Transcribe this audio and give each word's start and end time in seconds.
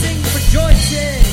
sing 0.00 0.16
for 0.22 0.40
Joyce. 0.50 1.29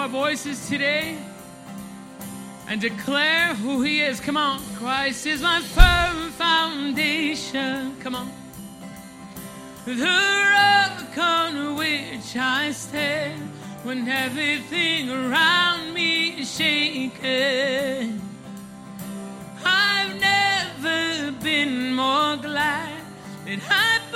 our 0.00 0.08
voices 0.08 0.66
today 0.66 1.14
and 2.68 2.80
declare 2.80 3.54
who 3.56 3.82
He 3.82 4.00
is. 4.00 4.18
Come 4.18 4.38
on. 4.38 4.62
Christ 4.76 5.26
is 5.26 5.42
my 5.42 5.60
firm 5.60 6.30
foundation. 6.30 7.94
Come 8.00 8.14
on. 8.14 8.32
The 9.84 9.92
rock 10.56 11.18
on 11.18 11.76
which 11.76 12.34
I 12.34 12.70
stand 12.70 13.42
when 13.82 14.08
everything 14.08 15.10
around 15.10 15.92
me 15.92 16.40
is 16.40 16.50
shaken. 16.50 18.22
I've 19.62 20.18
never 20.18 21.32
been 21.44 21.94
more 21.94 22.38
glad 22.38 23.02
that 23.44 23.60
I 23.68 24.09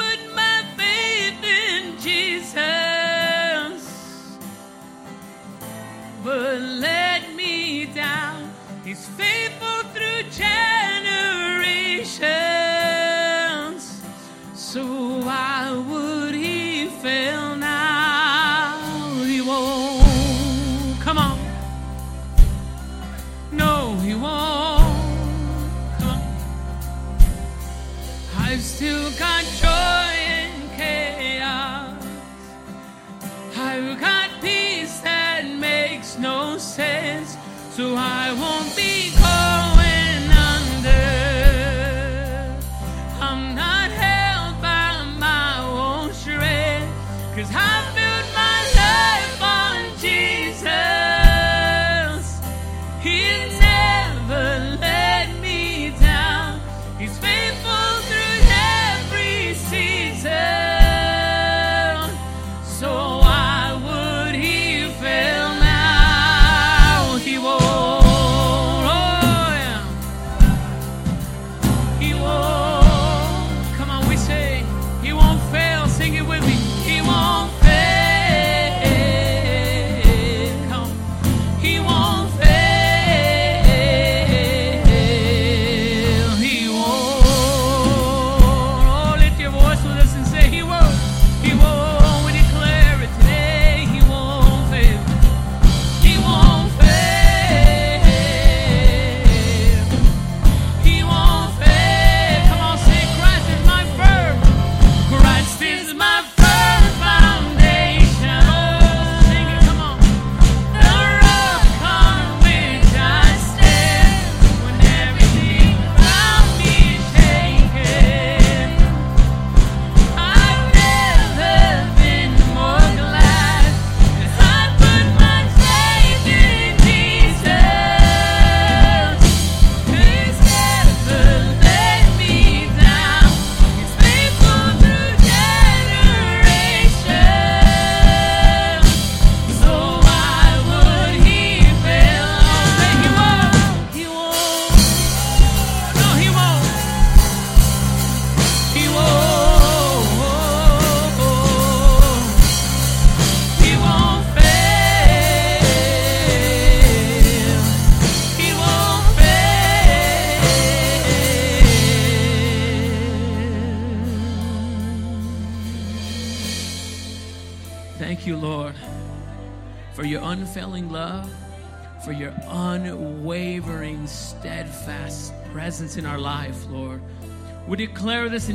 never 6.34 6.58
let 6.58 7.34
me 7.34 7.86
down. 7.86 8.50
He's 8.84 9.06
faithful 9.08 9.90
through 9.92 10.30
change. 10.30 10.83
so 37.76 37.96
I 37.96 38.32
won't 38.32 38.73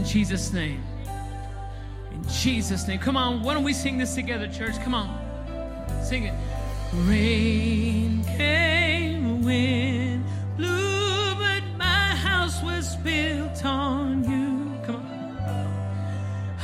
Jesus' 0.09 0.51
name. 0.51 0.83
In 2.11 2.27
Jesus' 2.27 2.87
name. 2.87 2.97
Come 2.97 3.15
on, 3.15 3.43
why 3.43 3.53
don't 3.53 3.63
we 3.63 3.73
sing 3.73 3.99
this 3.99 4.15
together, 4.15 4.47
church? 4.47 4.73
Come 4.83 4.95
on. 4.95 5.07
Sing 6.03 6.23
it. 6.23 6.33
Rain 7.05 8.23
came, 8.23 9.43
wind 9.43 10.25
blew, 10.57 11.35
but 11.35 11.61
my 11.77 12.15
house 12.15 12.59
was 12.63 12.95
built 12.95 13.63
on 13.63 14.23
you. 14.23 14.81
Come 14.83 14.95
on. 14.95 15.05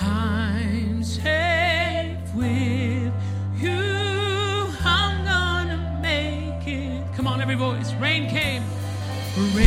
I'm 0.02 1.04
safe 1.04 2.18
with 2.34 3.14
you. 3.58 4.74
I'm 4.84 5.24
gonna 5.24 6.00
make 6.02 6.68
it. 6.68 7.04
Come 7.16 7.28
on, 7.28 7.42
every 7.42 7.54
voice. 7.54 7.94
Rain 8.02 8.28
came. 8.28 8.64
Rain 9.54 9.65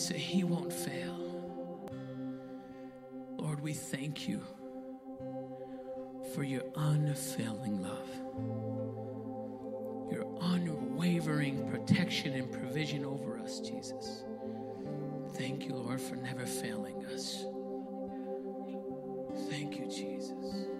say 0.00 0.18
He 0.18 0.44
won't 0.44 0.72
fail. 0.72 1.90
Lord, 3.36 3.60
we 3.60 3.74
thank 3.74 4.26
you 4.26 4.42
for 6.34 6.42
your 6.42 6.62
unfailing 6.74 7.82
love, 7.82 8.08
your 10.10 10.26
unwavering 10.40 11.68
protection 11.70 12.32
and 12.34 12.50
provision 12.50 13.04
over 13.04 13.38
us, 13.38 13.60
Jesus. 13.60 14.24
Thank 15.34 15.66
you, 15.66 15.74
Lord, 15.74 16.00
for 16.00 16.16
never 16.16 16.46
failing 16.46 17.04
us. 17.06 17.44
Thank 19.50 19.78
you, 19.78 19.86
Jesus. 19.86 20.79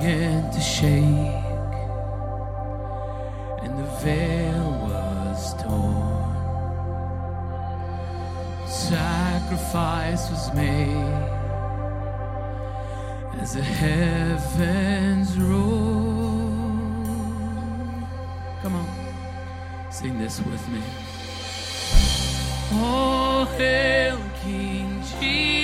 Began 0.00 0.50
to 0.50 0.60
shake, 0.60 1.74
and 3.62 3.78
the 3.78 3.84
veil 4.02 4.70
was 4.88 5.54
torn. 5.62 6.36
Sacrifice 8.66 10.30
was 10.30 10.54
made 10.54 11.28
as 13.40 13.52
the 13.52 13.62
heavens 13.62 15.38
roar. 15.38 16.48
Come 18.62 18.76
on, 18.76 18.88
sing 19.90 20.18
this 20.18 20.40
with 20.40 20.66
me. 20.70 20.82
All 22.72 23.44
hail 23.44 24.18
King 24.42 25.02
Jesus. 25.20 25.59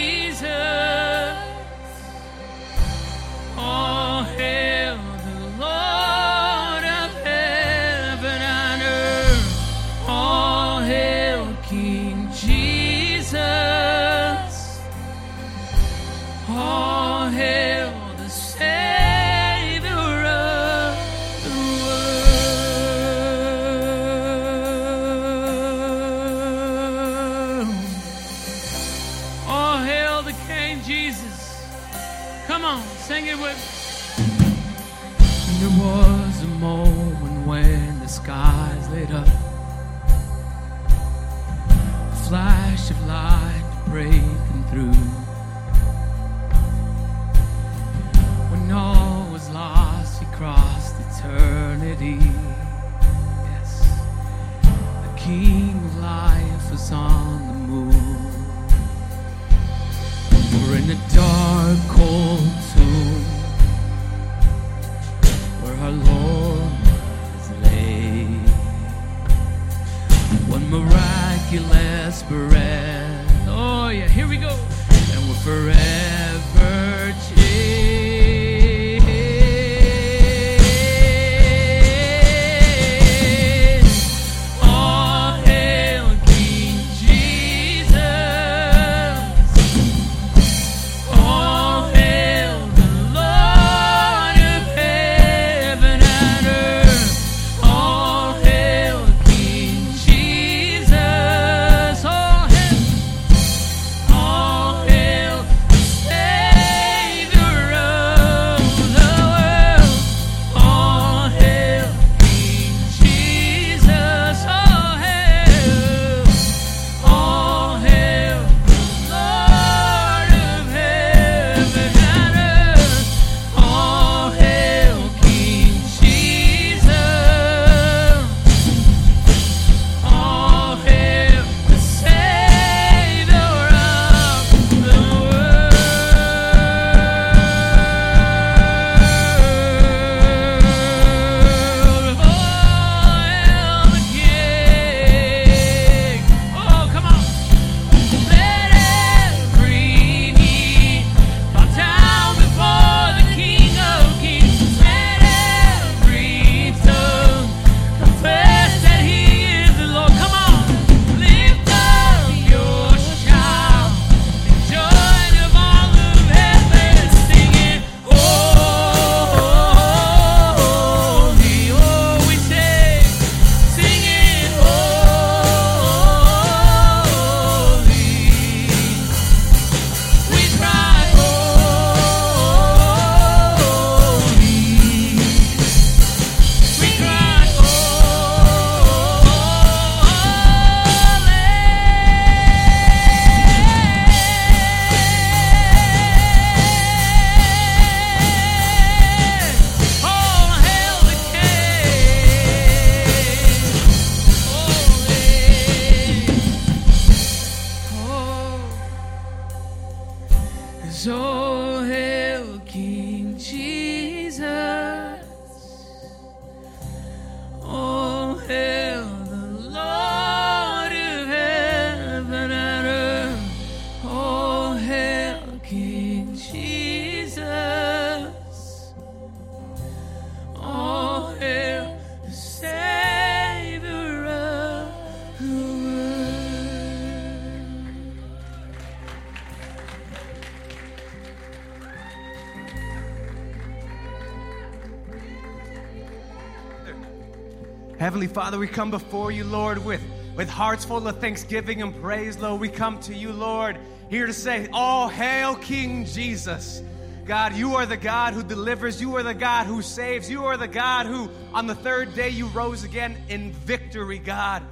Father, 248.36 248.58
we 248.58 248.68
come 248.68 248.90
before 248.90 249.32
you, 249.32 249.44
Lord, 249.44 249.82
with, 249.82 250.02
with 250.36 250.50
hearts 250.50 250.84
full 250.84 251.08
of 251.08 251.20
thanksgiving 251.20 251.80
and 251.80 251.98
praise, 252.02 252.36
Lord. 252.36 252.60
We 252.60 252.68
come 252.68 253.00
to 253.00 253.14
you, 253.14 253.32
Lord, 253.32 253.78
here 254.10 254.26
to 254.26 254.34
say, 254.34 254.68
All 254.74 255.08
hail 255.08 255.54
King 255.54 256.04
Jesus. 256.04 256.82
God, 257.24 257.54
you 257.54 257.76
are 257.76 257.86
the 257.86 257.96
God 257.96 258.34
who 258.34 258.42
delivers. 258.42 259.00
You 259.00 259.16
are 259.16 259.22
the 259.22 259.32
God 259.32 259.66
who 259.66 259.80
saves. 259.80 260.30
You 260.30 260.44
are 260.44 260.58
the 260.58 260.68
God 260.68 261.06
who, 261.06 261.30
on 261.54 261.66
the 261.66 261.74
third 261.74 262.14
day, 262.14 262.28
you 262.28 262.48
rose 262.48 262.84
again 262.84 263.16
in 263.30 263.52
victory, 263.52 264.18
God. 264.18 264.62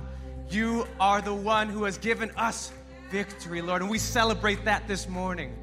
You 0.50 0.86
are 1.00 1.22
the 1.22 1.32
one 1.32 1.70
who 1.70 1.84
has 1.84 1.96
given 1.96 2.32
us 2.32 2.70
victory, 3.08 3.62
Lord, 3.62 3.80
and 3.80 3.90
we 3.90 3.96
celebrate 3.96 4.66
that 4.66 4.86
this 4.86 5.08
morning. 5.08 5.56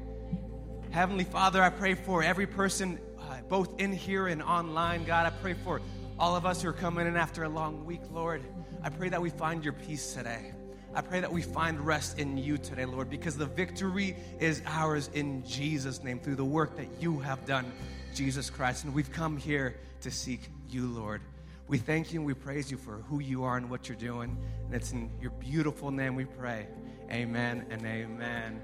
Heavenly 0.90 1.22
Father, 1.22 1.62
I 1.62 1.70
pray 1.70 1.94
for 1.94 2.24
every 2.24 2.48
person 2.48 2.98
uh, 3.20 3.42
both 3.48 3.78
in 3.78 3.92
here 3.92 4.26
and 4.26 4.42
online. 4.42 5.04
God, 5.04 5.24
I 5.24 5.30
pray 5.30 5.54
for 5.54 5.80
all 6.22 6.36
of 6.36 6.46
us 6.46 6.62
who 6.62 6.68
are 6.68 6.72
coming 6.72 7.08
in 7.08 7.16
after 7.16 7.42
a 7.42 7.48
long 7.48 7.84
week, 7.84 8.00
Lord. 8.12 8.44
I 8.80 8.90
pray 8.90 9.08
that 9.08 9.20
we 9.20 9.28
find 9.28 9.64
your 9.64 9.72
peace 9.72 10.14
today. 10.14 10.52
I 10.94 11.00
pray 11.00 11.18
that 11.18 11.32
we 11.32 11.42
find 11.42 11.80
rest 11.80 12.20
in 12.20 12.38
you 12.38 12.58
today, 12.58 12.84
Lord, 12.84 13.10
because 13.10 13.36
the 13.36 13.46
victory 13.46 14.14
is 14.38 14.62
ours 14.64 15.10
in 15.14 15.44
Jesus' 15.44 16.00
name 16.04 16.20
through 16.20 16.36
the 16.36 16.44
work 16.44 16.76
that 16.76 16.86
you 17.00 17.18
have 17.18 17.44
done, 17.44 17.72
Jesus 18.14 18.50
Christ. 18.50 18.84
And 18.84 18.94
we've 18.94 19.10
come 19.10 19.36
here 19.36 19.74
to 20.02 20.12
seek 20.12 20.42
you, 20.68 20.86
Lord. 20.86 21.22
We 21.66 21.78
thank 21.78 22.12
you 22.12 22.20
and 22.20 22.26
we 22.26 22.34
praise 22.34 22.70
you 22.70 22.76
for 22.76 22.98
who 23.08 23.18
you 23.18 23.42
are 23.42 23.56
and 23.56 23.68
what 23.68 23.88
you're 23.88 23.98
doing. 23.98 24.38
And 24.66 24.74
it's 24.76 24.92
in 24.92 25.10
your 25.20 25.32
beautiful 25.32 25.90
name 25.90 26.14
we 26.14 26.26
pray. 26.26 26.68
Amen 27.10 27.66
and 27.68 27.84
amen. 27.84 28.62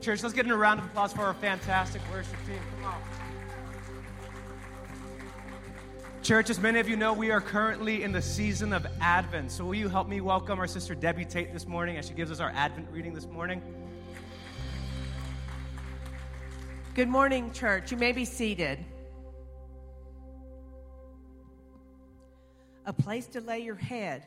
Church, 0.00 0.24
let's 0.24 0.34
get 0.34 0.44
in 0.44 0.50
a 0.50 0.56
round 0.56 0.80
of 0.80 0.86
applause 0.86 1.12
for 1.12 1.22
our 1.22 1.34
fantastic 1.34 2.02
worship 2.10 2.34
team. 2.48 2.58
Come 2.80 2.86
on. 2.86 3.35
Church, 6.26 6.50
as 6.50 6.58
many 6.58 6.80
of 6.80 6.88
you 6.88 6.96
know, 6.96 7.12
we 7.12 7.30
are 7.30 7.40
currently 7.40 8.02
in 8.02 8.10
the 8.10 8.20
season 8.20 8.72
of 8.72 8.84
Advent. 9.00 9.52
So, 9.52 9.64
will 9.64 9.76
you 9.76 9.88
help 9.88 10.08
me 10.08 10.20
welcome 10.20 10.58
our 10.58 10.66
sister 10.66 10.92
Debbie 10.92 11.24
Tate 11.24 11.52
this 11.52 11.68
morning 11.68 11.98
as 11.98 12.08
she 12.08 12.14
gives 12.14 12.32
us 12.32 12.40
our 12.40 12.50
Advent 12.50 12.88
reading 12.90 13.14
this 13.14 13.26
morning? 13.26 13.62
Good 16.94 17.06
morning, 17.06 17.52
church. 17.52 17.92
You 17.92 17.96
may 17.96 18.10
be 18.10 18.24
seated. 18.24 18.84
A 22.86 22.92
place 22.92 23.28
to 23.28 23.40
lay 23.40 23.60
your 23.60 23.76
head, 23.76 24.26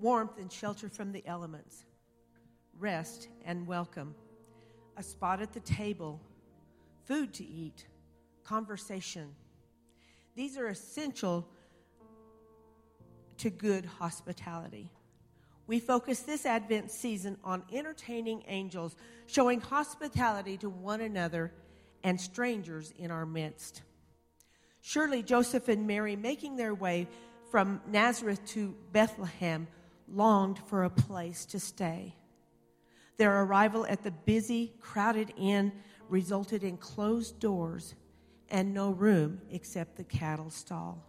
warmth 0.00 0.38
and 0.38 0.50
shelter 0.50 0.88
from 0.88 1.12
the 1.12 1.24
elements, 1.24 1.84
rest 2.80 3.28
and 3.44 3.64
welcome, 3.64 4.12
a 4.96 5.04
spot 5.04 5.40
at 5.40 5.52
the 5.52 5.60
table, 5.60 6.20
food 7.04 7.32
to 7.34 7.44
eat, 7.44 7.86
conversation. 8.42 9.36
These 10.34 10.56
are 10.56 10.68
essential 10.68 11.46
to 13.38 13.50
good 13.50 13.84
hospitality. 13.84 14.90
We 15.66 15.80
focus 15.80 16.20
this 16.20 16.46
Advent 16.46 16.90
season 16.90 17.36
on 17.44 17.62
entertaining 17.72 18.42
angels, 18.48 18.96
showing 19.26 19.60
hospitality 19.60 20.56
to 20.58 20.68
one 20.68 21.00
another 21.00 21.52
and 22.02 22.20
strangers 22.20 22.92
in 22.98 23.10
our 23.10 23.24
midst. 23.24 23.82
Surely 24.80 25.22
Joseph 25.22 25.68
and 25.68 25.86
Mary, 25.86 26.16
making 26.16 26.56
their 26.56 26.74
way 26.74 27.06
from 27.50 27.80
Nazareth 27.86 28.44
to 28.46 28.74
Bethlehem, 28.92 29.68
longed 30.08 30.58
for 30.66 30.84
a 30.84 30.90
place 30.90 31.44
to 31.46 31.60
stay. 31.60 32.14
Their 33.16 33.42
arrival 33.42 33.86
at 33.86 34.02
the 34.02 34.10
busy, 34.10 34.72
crowded 34.80 35.32
inn 35.36 35.72
resulted 36.08 36.64
in 36.64 36.78
closed 36.78 37.38
doors 37.38 37.94
and 38.50 38.74
no 38.74 38.90
room 38.90 39.40
except 39.50 39.96
the 39.96 40.04
cattle 40.04 40.50
stall. 40.50 41.04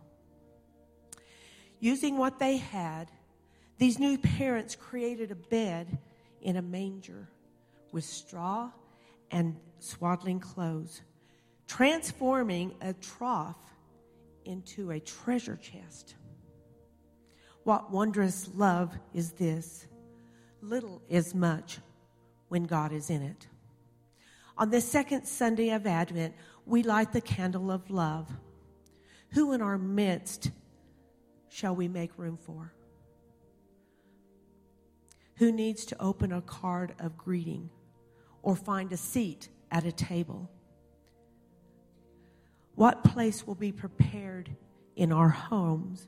Using 1.80 2.17
what 2.17 2.39
they 2.39 2.58
had, 2.58 3.10
these 3.77 3.97
new 3.97 4.17
parents 4.17 4.75
created 4.75 5.32
a 5.32 5.36
bed 5.36 5.97
in 6.41 6.58
a 6.58 6.62
manger 6.62 7.27
with 7.91 8.04
straw 8.04 8.69
and 9.32 9.56
swaddling 9.80 10.39
clothes, 10.39 11.01
transforming 11.67 12.75
a 12.82 12.93
trough 12.93 13.58
into 14.45 14.91
a 14.91 14.99
treasure 14.99 15.58
chest. 15.58 16.15
What 17.63 17.91
wondrous 17.91 18.49
love 18.56 18.95
is 19.13 19.32
this? 19.32 19.88
Little 20.62 21.01
is 21.10 21.34
much 21.34 21.80
when 22.49 22.65
God 22.65 22.91
is 22.91 23.10
in 23.10 23.21
it. 23.21 23.47
On 24.58 24.69
this 24.69 24.88
second 24.88 25.25
Sunday 25.25 25.69
of 25.71 25.88
Advent, 25.88 26.36
we 26.72 26.84
light 26.84 27.12
the 27.12 27.20
candle 27.20 27.70
of 27.70 27.90
love. 27.92 28.30
Who 29.34 29.52
in 29.52 29.62
our 29.62 29.78
midst 29.78 30.52
shall 31.50 31.76
we 31.76 31.90
make 31.90 32.18
room 32.18 32.38
for? 32.38 32.74
Who 35.36 35.52
needs 35.52 35.84
to 35.88 36.02
open 36.02 36.32
a 36.32 36.42
card 36.42 36.94
of 36.98 37.18
greeting 37.18 37.70
or 38.42 38.56
find 38.56 38.94
a 38.94 38.98
seat 38.98 39.50
at 39.70 39.84
a 39.86 39.92
table? 39.92 40.50
What 42.76 43.04
place 43.04 43.46
will 43.46 43.56
be 43.56 43.74
prepared 43.74 44.50
in 44.96 45.12
our 45.12 45.28
homes 45.28 46.08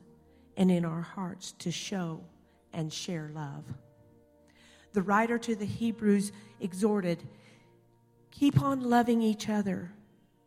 and 0.56 0.70
in 0.70 0.86
our 0.86 1.02
hearts 1.02 1.52
to 1.58 1.70
show 1.70 2.24
and 2.72 2.90
share 2.90 3.30
love? 3.34 3.64
The 4.94 5.02
writer 5.02 5.36
to 5.40 5.54
the 5.54 5.66
Hebrews 5.66 6.32
exhorted 6.58 7.22
keep 8.30 8.62
on 8.62 8.80
loving 8.80 9.20
each 9.20 9.50
other 9.50 9.92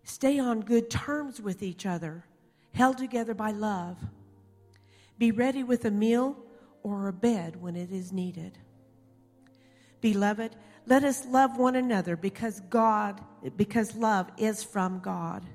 Stay 0.08 0.40
on 0.40 0.62
good 0.62 0.90
terms 0.90 1.42
with 1.42 1.62
each 1.62 1.86
other, 1.86 2.24
held 2.72 2.98
together 2.98 3.34
by 3.34 3.52
love. 3.52 3.98
Be 5.18 5.32
ready 5.32 5.64
with 5.64 5.84
a 5.84 5.92
meal 5.92 6.38
or 6.82 7.10
a 7.10 7.14
bed 7.14 7.62
when 7.62 7.76
it 7.76 7.92
is 7.92 8.14
needed. 8.14 8.58
Beloved, 10.00 10.56
let 10.86 11.04
us 11.04 11.26
love 11.26 11.58
one 11.58 11.76
another 11.76 12.16
because 12.16 12.62
God, 12.70 13.20
because 13.58 13.96
love 13.96 14.32
is 14.38 14.64
from 14.64 15.00
God. 15.00 15.46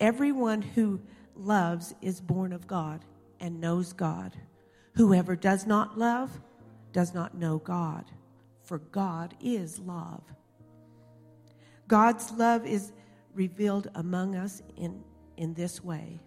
Everyone 0.00 0.60
who 0.60 1.00
loves 1.36 1.94
is 2.02 2.20
born 2.20 2.52
of 2.52 2.66
God 2.66 3.04
and 3.38 3.60
knows 3.60 3.92
God. 3.92 4.34
Whoever 4.94 5.36
does 5.36 5.68
not 5.68 5.96
love 5.96 6.40
does 6.92 7.14
not 7.14 7.36
know 7.36 7.58
God, 7.58 8.06
for 8.64 8.78
God 8.78 9.36
is 9.40 9.78
love. 9.78 10.24
God's 11.86 12.32
love 12.32 12.66
is 12.66 12.90
revealed 13.40 13.88
among 13.94 14.36
us 14.36 14.60
in, 14.76 15.02
in 15.38 15.54
this 15.54 15.82
way 15.82 16.20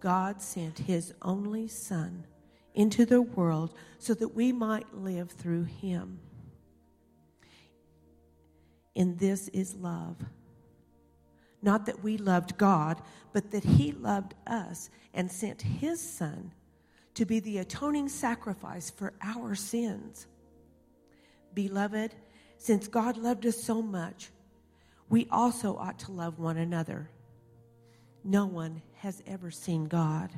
God 0.00 0.42
sent 0.42 0.76
his 0.76 1.14
only 1.22 1.68
Son 1.68 2.26
into 2.74 3.06
the 3.06 3.22
world 3.22 3.74
so 4.00 4.12
that 4.14 4.34
we 4.34 4.50
might 4.50 4.92
live 4.92 5.30
through 5.30 5.62
him. 5.62 6.18
In 8.96 9.16
this 9.18 9.46
is 9.50 9.76
love. 9.76 10.16
Not 11.62 11.86
that 11.86 12.02
we 12.02 12.16
loved 12.16 12.58
God, 12.58 13.00
but 13.32 13.52
that 13.52 13.62
he 13.62 13.92
loved 13.92 14.34
us 14.48 14.90
and 15.14 15.30
sent 15.30 15.62
his 15.62 16.00
Son 16.00 16.50
to 17.14 17.24
be 17.24 17.38
the 17.38 17.58
atoning 17.58 18.08
sacrifice 18.08 18.90
for 18.90 19.12
our 19.22 19.54
sins. 19.54 20.26
Beloved, 21.54 22.16
since 22.58 22.88
God 22.88 23.16
loved 23.16 23.46
us 23.46 23.62
so 23.62 23.80
much, 23.80 24.31
we 25.12 25.28
also 25.30 25.76
ought 25.76 25.98
to 25.98 26.10
love 26.10 26.38
one 26.38 26.56
another. 26.56 27.10
No 28.24 28.46
one 28.46 28.80
has 28.94 29.22
ever 29.26 29.50
seen 29.50 29.84
God. 29.84 30.30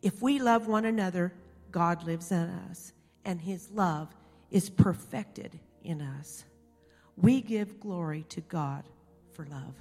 If 0.00 0.22
we 0.22 0.38
love 0.38 0.68
one 0.68 0.86
another, 0.86 1.34
God 1.70 2.02
lives 2.04 2.32
in 2.32 2.48
us, 2.70 2.94
and 3.26 3.42
his 3.42 3.70
love 3.72 4.08
is 4.50 4.70
perfected 4.70 5.60
in 5.84 6.00
us. 6.00 6.46
We 7.14 7.42
give 7.42 7.78
glory 7.78 8.24
to 8.30 8.40
God 8.40 8.84
for 9.34 9.44
love. 9.44 9.74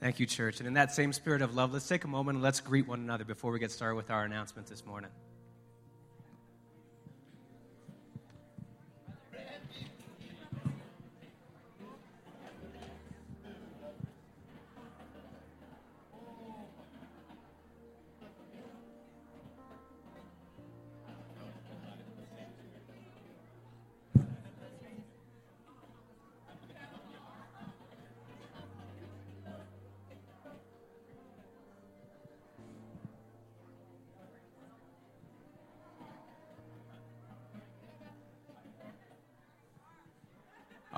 Thank 0.00 0.20
you, 0.20 0.26
church. 0.26 0.60
And 0.60 0.66
in 0.66 0.74
that 0.74 0.94
same 0.94 1.12
spirit 1.12 1.42
of 1.42 1.56
love, 1.56 1.72
let's 1.72 1.88
take 1.88 2.04
a 2.04 2.08
moment 2.08 2.36
and 2.36 2.42
let's 2.42 2.60
greet 2.60 2.86
one 2.86 3.00
another 3.00 3.24
before 3.24 3.50
we 3.50 3.58
get 3.58 3.72
started 3.72 3.96
with 3.96 4.10
our 4.10 4.24
announcements 4.24 4.70
this 4.70 4.86
morning. 4.86 5.10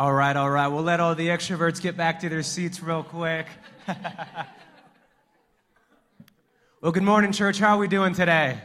All 0.00 0.14
right, 0.14 0.34
all 0.34 0.48
right. 0.48 0.66
We'll 0.68 0.82
let 0.82 0.98
all 0.98 1.14
the 1.14 1.28
extroverts 1.28 1.78
get 1.78 1.94
back 1.94 2.20
to 2.20 2.30
their 2.30 2.42
seats 2.42 2.82
real 2.82 3.02
quick. 3.02 3.46
well, 6.80 6.90
good 6.90 7.02
morning, 7.02 7.32
church. 7.32 7.58
How 7.58 7.76
are 7.76 7.78
we 7.78 7.86
doing 7.86 8.14
today? 8.14 8.56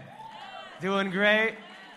Doing 0.80 1.10
great? 1.10 1.56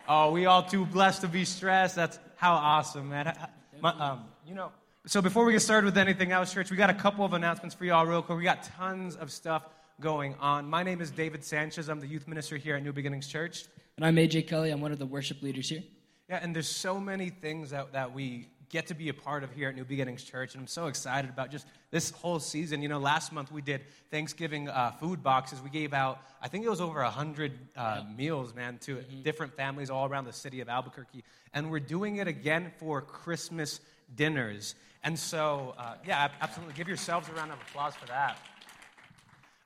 Oh, 0.08 0.32
we 0.32 0.46
all 0.46 0.64
too 0.64 0.84
blessed 0.84 1.20
to 1.20 1.28
be 1.28 1.44
stressed. 1.44 1.94
That's 1.94 2.18
how 2.34 2.54
awesome, 2.54 3.10
man. 3.10 3.32
My, 3.80 3.90
um, 3.90 4.24
you 4.44 4.56
know, 4.56 4.72
so 5.06 5.22
before 5.22 5.44
we 5.44 5.52
get 5.52 5.62
started 5.62 5.84
with 5.84 5.98
anything 5.98 6.32
else, 6.32 6.52
church, 6.52 6.72
we 6.72 6.76
got 6.76 6.90
a 6.90 6.94
couple 6.94 7.24
of 7.24 7.32
announcements 7.32 7.76
for 7.76 7.84
y'all 7.84 8.06
real 8.06 8.22
quick. 8.22 8.38
We 8.38 8.42
got 8.42 8.64
tons 8.64 9.14
of 9.14 9.30
stuff 9.30 9.62
going 10.00 10.34
on. 10.40 10.68
My 10.68 10.82
name 10.82 11.00
is 11.00 11.12
David 11.12 11.44
Sanchez. 11.44 11.88
I'm 11.88 12.00
the 12.00 12.08
youth 12.08 12.26
minister 12.26 12.56
here 12.56 12.74
at 12.74 12.82
New 12.82 12.92
Beginnings 12.92 13.28
Church. 13.28 13.66
And 13.98 14.04
I'm 14.04 14.16
AJ 14.16 14.48
Kelly. 14.48 14.72
I'm 14.72 14.80
one 14.80 14.90
of 14.90 14.98
the 14.98 15.06
worship 15.06 15.42
leaders 15.42 15.68
here. 15.68 15.84
Yeah, 16.28 16.40
and 16.42 16.56
there's 16.56 16.66
so 16.66 16.98
many 16.98 17.30
things 17.30 17.70
that, 17.70 17.92
that 17.92 18.12
we 18.12 18.48
get 18.70 18.86
to 18.88 18.94
be 18.94 19.08
a 19.08 19.14
part 19.14 19.44
of 19.44 19.52
here 19.52 19.68
at 19.68 19.76
New 19.76 19.84
Beginnings 19.84 20.22
Church, 20.22 20.54
and 20.54 20.62
I'm 20.62 20.66
so 20.66 20.86
excited 20.86 21.30
about 21.30 21.50
just 21.50 21.66
this 21.90 22.10
whole 22.10 22.38
season. 22.38 22.82
You 22.82 22.88
know, 22.88 22.98
last 22.98 23.32
month 23.32 23.50
we 23.50 23.62
did 23.62 23.80
Thanksgiving 24.10 24.68
uh, 24.68 24.92
food 24.92 25.22
boxes. 25.22 25.60
We 25.62 25.70
gave 25.70 25.94
out, 25.94 26.20
I 26.42 26.48
think 26.48 26.64
it 26.64 26.68
was 26.68 26.80
over 26.80 27.02
100 27.02 27.52
uh, 27.76 28.02
meals, 28.16 28.54
man, 28.54 28.78
to 28.82 29.02
different 29.22 29.54
families 29.54 29.88
all 29.90 30.06
around 30.06 30.26
the 30.26 30.32
city 30.32 30.60
of 30.60 30.68
Albuquerque. 30.68 31.24
And 31.54 31.70
we're 31.70 31.80
doing 31.80 32.16
it 32.16 32.28
again 32.28 32.72
for 32.78 33.00
Christmas 33.00 33.80
dinners. 34.16 34.74
And 35.02 35.18
so, 35.18 35.74
uh, 35.78 35.94
yeah, 36.06 36.28
absolutely. 36.40 36.74
Give 36.74 36.88
yourselves 36.88 37.28
a 37.28 37.32
round 37.32 37.52
of 37.52 37.58
applause 37.68 37.94
for 37.94 38.06
that. 38.08 38.38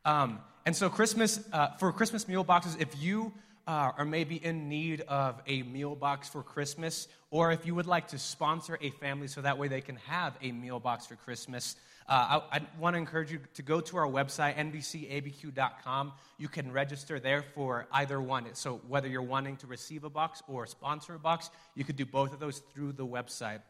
Um, 0.04 0.40
and 0.64 0.76
so, 0.76 0.88
Christmas 0.88 1.40
uh, 1.52 1.70
for 1.78 1.92
Christmas 1.92 2.28
meal 2.28 2.44
boxes, 2.44 2.76
if 2.78 3.00
you 3.00 3.32
uh, 3.66 3.92
are 3.96 4.04
maybe 4.04 4.36
in 4.36 4.68
need 4.68 5.02
of 5.02 5.40
a 5.46 5.62
meal 5.62 5.94
box 5.94 6.28
for 6.28 6.42
Christmas, 6.42 7.08
or 7.30 7.52
if 7.52 7.66
you 7.66 7.74
would 7.74 7.86
like 7.86 8.08
to 8.08 8.18
sponsor 8.18 8.78
a 8.80 8.90
family 8.90 9.28
so 9.28 9.40
that 9.40 9.58
way 9.58 9.68
they 9.68 9.80
can 9.80 9.96
have 9.96 10.36
a 10.42 10.52
meal 10.52 10.80
box 10.80 11.06
for 11.06 11.16
Christmas, 11.16 11.76
uh, 12.08 12.40
I, 12.52 12.56
I 12.56 12.60
want 12.78 12.94
to 12.94 12.98
encourage 12.98 13.30
you 13.30 13.40
to 13.54 13.62
go 13.62 13.80
to 13.80 13.96
our 13.96 14.06
website, 14.06 14.56
nbcabq.com. 14.56 16.12
You 16.38 16.48
can 16.48 16.72
register 16.72 17.20
there 17.20 17.42
for 17.54 17.86
either 17.92 18.20
one. 18.20 18.46
So, 18.54 18.80
whether 18.88 19.08
you're 19.08 19.22
wanting 19.22 19.56
to 19.58 19.66
receive 19.66 20.04
a 20.04 20.10
box 20.10 20.42
or 20.48 20.66
sponsor 20.66 21.14
a 21.14 21.18
box, 21.18 21.50
you 21.74 21.84
could 21.84 21.96
do 21.96 22.04
both 22.04 22.32
of 22.32 22.40
those 22.40 22.58
through 22.74 22.92
the 22.92 23.06
website. 23.06 23.60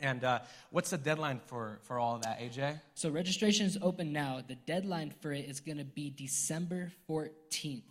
And 0.00 0.24
uh, 0.24 0.38
what's 0.70 0.90
the 0.90 0.98
deadline 0.98 1.40
for, 1.46 1.78
for 1.82 1.98
all 1.98 2.16
of 2.16 2.22
that, 2.22 2.40
AJ? 2.40 2.80
So 2.94 3.10
registration 3.10 3.66
is 3.66 3.76
open 3.82 4.12
now. 4.12 4.40
The 4.46 4.54
deadline 4.54 5.12
for 5.20 5.32
it 5.32 5.46
is 5.46 5.60
going 5.60 5.78
to 5.78 5.84
be 5.84 6.10
December 6.10 6.90
14th. 7.08 7.82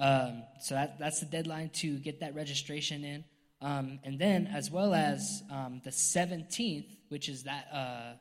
Um, 0.00 0.44
so 0.60 0.74
that, 0.74 0.98
that's 0.98 1.20
the 1.20 1.26
deadline 1.26 1.68
to 1.74 1.98
get 1.98 2.20
that 2.20 2.34
registration 2.34 3.04
in. 3.04 3.24
Um, 3.60 4.00
and 4.04 4.18
then, 4.18 4.46
as 4.46 4.70
well 4.70 4.94
as 4.94 5.42
um, 5.50 5.82
the 5.84 5.90
17th, 5.90 6.86
which 7.10 7.28
is 7.28 7.42
that 7.42 7.66
uh, 7.72 8.12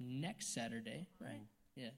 next 0.00 0.54
Saturday, 0.54 1.06
right? 1.20 1.42
Yeah. 1.76 1.90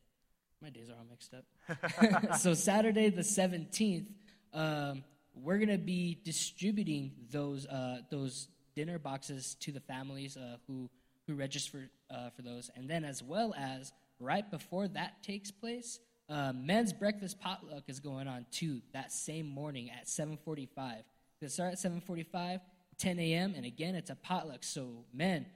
My 0.60 0.70
days 0.70 0.88
are 0.90 0.94
all 0.94 1.06
mixed 1.08 1.32
up. 1.34 2.36
so, 2.40 2.54
Saturday 2.54 3.10
the 3.10 3.22
17th, 3.22 4.06
um, 4.52 5.04
we're 5.36 5.58
going 5.58 5.68
to 5.68 5.78
be 5.78 6.18
distributing 6.24 7.12
those, 7.30 7.64
uh, 7.66 7.98
those 8.10 8.48
dinner 8.74 8.98
boxes 8.98 9.54
to 9.60 9.70
the 9.70 9.80
families 9.80 10.36
uh, 10.36 10.56
who, 10.66 10.90
who 11.28 11.34
register 11.34 11.90
uh, 12.10 12.30
for 12.30 12.42
those. 12.42 12.72
And 12.74 12.90
then, 12.90 13.04
as 13.04 13.22
well 13.22 13.54
as 13.56 13.92
right 14.18 14.50
before 14.50 14.88
that 14.88 15.22
takes 15.22 15.52
place, 15.52 16.00
uh, 16.28 16.52
men's 16.52 16.92
breakfast 16.92 17.40
potluck 17.40 17.84
is 17.88 18.00
going 18.00 18.28
on 18.28 18.44
too 18.50 18.80
that 18.92 19.12
same 19.12 19.46
morning 19.46 19.90
at 19.90 20.06
7.45 20.06 21.02
they 21.40 21.48
start 21.48 21.72
at 21.72 21.78
7.45 21.78 22.60
10 22.98 23.18
a.m 23.18 23.54
and 23.56 23.64
again 23.64 23.94
it's 23.94 24.10
a 24.10 24.14
potluck. 24.14 24.62
So 24.62 25.04
men 25.12 25.46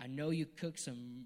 i 0.00 0.06
know 0.06 0.30
you 0.30 0.46
cook 0.46 0.78
some 0.78 1.24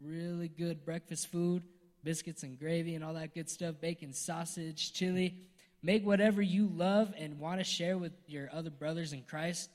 really 0.00 0.48
good 0.48 0.84
breakfast 0.84 1.28
food 1.28 1.62
biscuits 2.04 2.42
and 2.42 2.58
gravy 2.58 2.94
and 2.94 3.04
all 3.04 3.14
that 3.14 3.34
good 3.34 3.50
stuff 3.50 3.74
bacon 3.80 4.12
sausage 4.12 4.92
chili. 4.92 5.34
Make 5.80 6.04
whatever 6.04 6.42
you 6.42 6.66
love 6.66 7.14
and 7.16 7.38
want 7.38 7.60
to 7.60 7.64
share 7.64 7.98
with 7.98 8.12
your 8.26 8.48
other 8.52 8.70
brothers 8.70 9.12
in 9.12 9.22
christ 9.22 9.70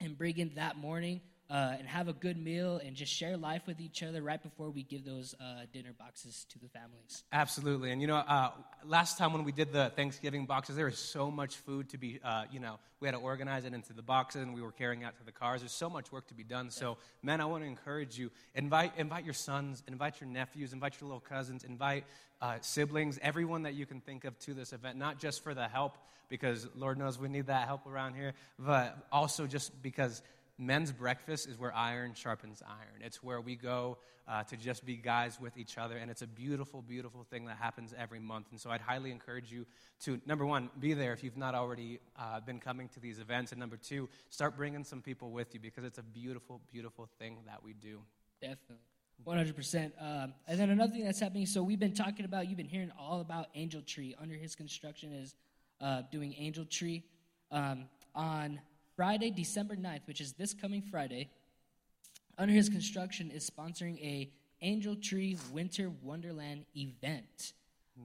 and 0.00 0.16
bring 0.16 0.38
in 0.38 0.52
that 0.54 0.76
morning 0.76 1.20
uh, 1.50 1.76
and 1.78 1.88
have 1.88 2.08
a 2.08 2.12
good 2.12 2.42
meal 2.42 2.80
and 2.84 2.94
just 2.94 3.12
share 3.12 3.36
life 3.36 3.62
with 3.66 3.80
each 3.80 4.02
other 4.02 4.22
right 4.22 4.42
before 4.42 4.70
we 4.70 4.82
give 4.82 5.04
those 5.04 5.34
uh, 5.40 5.62
dinner 5.72 5.94
boxes 5.98 6.46
to 6.50 6.58
the 6.58 6.68
families 6.68 7.24
Absolutely. 7.32 7.90
And 7.92 8.00
you 8.00 8.06
know, 8.06 8.16
uh, 8.16 8.50
last 8.84 9.18
time 9.18 9.32
when 9.32 9.44
we 9.44 9.52
did 9.52 9.72
the 9.72 9.92
Thanksgiving 9.94 10.46
boxes, 10.46 10.76
there 10.76 10.86
was 10.86 10.98
so 10.98 11.30
much 11.30 11.56
food 11.56 11.88
to 11.90 11.98
be, 11.98 12.20
uh, 12.24 12.44
you 12.50 12.60
know, 12.60 12.78
we 13.00 13.06
had 13.06 13.12
to 13.12 13.18
organize 13.20 13.64
it 13.64 13.74
into 13.74 13.92
the 13.92 14.02
boxes 14.02 14.42
and 14.42 14.54
we 14.54 14.62
were 14.62 14.72
carrying 14.72 15.04
out 15.04 15.16
to 15.18 15.24
the 15.24 15.32
cars. 15.32 15.60
There's 15.60 15.72
so 15.72 15.90
much 15.90 16.10
work 16.10 16.26
to 16.28 16.34
be 16.34 16.44
done. 16.44 16.70
So, 16.70 16.96
men, 17.22 17.40
I 17.40 17.44
want 17.44 17.62
to 17.62 17.68
encourage 17.68 18.18
you 18.18 18.30
invite, 18.54 18.92
invite 18.96 19.24
your 19.24 19.34
sons, 19.34 19.82
invite 19.86 20.20
your 20.20 20.28
nephews, 20.28 20.72
invite 20.72 21.00
your 21.00 21.08
little 21.08 21.20
cousins, 21.20 21.64
invite 21.64 22.04
uh, 22.40 22.56
siblings, 22.60 23.18
everyone 23.22 23.62
that 23.62 23.74
you 23.74 23.86
can 23.86 24.00
think 24.00 24.24
of 24.24 24.38
to 24.40 24.54
this 24.54 24.72
event, 24.72 24.98
not 24.98 25.18
just 25.18 25.42
for 25.42 25.54
the 25.54 25.68
help, 25.68 25.96
because 26.28 26.66
Lord 26.76 26.98
knows 26.98 27.18
we 27.18 27.28
need 27.28 27.46
that 27.46 27.66
help 27.66 27.86
around 27.86 28.14
here, 28.14 28.34
but 28.58 28.96
also 29.10 29.46
just 29.46 29.82
because 29.82 30.22
men's 30.58 30.92
breakfast 30.92 31.48
is 31.48 31.58
where 31.58 31.74
iron 31.74 32.14
sharpens 32.14 32.62
iron. 32.66 33.02
It's 33.02 33.22
where 33.22 33.40
we 33.40 33.54
go 33.56 33.98
uh, 34.26 34.42
to 34.44 34.56
just 34.56 34.84
be 34.84 34.96
guys 34.96 35.40
with 35.40 35.56
each 35.56 35.78
other, 35.78 35.96
and 35.96 36.10
it's 36.10 36.22
a 36.22 36.26
beautiful, 36.26 36.82
beautiful 36.82 37.24
thing 37.30 37.46
that 37.46 37.56
happens 37.56 37.94
every 37.96 38.18
month. 38.18 38.46
And 38.50 38.60
so 38.60 38.70
I'd 38.70 38.80
highly 38.80 39.10
encourage 39.10 39.50
you 39.50 39.64
to, 40.00 40.20
number 40.26 40.44
one, 40.44 40.68
be 40.78 40.94
there 40.94 41.12
if 41.12 41.22
you've 41.22 41.36
not 41.36 41.54
already 41.54 42.00
uh, 42.18 42.40
been 42.40 42.58
coming 42.58 42.88
to 42.90 43.00
these 43.00 43.20
events, 43.20 43.52
and 43.52 43.60
number 43.60 43.76
two, 43.76 44.08
start 44.28 44.56
bringing 44.56 44.84
some 44.84 45.00
people 45.00 45.30
with 45.30 45.54
you 45.54 45.60
because 45.60 45.84
it's 45.84 45.98
a 45.98 46.02
beautiful, 46.02 46.60
beautiful 46.70 47.08
thing 47.18 47.38
that 47.46 47.62
we 47.62 47.72
do. 47.72 48.00
Definitely. 48.40 48.76
100%. 49.26 49.90
Um, 50.00 50.34
and 50.46 50.60
then 50.60 50.70
another 50.70 50.92
thing 50.92 51.04
that's 51.04 51.18
happening 51.18 51.44
so 51.44 51.62
we've 51.62 51.80
been 51.80 51.94
talking 51.94 52.24
about, 52.24 52.48
you've 52.48 52.56
been 52.56 52.68
hearing 52.68 52.92
all 52.98 53.20
about 53.20 53.46
Angel 53.54 53.82
Tree. 53.82 54.14
Under 54.20 54.34
his 54.34 54.54
construction 54.54 55.12
is 55.12 55.34
uh, 55.80 56.02
doing 56.12 56.34
Angel 56.38 56.64
Tree. 56.64 57.02
Um, 57.50 57.86
on 58.14 58.60
Friday, 58.98 59.30
December 59.30 59.76
9th, 59.76 60.00
which 60.06 60.20
is 60.20 60.32
this 60.32 60.52
coming 60.52 60.82
Friday, 60.82 61.30
under 62.36 62.52
his 62.52 62.68
construction 62.68 63.30
is 63.30 63.48
sponsoring 63.48 63.96
a 64.00 64.28
Angel 64.60 64.96
Tree 64.96 65.38
Winter 65.52 65.92
Wonderland 66.02 66.64
event 66.76 67.52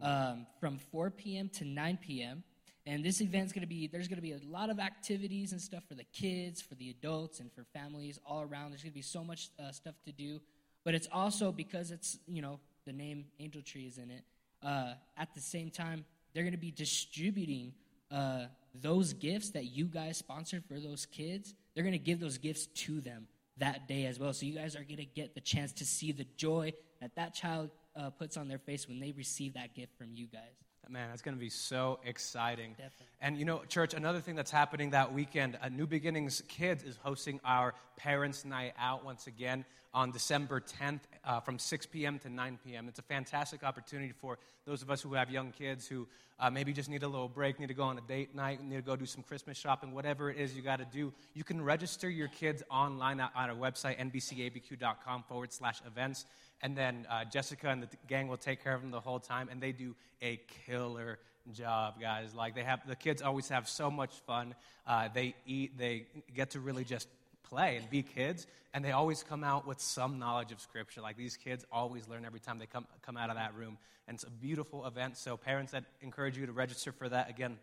um, 0.04 0.46
from 0.60 0.78
4 0.92 1.10
p.m. 1.10 1.50
to 1.56 1.66
9 1.66 1.98
p.m. 2.00 2.44
And 2.86 3.04
this 3.04 3.22
event's 3.22 3.52
going 3.54 3.64
to 3.64 3.68
be, 3.68 3.88
there's 3.88 4.08
going 4.08 4.18
to 4.18 4.22
be 4.22 4.34
a 4.34 4.40
lot 4.48 4.70
of 4.70 4.80
activities 4.80 5.52
and 5.52 5.60
stuff 5.60 5.82
for 5.88 5.96
the 5.96 6.06
kids, 6.14 6.62
for 6.62 6.76
the 6.76 6.92
adults, 6.92 7.40
and 7.40 7.52
for 7.52 7.64
families 7.74 8.20
all 8.24 8.44
around. 8.44 8.70
There's 8.70 8.84
going 8.84 8.92
to 8.92 8.96
be 8.96 9.02
so 9.02 9.24
much 9.24 9.50
uh, 9.60 9.72
stuff 9.72 9.96
to 10.06 10.12
do. 10.12 10.42
But 10.84 10.94
it's 10.94 11.08
also 11.12 11.52
because 11.52 11.90
it's, 11.90 12.20
you 12.28 12.44
know, 12.44 12.60
the 12.86 12.94
name 12.94 13.26
Angel 13.40 13.64
Tree 13.64 13.88
is 13.88 13.98
in 13.98 14.12
it. 14.12 14.22
Uh, 14.62 14.94
at 15.18 15.34
the 15.34 15.42
same 15.42 15.72
time, 15.72 16.06
they're 16.36 16.44
going 16.44 16.52
to 16.52 16.60
be 16.60 16.70
distributing 16.70 17.74
uh, 18.12 18.46
those 18.74 19.14
gifts 19.14 19.52
that 19.52 19.66
you 19.66 19.86
guys 19.86 20.18
sponsored 20.18 20.64
for 20.66 20.80
those 20.80 21.06
kids. 21.06 21.54
They're 21.74 21.84
going 21.84 21.94
to 21.94 22.00
give 22.00 22.20
those 22.20 22.38
gifts 22.38 22.68
to 22.68 23.02
them 23.02 23.28
that 23.58 23.88
day 23.88 24.06
as 24.06 24.20
well. 24.20 24.34
So 24.34 24.46
you 24.46 24.54
guys 24.54 24.76
are 24.76 24.84
going 24.84 24.98
to 24.98 25.06
get 25.06 25.36
the 25.36 25.42
chance 25.42 25.72
to 25.74 25.86
see 25.86 26.12
the 26.12 26.26
joy 26.38 26.74
that 27.02 27.16
that 27.16 27.34
child 27.34 27.70
uh, 27.96 28.10
puts 28.10 28.38
on 28.38 28.48
their 28.48 28.58
face 28.58 28.88
when 28.88 29.00
they 29.00 29.12
receive 29.12 29.54
that 29.54 29.76
gift 29.76 29.98
from 29.98 30.10
you 30.14 30.28
guys. 30.28 30.42
Man, 30.90 31.10
that's 31.10 31.22
going 31.22 31.36
to 31.36 31.40
be 31.40 31.50
so 31.50 32.00
exciting. 32.06 32.72
Definitely. 32.72 33.06
And 33.22 33.38
you 33.38 33.46
know, 33.46 33.64
church, 33.68 33.94
another 33.94 34.20
thing 34.20 34.36
that's 34.36 34.52
happening 34.52 34.92
that 34.92 35.14
weekend, 35.14 35.58
uh, 35.62 35.70
New 35.70 35.88
Beginnings 35.88 36.44
Kids 36.48 36.84
is 36.84 36.98
hosting 37.02 37.40
our 37.46 37.74
Parents' 37.98 38.44
Night 38.44 38.74
Out 38.78 39.06
once 39.06 39.28
again 39.28 39.66
on 39.94 40.12
December 40.12 40.60
10th 40.60 41.02
uh, 41.24 41.40
from 41.40 41.60
6 41.60 41.86
p.m. 41.88 42.20
to 42.20 42.30
9 42.30 42.60
p.m. 42.66 42.88
It's 42.88 43.00
a 43.00 43.04
fantastic 43.04 43.64
opportunity 43.64 44.12
for 44.12 44.40
those 44.66 44.82
of 44.82 44.90
us 44.90 45.02
who 45.02 45.14
have 45.14 45.30
young 45.30 45.52
kids 45.52 45.88
who 45.88 46.08
uh, 46.40 46.50
maybe 46.50 46.74
just 46.74 46.90
need 46.90 47.04
a 47.04 47.08
little 47.08 47.30
break, 47.30 47.60
need 47.60 47.68
to 47.68 47.74
go 47.74 47.84
on 47.84 47.98
a 47.98 48.02
date 48.02 48.36
night, 48.36 48.64
need 48.64 48.76
to 48.76 48.82
go 48.82 48.96
do 48.96 49.06
some 49.06 49.24
Christmas 49.24 49.58
shopping, 49.58 49.94
whatever 49.94 50.30
it 50.30 50.38
is 50.38 50.56
you 50.56 50.62
got 50.62 50.80
to 50.80 50.86
do. 50.86 51.14
You 51.34 51.44
can 51.44 51.64
register 51.64 52.10
your 52.10 52.28
kids 52.28 52.64
online 52.70 53.20
on 53.20 53.30
our 53.36 53.56
website, 53.56 54.00
nbcabq.com 54.00 55.24
forward 55.24 55.54
slash 55.54 55.80
events. 55.86 56.26
And 56.62 56.78
then 56.78 57.06
uh, 57.10 57.26
Jessica 57.26 57.70
and 57.70 57.84
the 57.84 57.90
gang 58.08 58.28
will 58.28 58.38
take 58.38 58.64
care 58.64 58.74
of 58.74 58.82
them 58.82 58.92
the 58.92 59.02
whole 59.02 59.20
time, 59.20 59.50
and 59.52 59.62
they 59.62 59.72
do 59.72 59.96
a 60.22 60.40
killer 60.66 61.20
job, 61.52 62.00
guys. 62.00 62.34
Like 62.34 62.56
they 62.56 62.64
have, 62.64 62.88
the 62.88 62.96
kids 62.96 63.22
always 63.22 63.50
have 63.50 63.68
so 63.68 63.92
much 63.92 64.12
fun. 64.26 64.56
Uh, 64.88 65.10
they 65.14 65.36
eat, 65.46 65.78
they 65.78 66.06
get 66.34 66.52
to 66.52 66.60
really 66.60 66.84
just 66.86 67.08
play 67.44 67.78
and 67.78 67.90
be 67.90 68.02
kids, 68.02 68.48
and 68.74 68.84
they 68.84 68.92
always 68.92 69.24
come 69.24 69.44
out 69.44 69.68
with 69.68 69.80
some 69.80 70.20
knowledge 70.20 70.52
of 70.52 70.62
Scripture. 70.62 71.02
Like 71.02 71.18
these 71.18 71.38
kids 71.38 71.66
always 71.72 72.08
learn 72.08 72.26
every 72.26 72.40
time 72.40 72.60
they 72.60 72.66
come 72.66 72.88
come 73.06 73.18
out 73.18 73.30
of 73.30 73.36
that 73.36 73.56
room, 73.56 73.78
and 74.08 74.16
it's 74.16 74.24
a 74.24 74.30
beautiful 74.30 74.86
event. 74.86 75.18
So 75.18 75.38
parents, 75.38 75.74
that 75.74 75.84
encourage 76.02 76.38
you 76.38 76.46
to 76.46 76.52
register 76.52 76.92
for 76.92 77.10
that. 77.10 77.30
Again, 77.30 77.58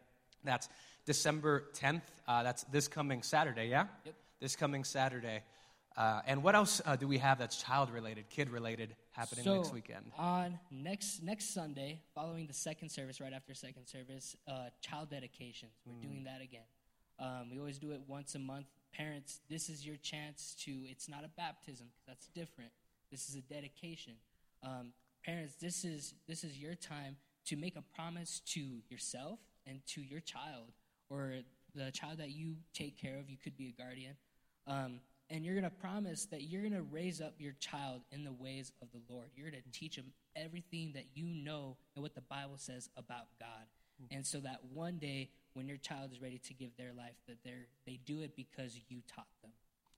that's 0.44 0.68
December 1.06 1.64
10th. 1.74 2.02
Uh, 2.28 2.42
that's 2.42 2.64
this 2.64 2.88
coming 2.88 3.22
Saturday. 3.22 3.68
Yeah. 3.68 3.86
Yep. 4.04 4.14
This 4.40 4.56
coming 4.56 4.84
Saturday. 4.84 5.42
Uh, 6.00 6.22
and 6.26 6.42
what 6.42 6.54
else 6.54 6.80
uh, 6.86 6.96
do 6.96 7.06
we 7.06 7.18
have 7.18 7.38
that's 7.38 7.62
child 7.62 7.90
related, 7.90 8.24
kid 8.30 8.48
related, 8.48 8.96
happening 9.10 9.44
so 9.44 9.56
next 9.56 9.74
weekend? 9.74 10.10
on 10.16 10.58
next 10.70 11.22
next 11.22 11.52
Sunday, 11.52 12.00
following 12.14 12.46
the 12.46 12.54
second 12.54 12.88
service, 12.88 13.20
right 13.20 13.34
after 13.34 13.52
second 13.52 13.86
service, 13.86 14.34
uh, 14.48 14.70
child 14.80 15.10
dedications. 15.10 15.72
We're 15.84 15.92
Mm. 15.92 16.02
doing 16.02 16.24
that 16.24 16.40
again. 16.40 16.64
Um, 17.18 17.50
we 17.50 17.58
always 17.58 17.78
do 17.78 17.90
it 17.90 18.00
once 18.08 18.34
a 18.34 18.38
month. 18.38 18.66
Parents, 18.92 19.40
this 19.50 19.68
is 19.68 19.84
your 19.84 19.98
chance 19.98 20.54
to. 20.64 20.70
It's 20.88 21.06
not 21.06 21.22
a 21.22 21.28
baptism. 21.28 21.88
That's 22.06 22.28
different. 22.28 22.72
This 23.10 23.28
is 23.28 23.34
a 23.36 23.42
dedication. 23.42 24.14
Um, 24.62 24.94
parents, 25.22 25.56
this 25.56 25.84
is 25.84 26.14
this 26.26 26.44
is 26.44 26.56
your 26.56 26.76
time 26.76 27.18
to 27.44 27.56
make 27.56 27.76
a 27.76 27.82
promise 27.82 28.40
to 28.54 28.80
yourself 28.88 29.38
and 29.66 29.84
to 29.88 30.00
your 30.00 30.20
child 30.20 30.72
or 31.10 31.42
the 31.74 31.90
child 31.92 32.16
that 32.20 32.30
you 32.30 32.56
take 32.72 32.96
care 32.96 33.18
of. 33.18 33.28
You 33.28 33.36
could 33.36 33.58
be 33.58 33.68
a 33.68 33.72
guardian. 33.82 34.16
Um, 34.66 35.00
and 35.30 35.44
you're 35.44 35.54
going 35.54 35.64
to 35.64 35.70
promise 35.70 36.26
that 36.26 36.42
you're 36.42 36.62
going 36.62 36.74
to 36.74 36.82
raise 36.82 37.20
up 37.20 37.34
your 37.38 37.52
child 37.60 38.02
in 38.10 38.24
the 38.24 38.32
ways 38.32 38.72
of 38.82 38.88
the 38.92 39.00
Lord. 39.12 39.28
You're 39.36 39.50
going 39.50 39.62
to 39.62 39.78
teach 39.78 39.96
him 39.96 40.12
everything 40.36 40.92
that 40.94 41.04
you 41.14 41.24
know 41.24 41.76
and 41.94 42.02
what 42.02 42.14
the 42.14 42.20
Bible 42.22 42.56
says 42.56 42.90
about 42.96 43.26
God. 43.38 43.66
Hmm. 44.00 44.16
And 44.16 44.26
so 44.26 44.40
that 44.40 44.60
one 44.72 44.98
day 44.98 45.30
when 45.54 45.68
your 45.68 45.76
child 45.76 46.12
is 46.12 46.20
ready 46.20 46.38
to 46.38 46.54
give 46.54 46.76
their 46.76 46.92
life 46.96 47.14
that 47.28 47.38
they're 47.44 47.66
they 47.86 47.98
do 48.04 48.20
it 48.20 48.36
because 48.36 48.80
you 48.88 48.98
taught 49.14 49.26
them. 49.42 49.52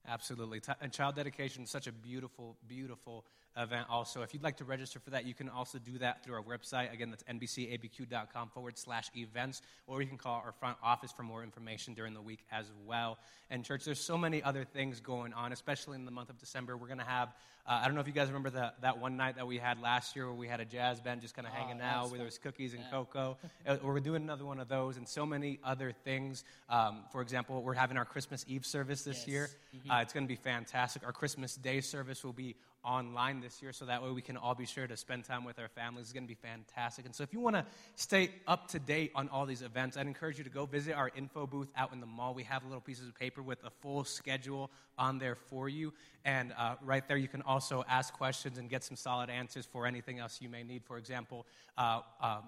Absolutely. 0.06 0.60
And 0.80 0.92
child 0.92 1.14
dedication 1.14 1.62
is 1.62 1.70
such 1.70 1.86
a 1.86 1.92
beautiful, 1.92 2.56
beautiful 2.66 3.24
event 3.56 3.86
also. 3.90 4.22
If 4.22 4.32
you'd 4.34 4.42
like 4.42 4.56
to 4.58 4.64
register 4.64 4.98
for 4.98 5.10
that, 5.10 5.26
you 5.26 5.34
can 5.34 5.48
also 5.48 5.78
do 5.78 5.98
that 5.98 6.24
through 6.24 6.34
our 6.34 6.42
website. 6.42 6.92
Again, 6.92 7.10
that's 7.10 7.22
nbcabq.com 7.24 8.48
forward 8.50 8.78
slash 8.78 9.08
events, 9.16 9.62
or 9.86 10.00
you 10.02 10.08
can 10.08 10.18
call 10.18 10.42
our 10.44 10.52
front 10.52 10.76
office 10.82 11.12
for 11.12 11.22
more 11.22 11.42
information 11.42 11.94
during 11.94 12.14
the 12.14 12.20
week 12.20 12.44
as 12.50 12.66
well. 12.86 13.18
And 13.50 13.64
church, 13.64 13.84
there's 13.84 14.00
so 14.00 14.16
many 14.16 14.42
other 14.42 14.64
things 14.64 15.00
going 15.00 15.32
on, 15.34 15.52
especially 15.52 15.96
in 15.96 16.04
the 16.04 16.10
month 16.10 16.30
of 16.30 16.38
December. 16.38 16.76
We're 16.76 16.86
going 16.86 16.98
to 16.98 17.04
have, 17.04 17.28
uh, 17.66 17.80
I 17.82 17.84
don't 17.84 17.94
know 17.94 18.00
if 18.00 18.06
you 18.06 18.12
guys 18.14 18.28
remember 18.28 18.50
the, 18.50 18.72
that 18.80 18.98
one 18.98 19.16
night 19.16 19.36
that 19.36 19.46
we 19.46 19.58
had 19.58 19.80
last 19.80 20.16
year 20.16 20.26
where 20.26 20.34
we 20.34 20.48
had 20.48 20.60
a 20.60 20.64
jazz 20.64 21.00
band 21.00 21.20
just 21.20 21.34
kind 21.34 21.46
of 21.46 21.52
hanging 21.52 21.80
out 21.82 22.08
where 22.08 22.16
there 22.16 22.24
was 22.24 22.38
cookies 22.38 22.74
and 22.74 22.82
cocoa. 22.90 23.36
Uh, 23.64 23.76
we're 23.84 24.00
doing 24.00 24.22
another 24.22 24.44
one 24.44 24.58
of 24.58 24.68
those 24.68 24.96
and 24.96 25.06
so 25.08 25.24
many 25.24 25.60
other 25.62 25.92
things. 26.04 26.42
Um, 26.68 27.04
for 27.12 27.22
example, 27.22 27.62
we're 27.62 27.74
having 27.74 27.96
our 27.96 28.04
Christmas 28.04 28.44
Eve 28.48 28.66
service 28.66 29.02
this 29.02 29.18
Yes. 29.18 29.28
year. 29.28 29.50
Uh, 29.88 29.98
it's 30.02 30.12
going 30.12 30.24
to 30.24 30.28
be 30.28 30.34
fantastic. 30.34 31.04
Our 31.04 31.12
Christmas 31.12 31.54
Day 31.54 31.80
service 31.80 32.24
will 32.24 32.32
be 32.32 32.56
online 32.84 33.40
this 33.40 33.62
year, 33.62 33.72
so 33.72 33.84
that 33.84 34.02
way 34.02 34.10
we 34.10 34.22
can 34.22 34.36
all 34.36 34.54
be 34.54 34.66
sure 34.66 34.86
to 34.86 34.96
spend 34.96 35.24
time 35.24 35.44
with 35.44 35.58
our 35.58 35.68
families. 35.68 36.04
It's 36.04 36.12
going 36.12 36.24
to 36.24 36.28
be 36.28 36.34
fantastic. 36.34 37.06
And 37.06 37.14
so, 37.14 37.22
if 37.22 37.32
you 37.32 37.40
want 37.40 37.56
to 37.56 37.64
stay 37.96 38.30
up 38.46 38.68
to 38.68 38.78
date 38.78 39.12
on 39.14 39.28
all 39.28 39.46
these 39.46 39.62
events, 39.62 39.96
I'd 39.96 40.06
encourage 40.06 40.38
you 40.38 40.44
to 40.44 40.50
go 40.50 40.66
visit 40.66 40.94
our 40.94 41.10
info 41.16 41.46
booth 41.46 41.68
out 41.76 41.92
in 41.92 42.00
the 42.00 42.06
mall. 42.06 42.34
We 42.34 42.44
have 42.44 42.64
little 42.64 42.80
pieces 42.80 43.08
of 43.08 43.14
paper 43.14 43.42
with 43.42 43.62
a 43.64 43.70
full 43.70 44.04
schedule 44.04 44.70
on 44.98 45.18
there 45.18 45.34
for 45.34 45.68
you. 45.68 45.92
And 46.24 46.52
uh, 46.56 46.76
right 46.82 47.06
there, 47.08 47.16
you 47.16 47.28
can 47.28 47.42
also 47.42 47.84
ask 47.88 48.12
questions 48.14 48.58
and 48.58 48.68
get 48.68 48.84
some 48.84 48.96
solid 48.96 49.30
answers 49.30 49.66
for 49.66 49.86
anything 49.86 50.18
else 50.18 50.38
you 50.40 50.48
may 50.48 50.62
need. 50.62 50.84
For 50.84 50.98
example, 50.98 51.46
uh, 51.76 52.00
um, 52.20 52.42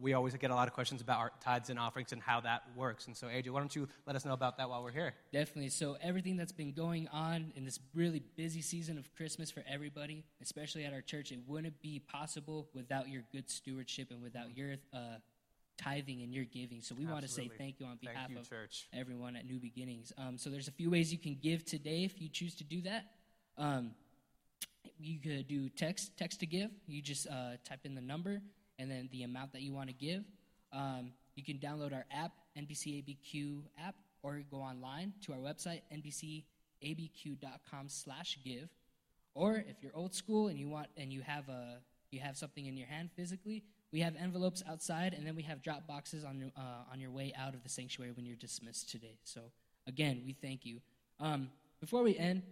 we 0.00 0.12
always 0.14 0.34
get 0.34 0.50
a 0.50 0.54
lot 0.54 0.68
of 0.68 0.74
questions 0.74 1.00
about 1.00 1.18
our 1.18 1.32
tithes 1.40 1.70
and 1.70 1.78
offerings 1.78 2.12
and 2.12 2.22
how 2.22 2.40
that 2.40 2.62
works. 2.76 3.06
And 3.06 3.16
so, 3.16 3.26
AJ, 3.26 3.50
why 3.50 3.60
don't 3.60 3.74
you 3.74 3.88
let 4.06 4.16
us 4.16 4.24
know 4.24 4.32
about 4.32 4.58
that 4.58 4.68
while 4.68 4.82
we're 4.82 4.92
here? 4.92 5.14
Definitely. 5.32 5.70
So 5.70 5.96
everything 6.00 6.36
that's 6.36 6.52
been 6.52 6.72
going 6.72 7.08
on 7.08 7.52
in 7.56 7.64
this 7.64 7.78
really 7.94 8.22
busy 8.36 8.62
season 8.62 8.98
of 8.98 9.12
Christmas 9.14 9.50
for 9.50 9.64
everybody, 9.68 10.24
especially 10.42 10.84
at 10.84 10.92
our 10.92 11.00
church, 11.00 11.32
it 11.32 11.40
wouldn't 11.46 11.80
be 11.82 11.98
possible 11.98 12.68
without 12.74 13.08
your 13.08 13.22
good 13.32 13.50
stewardship 13.50 14.10
and 14.10 14.22
without 14.22 14.56
your 14.56 14.74
uh, 14.92 15.16
tithing 15.76 16.22
and 16.22 16.32
your 16.32 16.44
giving. 16.44 16.82
So 16.82 16.94
we 16.94 17.06
want 17.06 17.22
to 17.22 17.28
say 17.28 17.50
thank 17.58 17.80
you 17.80 17.86
on 17.86 17.98
behalf 18.00 18.30
you, 18.30 18.38
of 18.38 18.48
church. 18.48 18.88
everyone 18.92 19.36
at 19.36 19.46
New 19.46 19.58
Beginnings. 19.58 20.12
Um, 20.18 20.36
so 20.38 20.50
there's 20.50 20.68
a 20.68 20.72
few 20.72 20.90
ways 20.90 21.12
you 21.12 21.18
can 21.18 21.38
give 21.40 21.64
today 21.64 22.04
if 22.04 22.20
you 22.20 22.28
choose 22.28 22.54
to 22.56 22.64
do 22.64 22.82
that. 22.82 23.06
Um, 23.56 23.92
you 24.98 25.18
could 25.18 25.48
do 25.48 25.68
text 25.68 26.16
text 26.16 26.40
to 26.40 26.46
give. 26.46 26.70
You 26.86 27.00
just 27.02 27.26
uh, 27.26 27.52
type 27.64 27.80
in 27.84 27.94
the 27.94 28.00
number 28.00 28.42
and 28.80 28.90
then 28.90 29.08
the 29.12 29.22
amount 29.22 29.52
that 29.52 29.62
you 29.62 29.72
want 29.72 29.88
to 29.88 29.94
give. 29.94 30.24
Um, 30.72 31.12
you 31.36 31.44
can 31.44 31.58
download 31.58 31.92
our 31.92 32.06
app, 32.10 32.32
NBCABQ 32.58 33.62
app, 33.78 33.94
or 34.22 34.40
go 34.50 34.56
online 34.58 35.12
to 35.26 35.32
our 35.32 35.38
website, 35.38 35.82
nbcabq.com/give. 36.82 38.68
Or 39.34 39.56
if 39.56 39.82
you're 39.82 39.94
old 39.94 40.14
school 40.14 40.48
and 40.48 40.58
you 40.58 40.68
want 40.68 40.88
and 40.96 41.12
you 41.12 41.20
have 41.22 41.48
a 41.48 41.78
you 42.10 42.18
have 42.20 42.36
something 42.36 42.66
in 42.66 42.76
your 42.76 42.88
hand 42.88 43.10
physically, 43.14 43.62
we 43.92 44.00
have 44.00 44.16
envelopes 44.16 44.64
outside, 44.68 45.14
and 45.14 45.24
then 45.26 45.36
we 45.36 45.42
have 45.42 45.62
drop 45.62 45.86
boxes 45.86 46.24
on 46.24 46.38
your 46.38 46.50
uh, 46.56 46.90
on 46.92 46.98
your 47.00 47.10
way 47.10 47.32
out 47.38 47.54
of 47.54 47.62
the 47.62 47.68
sanctuary 47.68 48.10
when 48.12 48.26
you're 48.26 48.36
dismissed 48.36 48.90
today. 48.90 49.18
So 49.24 49.52
again, 49.86 50.22
we 50.26 50.32
thank 50.32 50.64
you. 50.64 50.80
Um, 51.20 51.50
before 51.80 52.02
we 52.02 52.16
end, 52.18 52.42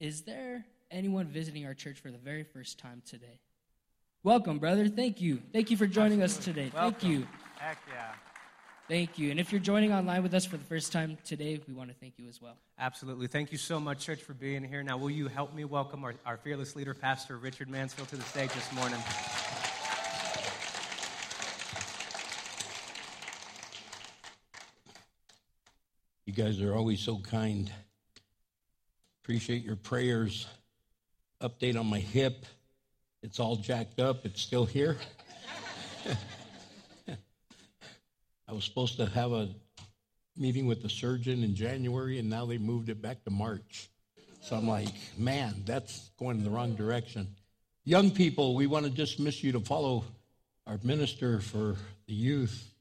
is 0.00 0.22
there 0.22 0.64
anyone 0.90 1.26
visiting 1.28 1.66
our 1.66 1.74
church 1.74 2.00
for 2.00 2.10
the 2.10 2.18
very 2.18 2.44
first 2.44 2.78
time 2.78 3.02
today? 3.06 3.40
Welcome, 4.24 4.58
brother. 4.58 4.88
Thank 4.88 5.20
you. 5.20 5.42
Thank 5.52 5.70
you 5.70 5.76
for 5.76 5.86
joining 5.86 6.22
us 6.22 6.38
today. 6.38 6.70
Thank 6.74 7.04
you. 7.04 7.26
Heck 7.56 7.76
yeah. 7.86 8.14
Thank 8.88 9.18
you. 9.18 9.30
And 9.30 9.38
if 9.38 9.52
you're 9.52 9.60
joining 9.60 9.92
online 9.92 10.22
with 10.22 10.32
us 10.32 10.46
for 10.46 10.56
the 10.56 10.64
first 10.64 10.92
time 10.92 11.18
today, 11.26 11.60
we 11.68 11.74
want 11.74 11.90
to 11.90 11.96
thank 11.96 12.14
you 12.16 12.26
as 12.26 12.40
well. 12.40 12.56
Absolutely. 12.78 13.26
Thank 13.26 13.52
you 13.52 13.58
so 13.58 13.78
much, 13.78 14.02
church, 14.02 14.22
for 14.22 14.32
being 14.32 14.64
here. 14.64 14.82
Now, 14.82 14.96
will 14.96 15.10
you 15.10 15.28
help 15.28 15.54
me 15.54 15.66
welcome 15.66 16.04
our, 16.04 16.14
our 16.24 16.38
fearless 16.38 16.74
leader, 16.74 16.94
Pastor 16.94 17.36
Richard 17.36 17.68
Mansfield, 17.68 18.08
to 18.08 18.16
the 18.16 18.22
stage 18.22 18.50
this 18.54 18.72
morning? 18.72 18.98
You 26.24 26.32
guys 26.32 26.62
are 26.62 26.74
always 26.74 27.00
so 27.00 27.18
kind. 27.18 27.70
Appreciate 29.22 29.62
your 29.62 29.76
prayers. 29.76 30.46
Update 31.42 31.78
on 31.78 31.84
my 31.84 31.98
hip. 31.98 32.46
It's 33.24 33.40
all 33.40 33.56
jacked 33.56 34.00
up. 34.00 34.26
It's 34.26 34.42
still 34.42 34.66
here. 34.66 34.98
I 38.46 38.52
was 38.52 38.64
supposed 38.64 38.98
to 38.98 39.06
have 39.06 39.32
a 39.32 39.48
meeting 40.36 40.66
with 40.66 40.82
the 40.82 40.90
surgeon 40.90 41.42
in 41.42 41.54
January, 41.54 42.18
and 42.18 42.28
now 42.28 42.44
they 42.44 42.58
moved 42.58 42.90
it 42.90 43.00
back 43.00 43.24
to 43.24 43.30
March. 43.30 43.88
So 44.42 44.56
I'm 44.56 44.68
like, 44.68 44.92
man, 45.16 45.62
that's 45.64 46.10
going 46.18 46.36
in 46.36 46.44
the 46.44 46.50
wrong 46.50 46.74
direction. 46.74 47.34
Young 47.86 48.10
people, 48.10 48.54
we 48.54 48.66
want 48.66 48.84
to 48.84 48.90
dismiss 48.90 49.42
you 49.42 49.52
to 49.52 49.60
follow 49.60 50.04
our 50.66 50.78
minister 50.82 51.40
for 51.40 51.76
the 52.06 52.12
youth 52.12 52.74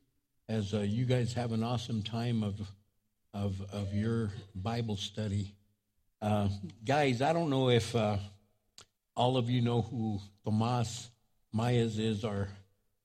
as 0.49 0.73
uh, 0.73 0.79
you 0.79 1.05
guys 1.05 1.31
have 1.31 1.53
an 1.53 1.63
awesome 1.63 2.03
time 2.03 2.43
of, 2.43 2.59
of, 3.33 3.61
of 3.71 3.93
your 3.93 4.29
Bible 4.55 4.97
study. 4.97 5.53
Uh, 6.21 6.49
guys, 6.83 7.21
I 7.21 7.31
don't 7.31 7.49
know 7.49 7.69
if 7.69 7.95
uh, 7.95 8.17
all 9.15 9.37
of 9.37 9.49
you 9.49 9.61
know 9.61 9.81
who 9.81 10.19
Tomas 10.43 11.09
Mayas 11.51 11.97
is, 11.97 12.23
our 12.23 12.47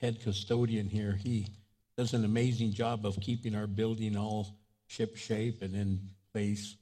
head 0.01 0.23
custodian 0.23 0.89
here. 0.89 1.13
He 1.13 1.49
does 1.97 2.15
an 2.15 2.25
amazing 2.25 2.73
job 2.73 3.05
of 3.05 3.21
keeping 3.21 3.55
our 3.55 3.67
building 3.67 4.17
all 4.17 4.57
ship 4.87 5.17
shape 5.17 5.63
and 5.63 5.75
in 5.75 6.01
place. 6.33 6.77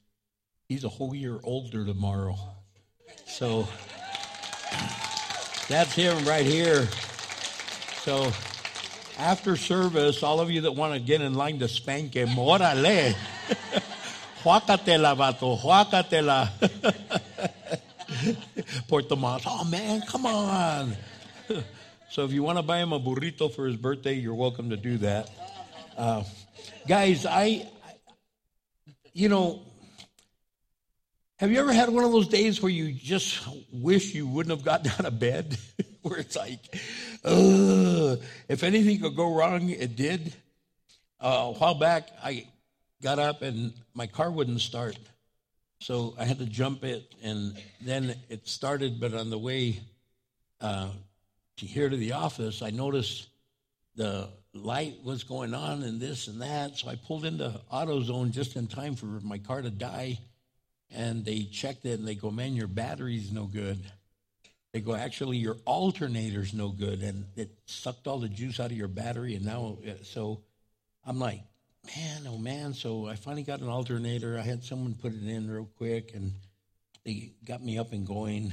He's 0.69 0.85
a 0.85 0.89
whole 0.89 1.15
year 1.15 1.39
older 1.43 1.85
tomorrow. 1.85 2.37
So 3.27 3.67
that's 5.69 5.95
him 5.95 6.25
right 6.25 6.47
here. 6.47 6.87
So 8.03 8.31
after 9.19 9.57
service, 9.57 10.23
all 10.23 10.41
of 10.41 10.51
you 10.51 10.61
that 10.63 10.73
want 10.73 10.95
to 10.95 11.01
get 11.01 11.21
in 11.21 11.35
line 11.35 11.59
to 11.61 11.69
spank 11.69 12.15
him, 12.15 12.29
órale. 12.29 13.15
Juácatela, 14.45 15.17
vato, 15.17 15.59
juácatela. 15.61 17.21
Poor 18.89 19.03
Tomas, 19.03 19.43
oh 19.47 19.65
man, 19.65 20.03
come 20.03 20.27
on. 20.27 20.97
so 22.11 22.25
if 22.25 22.33
you 22.33 22.43
want 22.43 22.59
to 22.59 22.63
buy 22.63 22.79
him 22.79 22.93
a 22.93 23.01
burrito 23.01 23.53
for 23.53 23.67
his 23.67 23.77
birthday, 23.77 24.15
you're 24.15 24.35
welcome 24.35 24.71
to 24.71 24.77
do 24.77 24.99
that. 24.99 25.31
Uh, 25.97 26.25
guys, 26.87 27.27
I, 27.27 27.69
you 29.13 29.29
know, 29.29 29.63
have 31.39 31.51
you 31.51 31.59
ever 31.61 31.73
had 31.73 31.89
one 31.91 32.05
of 32.05 32.13
those 32.13 32.29
days 32.29 32.63
where 32.63 32.73
you 32.73 32.93
just 32.93 33.47
wish 33.73 34.15
you 34.15 34.27
wouldn't 34.27 34.57
have 34.57 34.65
gotten 34.65 34.91
out 34.99 35.05
of 35.05 35.19
bed? 35.19 35.57
where 36.07 36.21
it's 36.21 36.37
like, 36.37 36.61
ugh, 37.25 38.21
if 38.49 38.63
anything 38.63 39.01
could 39.01 39.17
go 39.17 39.35
wrong, 39.35 39.69
it 39.71 39.97
did. 39.97 40.33
Uh, 41.21 41.47
a 41.49 41.53
while 41.53 41.75
back, 41.75 42.09
I 42.23 42.47
got 43.03 43.19
up 43.19 43.43
and 43.43 43.73
my 43.95 44.07
car 44.07 44.31
wouldn't 44.31 44.61
start. 44.61 44.97
So 45.81 46.15
I 46.19 46.25
had 46.25 46.39
to 46.39 46.47
jump 46.47 46.85
it, 46.85 47.15
and 47.23 47.57
then 47.81 48.17
it 48.29 48.49
started. 48.49 48.99
But 48.99 49.15
on 49.15 49.31
the 49.31 49.39
way 49.39 49.81
uh, 50.61 50.89
to 51.59 51.67
here 51.67 51.89
to 51.89 51.97
the 51.97 52.13
office, 52.13 52.63
I 52.63 52.71
noticed 52.71 53.29
the 53.95 54.29
light 54.55 54.97
was 55.05 55.23
going 55.23 55.55
on 55.55 55.83
and 55.83 56.01
this 56.01 56.29
and 56.29 56.41
that. 56.41 56.79
So 56.79 56.89
I 56.89 56.97
pulled 56.97 57.25
into 57.25 57.61
AutoZone 57.73 58.31
just 58.31 58.57
in 58.57 58.67
time 58.67 58.95
for 58.97 59.07
my 59.07 59.39
car 59.39 59.63
to 59.63 59.71
die. 59.71 60.19
And 60.91 61.25
they 61.25 61.43
checked 61.43 61.85
it, 61.85 61.99
and 61.99 62.07
they 62.07 62.15
go, 62.15 62.31
"Man, 62.31 62.55
your 62.55 62.69
battery's 62.69 63.33
no 63.33 63.45
good." 63.47 63.79
They 64.73 64.81
go, 64.81 64.95
"Actually, 64.95 65.39
your 65.39 65.57
alternator's 65.67 66.55
no 66.55 66.69
good, 66.69 67.03
and 67.03 67.27
it 67.35 67.51
sucked 67.67 68.07
all 68.07 68.19
the 68.19 68.29
juice 68.29 68.61
out 68.61 68.71
of 68.71 68.77
your 68.77 68.89
battery." 68.89 69.35
And 69.35 69.45
now, 69.45 69.79
uh, 69.85 70.05
so 70.05 70.43
I'm 71.05 71.19
like, 71.19 71.43
man, 71.95 72.27
oh 72.27 72.39
man. 72.39 72.75
So 72.75 73.07
I 73.07 73.15
finally 73.15 73.43
got 73.43 73.61
an 73.61 73.69
alternator. 73.69 74.39
I 74.39 74.43
had 74.43 74.65
someone 74.65 74.95
put 74.95 75.13
it 75.13 75.27
in 75.27 75.51
real 75.51 75.69
quick, 75.77 76.13
and 76.15 76.33
they 77.05 77.33
got 77.47 77.63
me 77.63 77.79
up 77.79 77.93
and 77.93 78.07
going, 78.07 78.53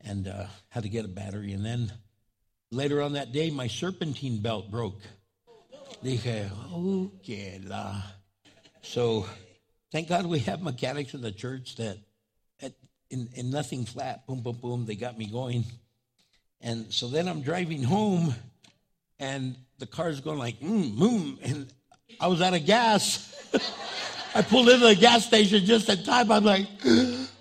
and 0.00 0.26
uh, 0.26 0.46
had 0.68 0.82
to 0.82 0.88
get 0.88 1.04
a 1.04 1.08
battery. 1.08 1.52
And 1.52 1.64
then 1.64 1.92
later 2.70 3.02
on 3.02 3.12
that 3.12 3.32
day, 3.32 3.50
my 3.50 3.66
serpentine 3.68 4.40
belt 4.40 4.70
broke. 4.70 5.00
Dije, 6.02 6.50
okay, 6.72 7.60
la. 7.64 8.02
So 8.82 9.26
thank 9.92 10.08
God 10.08 10.26
we 10.26 10.40
have 10.40 10.62
mechanics 10.62 11.14
in 11.14 11.20
the 11.20 11.30
church 11.30 11.76
that, 11.76 11.98
at, 12.60 12.72
in, 13.10 13.28
in 13.34 13.50
nothing 13.50 13.84
flat, 13.84 14.26
boom, 14.26 14.40
boom, 14.42 14.56
boom, 14.60 14.86
they 14.86 14.96
got 14.96 15.16
me 15.16 15.26
going. 15.26 15.64
And 16.60 16.92
so 16.92 17.08
then 17.08 17.28
I'm 17.28 17.42
driving 17.42 17.82
home, 17.82 18.34
and 19.18 19.56
the 19.78 19.86
car's 19.86 20.20
going 20.20 20.38
like, 20.38 20.60
mm, 20.60 20.98
boom, 20.98 21.38
and 21.42 21.72
I 22.22 22.28
was 22.28 22.40
out 22.40 22.54
of 22.54 22.64
gas. 22.64 23.28
I 24.34 24.42
pulled 24.42 24.68
into 24.68 24.86
the 24.86 24.94
gas 24.94 25.26
station 25.26 25.64
just 25.64 25.88
in 25.88 26.04
time. 26.04 26.30
I'm 26.30 26.44
like, 26.44 26.66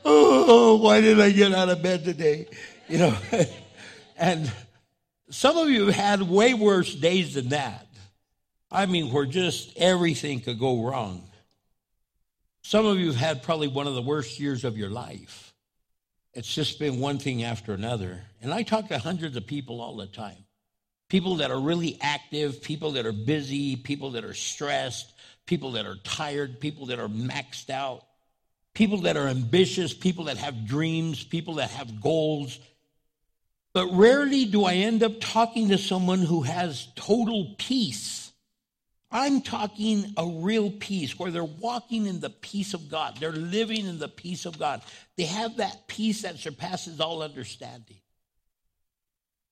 oh, 0.03 0.79
why 0.81 1.01
did 1.01 1.19
I 1.19 1.31
get 1.31 1.53
out 1.53 1.69
of 1.69 1.83
bed 1.83 2.03
today? 2.03 2.47
You 2.89 2.97
know, 2.97 3.17
and 4.17 4.51
some 5.29 5.57
of 5.57 5.69
you 5.69 5.85
have 5.85 5.95
had 5.95 6.21
way 6.23 6.53
worse 6.53 6.93
days 6.95 7.35
than 7.35 7.49
that. 7.49 7.87
I 8.71 8.87
mean, 8.87 9.11
where 9.11 9.25
just 9.25 9.77
everything 9.77 10.39
could 10.39 10.59
go 10.59 10.83
wrong. 10.83 11.29
Some 12.63 12.85
of 12.85 12.99
you 12.99 13.07
have 13.07 13.15
had 13.15 13.43
probably 13.43 13.67
one 13.67 13.87
of 13.87 13.95
the 13.95 14.01
worst 14.01 14.39
years 14.39 14.63
of 14.63 14.77
your 14.77 14.89
life. 14.89 15.53
It's 16.33 16.53
just 16.53 16.79
been 16.79 16.99
one 16.99 17.19
thing 17.19 17.43
after 17.43 17.73
another. 17.73 18.23
And 18.41 18.53
I 18.53 18.63
talk 18.63 18.87
to 18.87 18.97
hundreds 18.97 19.35
of 19.35 19.45
people 19.45 19.81
all 19.81 19.97
the 19.97 20.07
time 20.07 20.45
people 21.11 21.35
that 21.35 21.51
are 21.51 21.59
really 21.59 21.97
active, 21.99 22.61
people 22.61 22.93
that 22.93 23.05
are 23.05 23.11
busy, 23.11 23.75
people 23.75 24.11
that 24.11 24.23
are 24.23 24.33
stressed, 24.33 25.11
people 25.45 25.73
that 25.73 25.85
are 25.85 25.97
tired, 26.05 26.57
people 26.61 26.85
that 26.85 26.99
are 26.99 27.09
maxed 27.09 27.69
out, 27.69 28.05
people 28.73 28.99
that 28.99 29.17
are 29.17 29.27
ambitious, 29.27 29.93
people 29.93 30.23
that 30.23 30.37
have 30.37 30.65
dreams, 30.65 31.21
people 31.21 31.55
that 31.55 31.69
have 31.69 31.99
goals. 31.99 32.57
But 33.73 33.87
rarely 33.91 34.45
do 34.45 34.63
I 34.63 34.75
end 34.75 35.03
up 35.03 35.19
talking 35.19 35.67
to 35.67 35.77
someone 35.77 36.19
who 36.19 36.43
has 36.43 36.87
total 36.95 37.55
peace. 37.57 38.31
I'm 39.11 39.41
talking 39.41 40.13
a 40.15 40.25
real 40.25 40.71
peace 40.71 41.19
where 41.19 41.29
they're 41.29 41.43
walking 41.43 42.05
in 42.05 42.21
the 42.21 42.29
peace 42.29 42.73
of 42.73 42.87
God. 42.87 43.17
They're 43.19 43.33
living 43.33 43.85
in 43.85 43.99
the 43.99 44.07
peace 44.07 44.45
of 44.45 44.57
God. 44.57 44.81
They 45.17 45.25
have 45.25 45.57
that 45.57 45.89
peace 45.89 46.21
that 46.21 46.37
surpasses 46.37 47.01
all 47.01 47.21
understanding. 47.21 47.97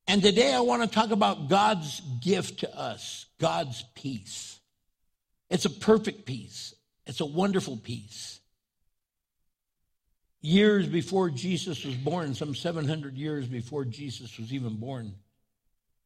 And 0.10 0.24
today 0.24 0.52
I 0.52 0.62
want 0.62 0.82
to 0.82 0.88
talk 0.88 1.12
about 1.12 1.50
God's 1.50 2.02
gift 2.20 2.62
to 2.62 2.76
us, 2.76 3.28
God's 3.40 3.86
peace. 3.94 4.60
It's 5.52 5.66
a 5.66 5.70
perfect 5.70 6.26
peace, 6.26 6.74
it's 7.06 7.20
a 7.20 7.28
wonderful 7.28 7.78
peace. 7.78 8.40
Years 10.42 10.88
before 10.88 11.30
Jesus 11.30 11.86
was 11.86 11.94
born, 11.94 12.34
some 12.34 12.56
700 12.56 13.18
years 13.18 13.46
before 13.46 13.86
Jesus 13.86 14.40
was 14.40 14.52
even 14.52 14.78
born, 14.78 15.14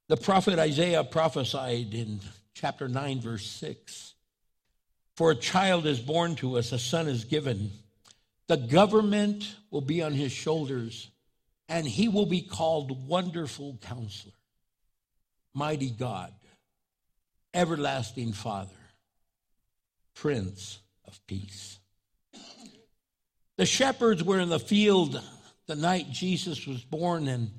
the 0.10 0.18
prophet 0.18 0.60
Isaiah 0.60 1.06
prophesied 1.06 1.94
in 1.94 2.20
chapter 2.54 2.90
9, 2.90 3.22
verse 3.22 3.46
6 3.46 4.16
For 5.16 5.32
a 5.32 5.36
child 5.36 5.86
is 5.86 6.02
born 6.02 6.36
to 6.38 6.58
us, 6.58 6.74
a 6.74 6.80
son 6.80 7.08
is 7.08 7.24
given. 7.24 7.72
The 8.48 8.58
government 8.58 9.56
will 9.72 9.80
be 9.80 10.04
on 10.04 10.12
his 10.12 10.34
shoulders, 10.34 11.10
and 11.70 11.88
he 11.88 12.08
will 12.08 12.26
be 12.26 12.42
called 12.42 13.08
Wonderful 13.08 13.80
Counselor, 13.82 14.34
Mighty 15.54 15.90
God, 15.90 16.34
Everlasting 17.54 18.34
Father, 18.34 18.72
Prince 20.16 20.80
of 21.08 21.20
Peace. 21.28 21.80
The 23.58 23.66
shepherds 23.66 24.24
were 24.24 24.40
in 24.40 24.50
the 24.50 24.60
field 24.60 25.22
the 25.68 25.76
night 25.76 26.12
Jesus 26.12 26.68
was 26.68 26.84
born, 26.84 27.28
and 27.28 27.50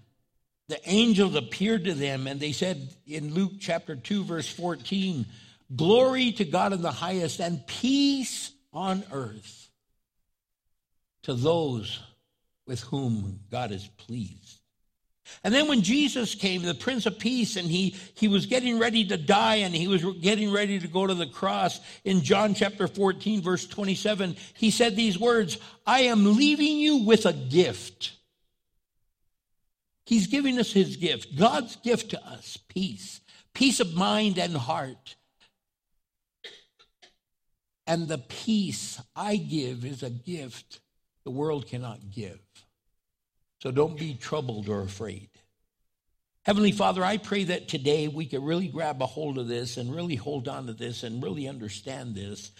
the 0.68 0.80
angels 0.88 1.34
appeared 1.34 1.84
to 1.84 1.94
them, 1.94 2.26
and 2.26 2.38
they 2.38 2.52
said 2.52 2.94
in 3.06 3.32
Luke 3.32 3.52
chapter 3.58 3.96
2, 3.96 4.24
verse 4.24 4.48
14, 4.48 5.26
Glory 5.74 6.32
to 6.32 6.44
God 6.44 6.72
in 6.72 6.82
the 6.82 6.90
highest, 6.90 7.40
and 7.40 7.66
peace 7.66 8.52
on 8.72 9.04
earth 9.12 9.70
to 11.22 11.34
those 11.34 11.98
with 12.66 12.80
whom 12.80 13.40
God 13.50 13.72
is 13.72 13.88
pleased. 13.96 14.60
And 15.42 15.54
then 15.54 15.68
when 15.68 15.82
Jesus 15.82 16.34
came, 16.34 16.62
the 16.62 16.74
Prince 16.74 17.06
of 17.06 17.18
Peace, 17.18 17.56
and 17.56 17.66
he, 17.66 17.96
he 18.14 18.28
was 18.28 18.46
getting 18.46 18.78
ready 18.78 19.06
to 19.06 19.16
die 19.16 19.56
and 19.56 19.74
he 19.74 19.88
was 19.88 20.04
getting 20.20 20.52
ready 20.52 20.78
to 20.78 20.86
go 20.86 21.06
to 21.06 21.14
the 21.14 21.26
cross, 21.26 21.80
in 22.04 22.22
John 22.22 22.54
chapter 22.54 22.86
14, 22.86 23.42
verse 23.42 23.66
27, 23.66 24.36
he 24.54 24.70
said 24.70 24.96
these 24.96 25.18
words 25.18 25.58
I 25.86 26.00
am 26.00 26.36
leaving 26.36 26.76
you 26.76 26.98
with 26.98 27.26
a 27.26 27.32
gift. 27.32 28.12
He's 30.06 30.26
giving 30.26 30.58
us 30.58 30.72
his 30.72 30.96
gift, 30.96 31.36
God's 31.36 31.76
gift 31.76 32.10
to 32.10 32.22
us 32.22 32.58
peace, 32.68 33.20
peace 33.54 33.80
of 33.80 33.94
mind 33.94 34.38
and 34.38 34.54
heart. 34.54 35.16
And 37.86 38.08
the 38.08 38.18
peace 38.18 39.00
I 39.16 39.36
give 39.36 39.84
is 39.84 40.02
a 40.02 40.10
gift 40.10 40.80
the 41.24 41.30
world 41.30 41.66
cannot 41.66 42.10
give. 42.10 42.38
So 43.60 43.70
don't 43.70 43.98
be 43.98 44.14
troubled 44.14 44.68
or 44.68 44.82
afraid. 44.82 45.30
Heavenly 46.44 46.72
Father, 46.72 47.02
I 47.02 47.16
pray 47.16 47.44
that 47.44 47.68
today 47.68 48.06
we 48.06 48.26
could 48.26 48.44
really 48.44 48.68
grab 48.68 49.00
a 49.00 49.06
hold 49.06 49.38
of 49.38 49.48
this 49.48 49.78
and 49.78 49.94
really 49.94 50.16
hold 50.16 50.46
on 50.46 50.66
to 50.66 50.74
this 50.74 51.02
and 51.02 51.22
really 51.22 51.48
understand 51.48 52.14
this. 52.14 52.50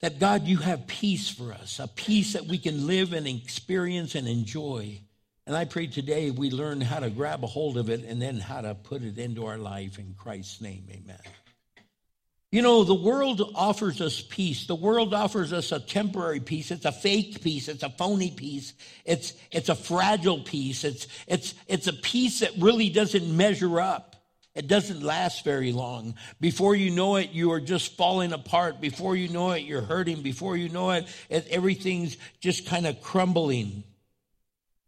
That 0.00 0.18
God, 0.18 0.46
you 0.46 0.56
have 0.58 0.86
peace 0.86 1.28
for 1.28 1.52
us, 1.52 1.78
a 1.78 1.86
peace 1.86 2.32
that 2.32 2.46
we 2.46 2.56
can 2.56 2.86
live 2.86 3.12
and 3.12 3.26
experience 3.26 4.14
and 4.14 4.26
enjoy. 4.26 5.00
And 5.46 5.54
I 5.54 5.66
pray 5.66 5.86
today 5.86 6.30
we 6.30 6.50
learn 6.50 6.80
how 6.80 7.00
to 7.00 7.10
grab 7.10 7.44
a 7.44 7.46
hold 7.46 7.76
of 7.76 7.90
it 7.90 8.04
and 8.04 8.20
then 8.20 8.38
how 8.38 8.62
to 8.62 8.74
put 8.74 9.02
it 9.02 9.18
into 9.18 9.44
our 9.44 9.58
life 9.58 9.98
in 9.98 10.14
Christ's 10.16 10.62
name. 10.62 10.86
Amen. 10.90 11.20
You 12.54 12.62
know, 12.62 12.84
the 12.84 12.94
world 12.94 13.50
offers 13.56 14.00
us 14.00 14.20
peace. 14.20 14.68
The 14.68 14.76
world 14.76 15.12
offers 15.12 15.52
us 15.52 15.72
a 15.72 15.80
temporary 15.80 16.38
peace. 16.38 16.70
It's 16.70 16.84
a 16.84 16.92
fake 16.92 17.42
peace. 17.42 17.66
It's 17.66 17.82
a 17.82 17.90
phony 17.90 18.30
peace. 18.30 18.74
It's, 19.04 19.32
it's 19.50 19.70
a 19.70 19.74
fragile 19.74 20.38
peace. 20.38 20.84
It's, 20.84 21.08
it's, 21.26 21.56
it's 21.66 21.88
a 21.88 21.92
peace 21.92 22.38
that 22.40 22.52
really 22.60 22.90
doesn't 22.90 23.36
measure 23.36 23.80
up. 23.80 24.14
It 24.54 24.68
doesn't 24.68 25.02
last 25.02 25.44
very 25.44 25.72
long. 25.72 26.14
Before 26.40 26.76
you 26.76 26.92
know 26.92 27.16
it, 27.16 27.30
you 27.30 27.50
are 27.50 27.60
just 27.60 27.96
falling 27.96 28.32
apart. 28.32 28.80
Before 28.80 29.16
you 29.16 29.30
know 29.30 29.50
it, 29.50 29.64
you're 29.64 29.82
hurting. 29.82 30.22
Before 30.22 30.56
you 30.56 30.68
know 30.68 30.92
it, 30.92 31.08
it 31.28 31.48
everything's 31.50 32.16
just 32.38 32.66
kind 32.66 32.86
of 32.86 33.00
crumbling. 33.00 33.82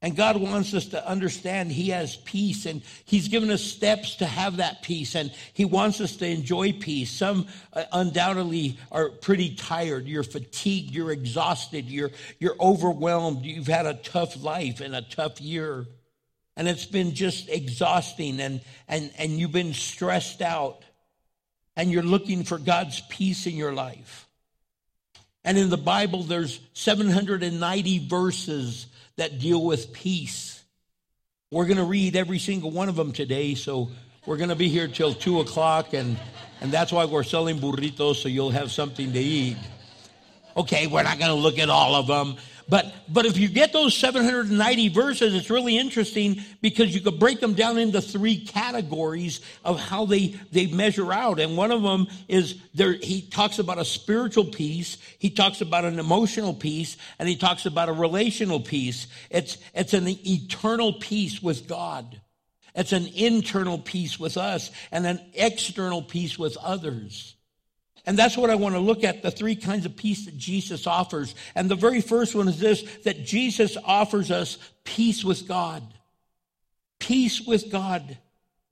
And 0.03 0.15
God 0.15 0.37
wants 0.37 0.75
us 0.75 0.87
to 0.87 1.09
understand 1.09 1.73
He 1.73 1.89
has 1.89 2.17
peace 2.17 2.67
and 2.67 2.83
He's 3.05 3.29
given 3.29 3.51
us 3.51 3.63
steps 3.63 4.17
to 4.17 4.27
have 4.27 4.59
that 4.59 4.83
peace 4.83 5.15
and 5.15 5.33
He 5.55 5.65
wants 5.65 6.01
us 6.01 6.17
to 6.17 6.27
enjoy 6.27 6.73
peace. 6.73 7.11
Some 7.11 7.47
uh, 7.73 7.85
undoubtedly 7.93 8.79
are 8.93 9.09
pretty 9.09 9.55
tired. 9.55 10.07
You're 10.07 10.23
fatigued. 10.23 10.95
You're 10.95 11.13
exhausted. 11.13 11.87
You're, 11.87 12.11
you're 12.39 12.57
overwhelmed. 12.61 13.45
You've 13.45 13.67
had 13.67 13.87
a 13.87 13.95
tough 13.95 14.43
life 14.43 14.81
and 14.81 14.95
a 14.95 15.03
tough 15.03 15.41
year. 15.41 15.87
And 16.59 16.69
it's 16.69 16.87
been 16.87 17.15
just 17.15 17.49
exhausting 17.49 18.41
and, 18.41 18.61
and, 18.89 19.11
and 19.19 19.33
you've 19.33 19.53
been 19.53 19.75
stressed 19.75 20.43
out 20.43 20.85
and 21.75 21.91
you're 21.91 22.03
looking 22.03 22.45
for 22.45 22.59
God's 22.59 23.01
peace 23.09 23.47
in 23.47 23.57
your 23.57 23.73
life. 23.73 24.27
And 25.45 25.57
in 25.57 25.71
the 25.71 25.77
Bible, 25.77 26.23
there's 26.23 26.59
790 26.73 28.09
verses 28.09 28.87
that 29.17 29.39
deal 29.39 29.65
with 29.65 29.93
peace. 29.93 30.63
We're 31.51 31.67
going 31.67 31.79
to 31.79 31.85
read 31.85 32.17
every 32.17 32.39
single 32.39 32.71
one 32.71 32.89
of 32.89 32.97
them 32.97 33.13
today, 33.13 33.55
so 33.55 33.91
we're 34.27 34.37
going 34.37 34.51
to 34.51 34.57
be 34.57 34.69
here 34.69 34.89
till 34.89 35.15
2 35.15 35.41
o'clock, 35.41 35.95
and, 35.95 36.19
and 36.61 36.73
that's 36.73 36.93
why 36.93 37.05
we're 37.05 37.23
selling 37.23 37.59
burritos, 37.59 38.17
so 38.17 38.29
you'll 38.29 38.51
have 38.51 38.71
something 38.71 39.13
to 39.13 39.19
eat. 39.19 39.57
Okay, 40.57 40.87
we're 40.87 41.03
not 41.03 41.19
going 41.19 41.31
to 41.31 41.37
look 41.37 41.59
at 41.59 41.71
all 41.71 41.95
of 41.95 42.07
them. 42.07 42.37
But, 42.69 42.93
but 43.09 43.27
if 43.27 43.37
you 43.37 43.49
get 43.49 43.73
those 43.73 43.95
790 43.97 44.89
verses, 44.89 45.35
it's 45.35 45.51
really 45.51 45.79
interesting 45.79 46.43
because 46.61 46.93
you 46.93 47.01
could 47.01 47.21
break 47.21 47.39
them 47.39 47.55
down 47.55 47.79
into 47.79 48.01
three 48.01 48.45
categories 48.45 49.41
of 49.65 49.79
how 49.79 50.07
they, 50.07 50.35
they 50.51 50.67
measure 50.67 51.13
out. 51.13 51.39
And 51.39 51.57
one 51.57 51.71
of 51.71 51.83
them 51.83 52.09
is 52.27 52.57
there, 52.75 52.95
he 52.95 53.23
talks 53.23 53.61
about 53.61 53.79
a 53.79 53.85
spiritual 53.85 54.47
peace. 54.47 54.99
He 55.19 55.31
talks 55.31 55.61
about 55.61 55.85
an 55.85 56.01
emotional 56.01 56.55
peace 56.55 56.97
and 57.21 57.29
he 57.29 57.37
talks 57.37 57.67
about 57.67 57.89
a 57.89 57.93
relational 57.93 58.59
peace. 58.59 59.07
It's, 59.31 59.59
it's 59.73 59.95
an 59.95 60.09
eternal 60.09 60.95
peace 60.95 61.41
with 61.41 61.69
God. 61.69 62.21
It's 62.75 62.93
an 62.93 63.07
internal 63.15 63.79
peace 63.79 64.19
with 64.19 64.37
us 64.37 64.73
and 64.91 65.07
an 65.07 65.21
external 65.35 66.03
peace 66.03 66.37
with 66.37 66.57
others. 66.57 67.37
And 68.07 68.17
that's 68.17 68.37
what 68.37 68.51
I 68.51 68.55
want 68.55 68.77
to 68.77 68.81
look 68.81 69.03
at 69.03 69.23
the 69.23 69.33
three 69.33 69.57
kinds 69.57 69.85
of 69.85 69.97
peace 69.97 70.27
that 70.27 70.39
Jesus 70.39 70.87
offers. 70.87 71.35
And 71.57 71.69
the 71.69 71.75
very 71.75 72.01
first 72.01 72.35
one 72.37 72.47
is 72.47 72.61
this 72.61 72.83
that 73.05 73.25
Jesus 73.25 73.77
offers 73.85 74.31
us 74.31 74.59
peace 74.85 75.25
with 75.25 75.49
God. 75.49 75.83
Peace 77.01 77.43
with 77.47 77.71
God, 77.71 78.17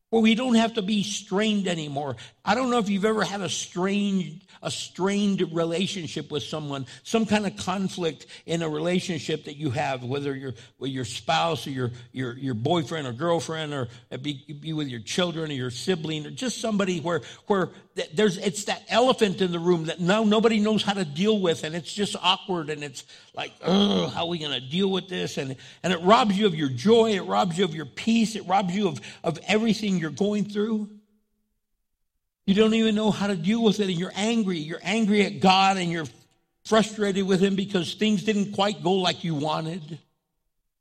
where 0.08 0.22
we 0.22 0.34
don't 0.34 0.54
have 0.54 0.74
to 0.74 0.82
be 0.82 1.02
strained 1.02 1.68
anymore. 1.68 2.16
I 2.44 2.54
don't 2.54 2.70
know 2.70 2.78
if 2.78 2.88
you've 2.88 3.04
ever 3.04 3.22
had 3.22 3.42
a 3.42 3.50
strained 3.50 4.40
a 4.64 4.70
strained 4.70 5.42
relationship 5.52 6.30
with 6.30 6.42
someone, 6.42 6.86
some 7.02 7.26
kind 7.26 7.46
of 7.46 7.54
conflict 7.56 8.26
in 8.46 8.62
a 8.62 8.68
relationship 8.68 9.44
that 9.44 9.56
you 9.56 9.70
have, 9.70 10.02
whether 10.02 10.34
you're 10.34 10.54
with 10.78 10.90
your 10.90 11.04
spouse 11.04 11.66
or 11.66 11.70
your, 11.70 11.90
your, 12.12 12.32
your 12.38 12.54
boyfriend 12.54 13.06
or 13.06 13.12
girlfriend 13.12 13.74
or 13.74 13.88
be, 14.22 14.42
be 14.60 14.72
with 14.72 14.88
your 14.88 15.00
children 15.00 15.50
or 15.50 15.54
your 15.54 15.70
sibling 15.70 16.26
or 16.26 16.30
just 16.30 16.60
somebody 16.60 16.98
where, 16.98 17.20
where 17.46 17.68
there's, 18.12 18.38
it's 18.38 18.64
that 18.64 18.82
elephant 18.88 19.40
in 19.40 19.52
the 19.52 19.58
room 19.58 19.84
that 19.84 20.00
now 20.00 20.24
nobody 20.24 20.58
knows 20.58 20.82
how 20.82 20.94
to 20.94 21.04
deal 21.04 21.38
with 21.38 21.62
and 21.62 21.76
it's 21.76 21.92
just 21.92 22.16
awkward 22.20 22.68
and 22.70 22.82
it's 22.82 23.04
like, 23.34 23.52
oh, 23.62 24.08
how 24.08 24.22
are 24.22 24.28
we 24.28 24.38
going 24.38 24.52
to 24.52 24.60
deal 24.60 24.90
with 24.90 25.08
this? 25.08 25.38
And, 25.38 25.56
and 25.82 25.92
it 25.92 26.00
robs 26.00 26.36
you 26.36 26.46
of 26.46 26.54
your 26.54 26.68
joy. 26.68 27.12
It 27.12 27.22
robs 27.22 27.56
you 27.56 27.64
of 27.64 27.74
your 27.74 27.86
peace. 27.86 28.34
It 28.34 28.46
robs 28.46 28.74
you 28.74 28.88
of, 28.88 29.00
of 29.22 29.38
everything 29.46 29.98
you're 29.98 30.10
going 30.10 30.44
through. 30.44 30.88
You 32.46 32.54
don't 32.54 32.74
even 32.74 32.94
know 32.94 33.10
how 33.10 33.28
to 33.28 33.36
deal 33.36 33.62
with 33.62 33.80
it, 33.80 33.88
and 33.88 33.98
you're 33.98 34.12
angry. 34.14 34.58
You're 34.58 34.80
angry 34.82 35.24
at 35.24 35.40
God, 35.40 35.78
and 35.78 35.90
you're 35.90 36.06
frustrated 36.64 37.26
with 37.26 37.40
him 37.40 37.56
because 37.56 37.94
things 37.94 38.22
didn't 38.22 38.52
quite 38.52 38.82
go 38.82 38.92
like 38.92 39.24
you 39.24 39.34
wanted. 39.34 39.98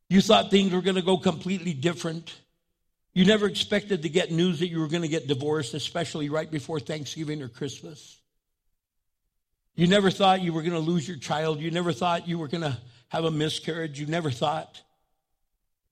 You 0.09 0.21
thought 0.21 0.51
things 0.51 0.73
were 0.73 0.81
going 0.81 0.95
to 0.95 1.01
go 1.01 1.17
completely 1.17 1.73
different. 1.73 2.33
You 3.13 3.25
never 3.25 3.47
expected 3.47 4.01
to 4.01 4.09
get 4.09 4.31
news 4.31 4.59
that 4.59 4.67
you 4.67 4.79
were 4.79 4.87
going 4.87 5.03
to 5.03 5.07
get 5.07 5.27
divorced, 5.27 5.73
especially 5.75 6.29
right 6.29 6.49
before 6.49 6.79
Thanksgiving 6.79 7.41
or 7.41 7.47
Christmas. 7.47 8.19
You 9.75 9.87
never 9.87 10.09
thought 10.09 10.41
you 10.41 10.53
were 10.53 10.61
going 10.61 10.73
to 10.73 10.79
lose 10.79 11.07
your 11.07 11.17
child. 11.17 11.59
You 11.59 11.71
never 11.71 11.93
thought 11.93 12.27
you 12.27 12.39
were 12.39 12.47
going 12.47 12.61
to 12.61 12.77
have 13.09 13.25
a 13.25 13.31
miscarriage. 13.31 13.99
You 13.99 14.07
never 14.07 14.31
thought 14.31 14.81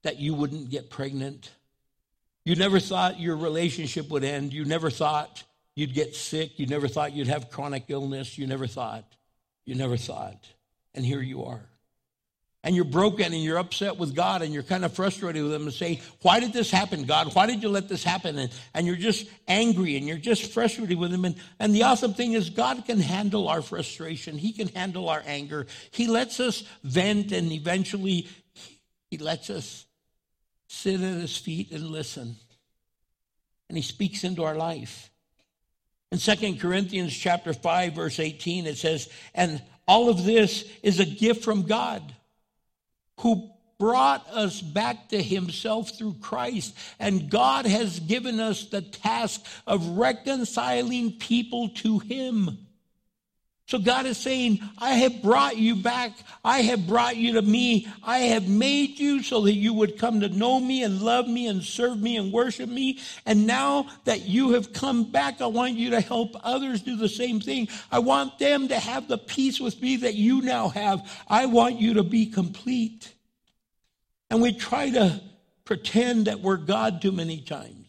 that 0.04 0.20
you 0.20 0.34
wouldn't 0.34 0.70
get 0.70 0.90
pregnant. 0.90 1.52
You 2.44 2.56
never 2.56 2.80
thought 2.80 3.20
your 3.20 3.38
relationship 3.38 4.10
would 4.10 4.24
end. 4.24 4.52
You 4.52 4.66
never 4.66 4.90
thought 4.90 5.44
you'd 5.76 5.94
get 5.94 6.16
sick. 6.16 6.58
You 6.58 6.66
never 6.66 6.88
thought 6.88 7.14
you'd 7.14 7.28
have 7.28 7.52
chronic 7.52 7.86
illness. 7.88 8.38
You 8.38 8.48
never 8.48 8.66
thought. 8.66 9.06
You 9.66 9.76
never 9.76 9.98
thought. 9.98 10.44
And 10.96 11.06
here 11.06 11.22
you 11.22 11.44
are. 11.46 11.62
And 12.64 12.76
you're 12.76 12.86
broken 12.86 13.34
and 13.34 13.41
you're 13.41 13.57
upset 13.57 13.97
with 13.97 14.14
God 14.14 14.43
and 14.43 14.53
you're 14.53 14.62
kind 14.62 14.86
of 14.86 14.93
frustrated 14.93 15.41
with 15.41 15.51
Him 15.51 15.64
and 15.64 15.74
say, 15.74 15.99
Why 16.22 16.39
did 16.39 16.53
this 16.53 16.70
happen, 16.70 17.05
God? 17.05 17.34
Why 17.34 17.47
did 17.47 17.64
you 17.64 17.70
let 17.70 17.89
this 17.89 18.03
happen? 18.03 18.38
And, 18.38 18.51
and 18.76 18.86
you're 18.86 18.95
just 18.95 19.28
angry 19.47 19.97
and 19.97 20.07
you're 20.07 20.18
just 20.18 20.51
frustrated 20.53 20.99
with 20.99 21.12
Him. 21.12 21.26
And, 21.26 21.36
and 21.59 21.74
the 21.74 21.84
awesome 21.84 22.14
thing 22.14 22.34
is, 22.34 22.51
God 22.51 22.86
can 22.86 22.99
handle 22.99 23.47
our 23.47 23.64
frustration, 23.64 24.38
He 24.38 24.53
can 24.53 24.68
handle 24.68 25.09
our 25.09 25.24
anger. 25.26 25.66
He 25.89 26.05
lets 26.05 26.39
us 26.39 26.64
vent 26.84 27.32
and 27.32 27.51
eventually 27.51 28.28
He 29.09 29.18
lets 29.18 29.49
us 29.49 29.86
sit 30.68 31.01
at 31.01 31.22
His 31.22 31.36
feet 31.36 31.72
and 31.72 31.88
listen. 31.88 32.36
And 33.70 33.78
He 33.78 33.82
speaks 33.82 34.24
into 34.24 34.43
our 34.43 34.55
life. 34.55 35.09
In 36.12 36.20
2 36.20 36.57
Corinthians 36.57 37.18
chapter 37.18 37.53
5 37.53 37.93
verse 37.93 38.20
18 38.20 38.68
it 38.68 38.78
says 38.78 39.09
and 39.34 39.62
all 39.88 40.09
of 40.09 40.26
this 40.26 40.70
is 40.84 40.99
a 40.99 41.05
gift 41.05 41.43
from 41.43 41.64
God 41.64 42.14
who 43.22 43.50
brought 43.80 44.28
us 44.30 44.62
back 44.62 45.10
to 45.10 45.22
himself 45.22 45.98
through 45.98 46.14
Christ 46.22 46.78
and 47.00 47.32
God 47.32 47.66
has 47.66 48.00
given 48.00 48.40
us 48.40 48.66
the 48.66 48.82
task 48.82 49.44
of 49.66 49.98
reconciling 49.98 51.14
people 51.14 51.70
to 51.70 51.98
him. 51.98 52.68
So 53.72 53.80
God 53.80 54.06
is 54.06 54.18
saying, 54.18 54.60
I 54.80 54.96
have 54.96 55.22
brought 55.22 55.56
you 55.56 55.78
back. 55.78 56.12
I 56.44 56.60
have 56.64 56.88
brought 56.88 57.16
you 57.16 57.36
to 57.36 57.42
me. 57.42 57.88
I 58.04 58.18
have 58.18 58.50
made 58.50 59.00
you 59.00 59.24
so 59.24 59.40
that 59.44 59.54
you 59.54 59.74
would 59.74 59.98
come 59.98 60.20
to 60.20 60.28
know 60.28 60.60
me 60.60 60.84
and 60.84 61.02
love 61.02 61.26
me 61.26 61.48
and 61.48 61.64
serve 61.64 61.98
me 61.98 62.18
and 62.18 62.34
worship 62.34 62.68
me. 62.68 63.00
And 63.26 63.48
now 63.48 63.88
that 64.04 64.26
you 64.26 64.52
have 64.56 64.74
come 64.74 65.10
back, 65.10 65.40
I 65.40 65.46
want 65.46 65.76
you 65.76 65.92
to 65.92 66.02
help 66.02 66.36
others 66.44 66.82
do 66.82 66.98
the 66.98 67.08
same 67.08 67.40
thing. 67.40 67.70
I 67.90 68.00
want 68.00 68.40
them 68.40 68.68
to 68.68 68.78
have 68.78 69.08
the 69.08 69.18
peace 69.18 69.62
with 69.62 69.82
me 69.82 69.96
that 69.96 70.16
you 70.16 70.42
now 70.42 70.68
have. 70.68 71.10
I 71.30 71.46
want 71.46 71.80
you 71.80 71.94
to 71.94 72.04
be 72.04 72.26
complete. 72.26 73.14
And 74.30 74.42
we 74.42 74.52
try 74.52 74.90
to 74.90 75.22
pretend 75.64 76.28
that 76.28 76.42
we're 76.42 76.58
God 76.58 77.02
too 77.02 77.14
many 77.14 77.40
times. 77.40 77.81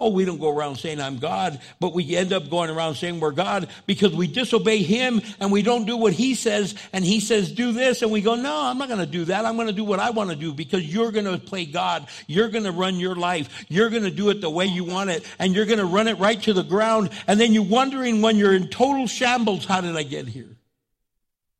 Oh, 0.00 0.10
we 0.10 0.24
don't 0.24 0.38
go 0.38 0.56
around 0.56 0.76
saying 0.76 1.00
I'm 1.00 1.18
God, 1.18 1.60
but 1.80 1.92
we 1.92 2.14
end 2.14 2.32
up 2.32 2.48
going 2.48 2.70
around 2.70 2.94
saying 2.94 3.18
we're 3.18 3.32
God 3.32 3.68
because 3.84 4.14
we 4.14 4.28
disobey 4.28 4.84
Him 4.84 5.20
and 5.40 5.50
we 5.50 5.60
don't 5.60 5.86
do 5.86 5.96
what 5.96 6.12
He 6.12 6.36
says. 6.36 6.76
And 6.92 7.04
He 7.04 7.18
says, 7.18 7.50
do 7.50 7.72
this. 7.72 8.02
And 8.02 8.12
we 8.12 8.20
go, 8.20 8.36
no, 8.36 8.62
I'm 8.62 8.78
not 8.78 8.86
going 8.86 9.00
to 9.00 9.06
do 9.06 9.24
that. 9.24 9.44
I'm 9.44 9.56
going 9.56 9.66
to 9.66 9.72
do 9.72 9.82
what 9.82 9.98
I 9.98 10.10
want 10.10 10.30
to 10.30 10.36
do 10.36 10.52
because 10.54 10.84
you're 10.86 11.10
going 11.10 11.24
to 11.24 11.36
play 11.36 11.64
God. 11.64 12.06
You're 12.28 12.48
going 12.48 12.62
to 12.62 12.70
run 12.70 13.00
your 13.00 13.16
life. 13.16 13.66
You're 13.68 13.90
going 13.90 14.04
to 14.04 14.10
do 14.10 14.30
it 14.30 14.40
the 14.40 14.48
way 14.48 14.66
you 14.66 14.84
want 14.84 15.10
it. 15.10 15.24
And 15.40 15.52
you're 15.52 15.66
going 15.66 15.80
to 15.80 15.84
run 15.84 16.06
it 16.06 16.18
right 16.18 16.40
to 16.42 16.52
the 16.52 16.62
ground. 16.62 17.10
And 17.26 17.40
then 17.40 17.52
you're 17.52 17.64
wondering 17.64 18.22
when 18.22 18.36
you're 18.36 18.54
in 18.54 18.68
total 18.68 19.08
shambles, 19.08 19.64
how 19.64 19.80
did 19.80 19.96
I 19.96 20.04
get 20.04 20.28
here? 20.28 20.56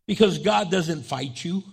Because 0.07 0.39
God 0.39 0.70
doesn't 0.70 1.03
fight 1.03 1.45
you. 1.45 1.64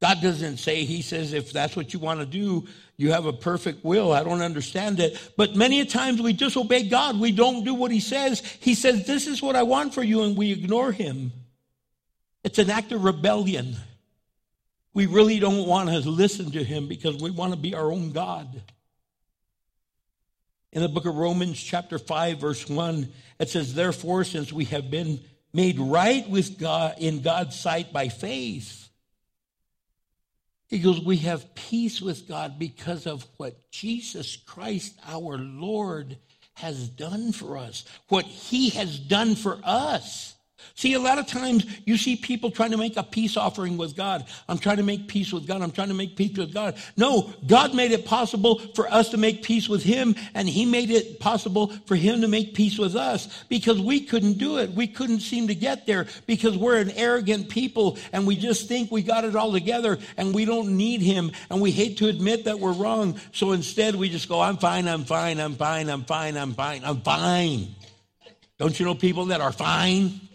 God 0.00 0.22
doesn't 0.22 0.58
say, 0.58 0.84
He 0.84 1.02
says, 1.02 1.32
if 1.32 1.52
that's 1.52 1.74
what 1.74 1.92
you 1.92 1.98
want 1.98 2.20
to 2.20 2.26
do, 2.26 2.66
you 2.96 3.12
have 3.12 3.26
a 3.26 3.32
perfect 3.32 3.84
will. 3.84 4.12
I 4.12 4.22
don't 4.22 4.42
understand 4.42 5.00
it. 5.00 5.18
But 5.36 5.56
many 5.56 5.80
a 5.80 5.84
times 5.84 6.22
we 6.22 6.32
disobey 6.32 6.88
God. 6.88 7.18
We 7.18 7.32
don't 7.32 7.64
do 7.64 7.74
what 7.74 7.90
He 7.90 8.00
says. 8.00 8.40
He 8.60 8.74
says, 8.74 9.06
This 9.06 9.26
is 9.26 9.42
what 9.42 9.56
I 9.56 9.64
want 9.64 9.94
for 9.94 10.02
you, 10.02 10.22
and 10.22 10.36
we 10.36 10.52
ignore 10.52 10.92
Him. 10.92 11.32
It's 12.44 12.58
an 12.58 12.70
act 12.70 12.92
of 12.92 13.04
rebellion. 13.04 13.76
We 14.94 15.06
really 15.06 15.38
don't 15.38 15.66
want 15.66 15.88
to 15.90 15.98
listen 15.98 16.50
to 16.52 16.62
Him 16.62 16.88
because 16.88 17.16
we 17.16 17.30
want 17.30 17.52
to 17.52 17.58
be 17.58 17.74
our 17.74 17.90
own 17.90 18.12
God. 18.12 18.62
In 20.72 20.82
the 20.82 20.88
book 20.88 21.06
of 21.06 21.16
Romans, 21.16 21.60
chapter 21.60 21.98
5, 21.98 22.38
verse 22.38 22.68
1, 22.68 23.08
it 23.40 23.48
says, 23.48 23.74
Therefore, 23.74 24.22
since 24.24 24.52
we 24.52 24.66
have 24.66 24.90
been 24.90 25.20
made 25.52 25.78
right 25.78 26.28
with 26.28 26.58
God 26.58 26.96
in 26.98 27.22
God's 27.22 27.58
sight 27.58 27.92
by 27.92 28.08
faith, 28.08 28.87
he 30.68 30.78
goes, 30.78 31.00
We 31.00 31.16
have 31.18 31.54
peace 31.54 32.00
with 32.00 32.28
God 32.28 32.58
because 32.58 33.06
of 33.06 33.26
what 33.38 33.70
Jesus 33.70 34.36
Christ, 34.36 34.98
our 35.06 35.38
Lord, 35.38 36.18
has 36.54 36.88
done 36.88 37.32
for 37.32 37.56
us, 37.56 37.84
what 38.08 38.24
he 38.24 38.70
has 38.70 38.98
done 38.98 39.34
for 39.34 39.60
us. 39.64 40.34
See, 40.74 40.94
a 40.94 41.00
lot 41.00 41.18
of 41.18 41.26
times 41.26 41.66
you 41.86 41.96
see 41.96 42.14
people 42.14 42.50
trying 42.50 42.70
to 42.70 42.76
make 42.76 42.96
a 42.96 43.02
peace 43.02 43.36
offering 43.36 43.76
with 43.76 43.96
God. 43.96 44.24
I'm 44.48 44.58
trying 44.58 44.76
to 44.76 44.82
make 44.82 45.08
peace 45.08 45.32
with 45.32 45.46
God. 45.46 45.60
I'm 45.60 45.72
trying 45.72 45.88
to 45.88 45.94
make 45.94 46.16
peace 46.16 46.36
with 46.38 46.54
God. 46.54 46.76
No, 46.96 47.32
God 47.46 47.74
made 47.74 47.90
it 47.90 48.04
possible 48.04 48.60
for 48.74 48.88
us 48.92 49.08
to 49.10 49.16
make 49.16 49.42
peace 49.42 49.68
with 49.68 49.82
Him, 49.82 50.14
and 50.34 50.48
He 50.48 50.64
made 50.64 50.90
it 50.90 51.18
possible 51.18 51.68
for 51.86 51.96
Him 51.96 52.20
to 52.20 52.28
make 52.28 52.54
peace 52.54 52.78
with 52.78 52.94
us 52.94 53.44
because 53.48 53.80
we 53.80 54.00
couldn't 54.00 54.34
do 54.34 54.58
it. 54.58 54.70
We 54.70 54.86
couldn't 54.86 55.20
seem 55.20 55.48
to 55.48 55.54
get 55.54 55.86
there 55.86 56.06
because 56.26 56.56
we're 56.56 56.78
an 56.78 56.90
arrogant 56.92 57.48
people 57.48 57.98
and 58.12 58.26
we 58.26 58.36
just 58.36 58.68
think 58.68 58.92
we 58.92 59.02
got 59.02 59.24
it 59.24 59.34
all 59.34 59.52
together 59.52 59.98
and 60.16 60.34
we 60.34 60.44
don't 60.44 60.76
need 60.76 61.00
Him 61.00 61.32
and 61.50 61.60
we 61.60 61.72
hate 61.72 61.98
to 61.98 62.08
admit 62.08 62.44
that 62.44 62.60
we're 62.60 62.72
wrong. 62.72 63.18
So 63.32 63.52
instead, 63.52 63.96
we 63.96 64.08
just 64.08 64.28
go, 64.28 64.40
I'm 64.40 64.58
fine, 64.58 64.86
I'm 64.86 65.04
fine, 65.04 65.40
I'm 65.40 65.56
fine, 65.56 65.88
I'm 65.88 66.04
fine, 66.04 66.36
I'm 66.36 66.54
fine, 66.54 66.84
I'm 66.84 67.00
fine. 67.00 67.74
Don't 68.58 68.78
you 68.78 68.86
know 68.86 68.94
people 68.94 69.26
that 69.26 69.40
are 69.40 69.52
fine? 69.52 70.27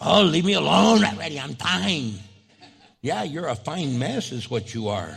Oh, 0.00 0.22
leave 0.22 0.44
me 0.44 0.54
alone 0.54 1.04
already. 1.04 1.38
I'm 1.38 1.54
fine. 1.54 2.14
Yeah, 3.02 3.22
you're 3.22 3.48
a 3.48 3.54
fine 3.54 3.98
mess, 3.98 4.32
is 4.32 4.50
what 4.50 4.74
you 4.74 4.88
are. 4.88 5.16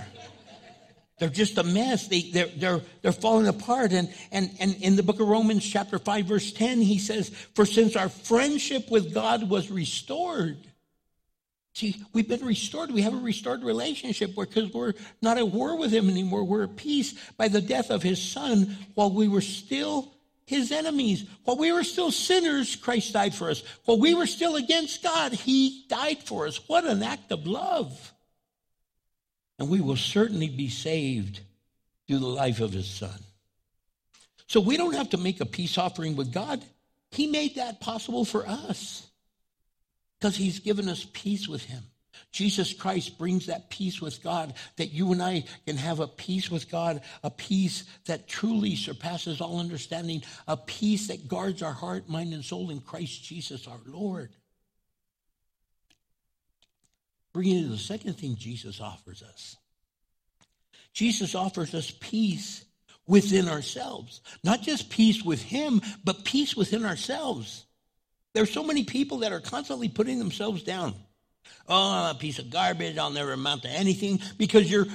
They're 1.20 1.30
just 1.30 1.58
a 1.58 1.64
mess. 1.64 2.08
They, 2.08 2.24
they're, 2.32 2.50
they're, 2.58 2.82
they're 3.02 3.12
falling 3.12 3.48
apart. 3.48 3.94
And, 3.94 4.14
and, 4.32 4.52
and 4.60 4.76
in 4.82 4.96
the 4.96 5.04
book 5.04 5.20
of 5.20 5.28
Romans, 5.28 5.64
chapter 5.64 6.00
5, 6.00 6.26
verse 6.26 6.52
10, 6.52 6.82
he 6.82 6.98
says, 6.98 7.30
For 7.56 7.66
since 7.66 7.96
our 7.96 8.10
friendship 8.10 8.90
with 8.92 9.14
God 9.14 9.50
was 9.50 9.72
restored, 9.72 10.58
See, 11.76 11.96
we've 12.14 12.28
been 12.28 12.46
restored. 12.46 12.92
We 12.92 13.02
have 13.02 13.16
a 13.16 13.18
restored 13.18 13.64
relationship 13.64 14.36
because 14.36 14.72
we're 14.72 14.94
not 15.24 15.40
at 15.40 15.48
war 15.48 15.76
with 15.76 15.92
him 15.92 16.08
anymore. 16.08 16.44
We're 16.44 16.66
at 16.66 16.76
peace 16.76 17.16
by 17.36 17.48
the 17.48 17.62
death 17.62 17.90
of 17.90 18.04
his 18.04 18.22
son 18.22 18.78
while 18.94 19.10
we 19.10 19.28
were 19.28 19.42
still 19.42 20.13
his 20.46 20.72
enemies. 20.72 21.26
While 21.44 21.58
we 21.58 21.72
were 21.72 21.84
still 21.84 22.12
sinners, 22.12 22.76
Christ 22.76 23.14
died 23.14 23.34
for 23.34 23.50
us. 23.50 23.64
While 23.86 24.00
we 24.00 24.14
were 24.14 24.28
still 24.28 24.56
against 24.56 25.04
God, 25.04 25.34
he 25.34 25.86
died 25.88 26.24
for 26.24 26.48
us. 26.48 26.68
What 26.68 26.86
an 26.86 27.04
act 27.04 27.32
of 27.32 27.48
love. 27.48 28.14
And 29.60 29.70
we 29.70 29.82
will 29.82 29.96
certainly 29.96 30.50
be 30.50 30.70
saved 30.70 31.40
through 32.08 32.20
the 32.20 32.28
life 32.28 32.60
of 32.60 32.74
his 32.74 32.90
son. 32.90 33.20
So 34.48 34.60
we 34.60 34.78
don't 34.78 34.96
have 34.96 35.10
to 35.12 35.18
make 35.18 35.40
a 35.40 35.46
peace 35.46 35.78
offering 35.78 36.16
with 36.16 36.34
God. 36.34 36.64
He 37.12 37.28
made 37.28 37.56
that 37.56 37.80
possible 37.80 38.26
for 38.26 38.48
us 38.48 39.08
because 40.20 40.36
he's 40.36 40.60
given 40.60 40.90
us 40.90 41.08
peace 41.14 41.48
with 41.48 41.64
him. 41.64 41.84
Jesus 42.34 42.74
Christ 42.74 43.20
brings 43.20 43.46
that 43.46 43.70
peace 43.70 44.02
with 44.02 44.24
God, 44.24 44.56
that 44.78 44.92
you 44.92 45.12
and 45.12 45.22
I 45.22 45.44
can 45.68 45.78
have 45.78 46.00
a 46.00 46.08
peace 46.08 46.50
with 46.50 46.70
God, 46.70 47.02
a 47.22 47.30
peace 47.30 47.84
that 48.08 48.28
truly 48.28 48.76
surpasses 48.76 49.40
all 49.40 49.60
understanding, 49.60 50.24
a 50.48 50.58
peace 50.58 51.08
that 51.08 51.28
guards 51.28 51.62
our 51.62 51.72
heart, 51.72 52.10
mind, 52.10 52.34
and 52.34 52.44
soul 52.44 52.72
in 52.72 52.82
Christ 52.82 53.24
Jesus 53.24 53.68
our 53.68 53.80
Lord. 53.86 54.32
Bringing 57.34 57.64
to 57.64 57.70
the 57.70 57.78
second 57.78 58.16
thing 58.16 58.36
Jesus 58.36 58.82
offers 58.82 59.22
us. 59.22 59.56
Jesus 60.92 61.36
offers 61.36 61.76
us 61.76 61.94
peace 62.00 62.66
within 63.06 63.48
ourselves. 63.48 64.22
Not 64.44 64.64
just 64.64 64.90
peace 64.90 65.24
with 65.24 65.42
Him, 65.44 65.82
but 66.04 66.26
peace 66.26 66.56
within 66.56 66.84
ourselves. 66.84 67.66
There 68.34 68.42
are 68.42 68.48
so 68.48 68.64
many 68.64 68.86
people 68.86 69.20
that 69.20 69.32
are 69.32 69.40
constantly 69.40 69.88
putting 69.88 70.18
themselves 70.18 70.64
down. 70.64 70.96
Oh, 71.70 71.94
I'm 71.94 72.16
a 72.16 72.20
piece 72.20 72.40
of 72.40 72.50
garbage. 72.50 72.98
I'll 72.98 73.10
never 73.10 73.32
amount 73.32 73.62
to 73.62 73.70
anything 73.70 74.20
because 74.38 74.70
you're 74.70 74.86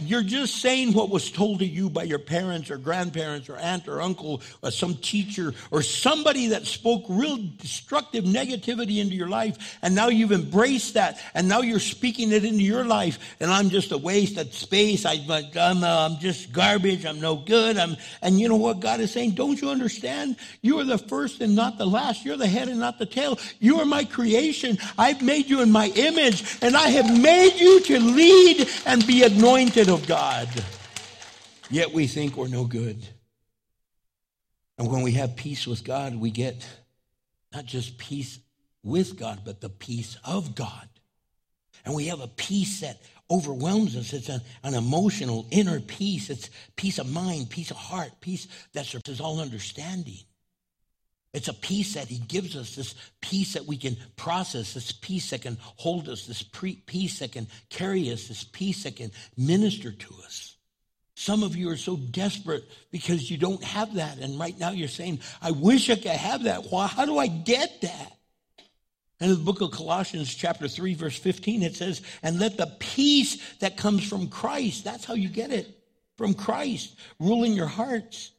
you're 0.00 0.22
just 0.22 0.60
saying 0.60 0.92
what 0.92 1.10
was 1.10 1.32
told 1.32 1.58
to 1.58 1.66
you 1.66 1.90
by 1.90 2.04
your 2.04 2.20
parents 2.20 2.70
or 2.70 2.78
grandparents 2.78 3.48
or 3.48 3.56
aunt 3.56 3.88
or 3.88 4.00
uncle 4.00 4.40
or 4.62 4.70
some 4.70 4.94
teacher 4.94 5.52
or 5.72 5.82
somebody 5.82 6.46
that 6.48 6.64
spoke 6.64 7.04
real 7.08 7.38
destructive 7.56 8.24
negativity 8.24 8.98
into 8.98 9.16
your 9.16 9.28
life, 9.28 9.78
and 9.82 9.96
now 9.96 10.08
you've 10.08 10.30
embraced 10.30 10.94
that, 10.94 11.20
and 11.34 11.48
now 11.48 11.60
you're 11.60 11.80
speaking 11.80 12.30
it 12.30 12.44
into 12.44 12.62
your 12.62 12.84
life. 12.84 13.36
And 13.40 13.50
I'm 13.50 13.68
just 13.68 13.90
a 13.90 13.98
waste 13.98 14.38
of 14.38 14.54
space. 14.54 15.04
I, 15.04 15.14
I'm, 15.58 15.82
uh, 15.82 16.08
I'm 16.08 16.18
just 16.18 16.52
garbage. 16.52 17.04
I'm 17.04 17.20
no 17.20 17.36
good. 17.36 17.76
I'm, 17.76 17.96
and 18.22 18.38
you 18.38 18.48
know 18.48 18.56
what 18.56 18.78
God 18.78 19.00
is 19.00 19.10
saying? 19.10 19.32
Don't 19.32 19.60
you 19.60 19.70
understand? 19.70 20.36
You 20.60 20.78
are 20.78 20.84
the 20.84 20.98
first 20.98 21.40
and 21.40 21.56
not 21.56 21.78
the 21.78 21.86
last. 21.86 22.24
You're 22.24 22.36
the 22.36 22.46
head 22.46 22.68
and 22.68 22.78
not 22.78 23.00
the 23.00 23.06
tail. 23.06 23.40
You 23.58 23.80
are 23.80 23.86
my 23.86 24.04
creation. 24.04 24.78
I've 24.96 25.20
made 25.20 25.50
you 25.50 25.62
in 25.62 25.72
my 25.72 25.91
image, 25.96 26.58
and 26.62 26.76
I 26.76 26.88
have 26.88 27.20
made 27.20 27.58
you 27.58 27.80
to 27.80 27.98
lead 27.98 28.68
and 28.86 29.06
be 29.06 29.22
anointed 29.22 29.88
of 29.88 30.06
God. 30.06 30.48
Yet 31.70 31.92
we 31.92 32.06
think 32.06 32.36
we're 32.36 32.48
no 32.48 32.64
good. 32.64 33.06
And 34.78 34.90
when 34.90 35.02
we 35.02 35.12
have 35.12 35.36
peace 35.36 35.66
with 35.66 35.84
God, 35.84 36.14
we 36.14 36.30
get 36.30 36.66
not 37.52 37.66
just 37.66 37.98
peace 37.98 38.38
with 38.82 39.18
God, 39.18 39.40
but 39.44 39.60
the 39.60 39.68
peace 39.68 40.16
of 40.24 40.54
God. 40.54 40.88
And 41.84 41.94
we 41.94 42.06
have 42.06 42.20
a 42.20 42.28
peace 42.28 42.80
that 42.80 43.00
overwhelms 43.30 43.96
us. 43.96 44.12
It's 44.12 44.28
an, 44.28 44.40
an 44.62 44.74
emotional 44.74 45.46
inner 45.50 45.80
peace. 45.80 46.30
It's 46.30 46.50
peace 46.76 46.98
of 46.98 47.10
mind, 47.10 47.50
peace 47.50 47.70
of 47.70 47.76
heart, 47.76 48.12
peace 48.20 48.46
that 48.72 48.86
surpasses 48.86 49.20
all 49.20 49.40
understanding. 49.40 50.18
It's 51.32 51.48
a 51.48 51.54
peace 51.54 51.94
that 51.94 52.08
he 52.08 52.18
gives 52.18 52.56
us, 52.56 52.76
this 52.76 52.94
peace 53.22 53.54
that 53.54 53.64
we 53.64 53.78
can 53.78 53.96
process, 54.16 54.74
this 54.74 54.92
peace 54.92 55.30
that 55.30 55.42
can 55.42 55.56
hold 55.60 56.08
us, 56.08 56.26
this 56.26 56.42
pre- 56.42 56.82
peace 56.86 57.20
that 57.20 57.32
can 57.32 57.46
carry 57.70 58.10
us, 58.12 58.28
this 58.28 58.44
peace 58.44 58.82
that 58.84 58.96
can 58.96 59.10
minister 59.36 59.92
to 59.92 60.14
us. 60.24 60.56
Some 61.14 61.42
of 61.42 61.56
you 61.56 61.70
are 61.70 61.76
so 61.76 61.96
desperate 61.96 62.64
because 62.90 63.30
you 63.30 63.38
don't 63.38 63.62
have 63.62 63.94
that. 63.94 64.18
And 64.18 64.38
right 64.38 64.58
now 64.58 64.70
you're 64.72 64.88
saying, 64.88 65.20
I 65.40 65.52
wish 65.52 65.88
I 65.88 65.94
could 65.94 66.06
have 66.06 66.44
that. 66.44 66.70
Why? 66.70 66.86
How 66.86 67.06
do 67.06 67.16
I 67.16 67.28
get 67.28 67.80
that? 67.82 68.18
And 69.20 69.30
in 69.30 69.38
the 69.38 69.44
book 69.44 69.60
of 69.60 69.70
Colossians, 69.70 70.34
chapter 70.34 70.66
3, 70.66 70.94
verse 70.94 71.16
15, 71.16 71.62
it 71.62 71.76
says, 71.76 72.02
And 72.22 72.40
let 72.40 72.56
the 72.56 72.74
peace 72.80 73.40
that 73.60 73.76
comes 73.76 74.06
from 74.06 74.28
Christ, 74.28 74.84
that's 74.84 75.04
how 75.04 75.14
you 75.14 75.28
get 75.28 75.52
it, 75.52 75.78
from 76.18 76.34
Christ, 76.34 76.96
rule 77.20 77.44
in 77.44 77.52
your 77.52 77.68
hearts. 77.68 78.31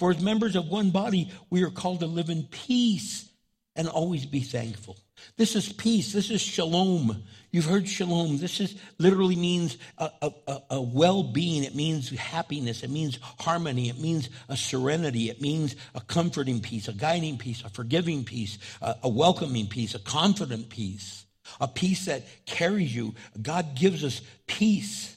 For 0.00 0.10
as 0.12 0.18
members 0.22 0.56
of 0.56 0.66
one 0.68 0.92
body, 0.92 1.30
we 1.50 1.62
are 1.62 1.68
called 1.68 2.00
to 2.00 2.06
live 2.06 2.30
in 2.30 2.44
peace 2.44 3.28
and 3.76 3.86
always 3.86 4.24
be 4.24 4.40
thankful. 4.40 4.96
This 5.36 5.54
is 5.54 5.70
peace. 5.74 6.14
This 6.14 6.30
is 6.30 6.40
shalom. 6.40 7.22
You've 7.50 7.66
heard 7.66 7.86
shalom. 7.86 8.38
This 8.38 8.60
is 8.60 8.76
literally 8.96 9.36
means 9.36 9.76
a, 9.98 10.10
a, 10.22 10.32
a- 10.48 10.62
a 10.70 10.80
well-being. 10.80 11.64
It 11.64 11.74
means 11.74 12.08
happiness. 12.08 12.82
It 12.82 12.88
means 12.88 13.18
harmony. 13.40 13.90
It 13.90 13.98
means 14.00 14.30
a 14.48 14.56
serenity. 14.56 15.28
It 15.28 15.42
means 15.42 15.76
a 15.94 16.00
comforting 16.00 16.62
peace, 16.62 16.88
a 16.88 16.94
guiding 16.94 17.36
peace, 17.36 17.62
a 17.62 17.68
forgiving 17.68 18.24
peace, 18.24 18.56
a, 18.80 18.94
a 19.02 19.08
welcoming 19.10 19.66
peace, 19.66 19.94
a 19.94 19.98
confident 19.98 20.70
peace, 20.70 21.26
a 21.60 21.68
peace 21.68 22.06
that 22.06 22.22
carries 22.46 22.96
you. 22.96 23.14
God 23.42 23.74
gives 23.74 24.02
us 24.02 24.22
peace 24.46 25.14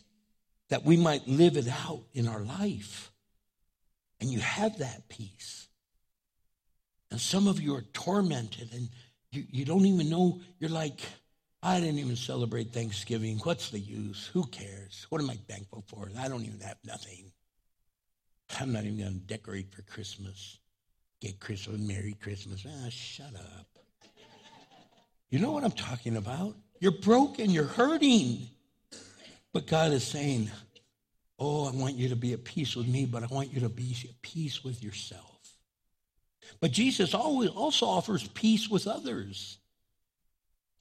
that 0.68 0.84
we 0.84 0.98
might 0.98 1.26
live 1.26 1.56
it 1.56 1.70
out 1.70 2.02
in 2.14 2.28
our 2.28 2.42
life. 2.42 3.13
And 4.24 4.32
you 4.32 4.40
have 4.40 4.78
that 4.78 5.10
peace. 5.10 5.68
And 7.12 7.20
some 7.20 7.46
of 7.46 7.60
you 7.60 7.76
are 7.76 7.82
tormented 7.92 8.70
and 8.74 8.88
you, 9.34 9.44
you 9.52 9.66
don't 9.66 9.86
even 9.86 10.10
know. 10.10 10.40
You're 10.60 10.70
like, 10.70 11.02
I 11.62 11.82
didn't 11.82 12.00
even 12.00 12.16
celebrate 12.16 12.72
Thanksgiving. 12.72 13.40
What's 13.40 13.70
the 13.70 13.82
use? 13.82 14.30
Who 14.32 14.46
cares? 14.46 15.08
What 15.10 15.20
am 15.20 15.30
I 15.30 15.38
thankful 15.50 15.84
for? 15.88 16.10
I 16.18 16.30
don't 16.30 16.46
even 16.46 16.62
have 16.62 16.78
nothing. 16.86 17.34
I'm 18.62 18.72
not 18.72 18.86
even 18.86 18.98
going 18.98 19.12
to 19.12 19.20
decorate 19.20 19.76
for 19.76 19.82
Christmas. 19.82 20.60
Get 21.20 21.42
Christmas, 21.42 21.82
Merry 21.82 22.14
Christmas. 22.14 22.66
Ah, 22.66 22.88
shut 22.90 23.36
up. 23.36 23.68
You 25.32 25.40
know 25.40 25.52
what 25.52 25.66
I'm 25.66 25.72
talking 25.72 26.16
about? 26.16 26.56
You're 26.80 26.94
broken, 26.94 27.50
you're 27.50 27.66
hurting. 27.66 28.48
But 29.52 29.68
God 29.68 29.92
is 29.92 30.06
saying, 30.08 30.50
Oh, 31.40 31.68
I 31.68 31.72
want 31.72 31.96
you 31.96 32.10
to 32.10 32.16
be 32.16 32.34
at 32.34 32.44
peace 32.44 32.76
with 32.76 32.88
me, 32.88 33.06
but 33.06 33.24
I 33.24 33.28
want 33.28 33.54
you 33.54 33.62
to 33.62 33.70
be 33.70 33.96
at 34.04 34.22
peace 34.22 34.64
with 34.64 34.84
yourself. 34.84 35.40
But 36.60 36.72
Jesus 36.72 37.14
always 37.14 37.50
also 37.50 37.86
offers 37.86 38.28
peace 38.30 38.70
with 38.70 38.88
others. 38.88 39.58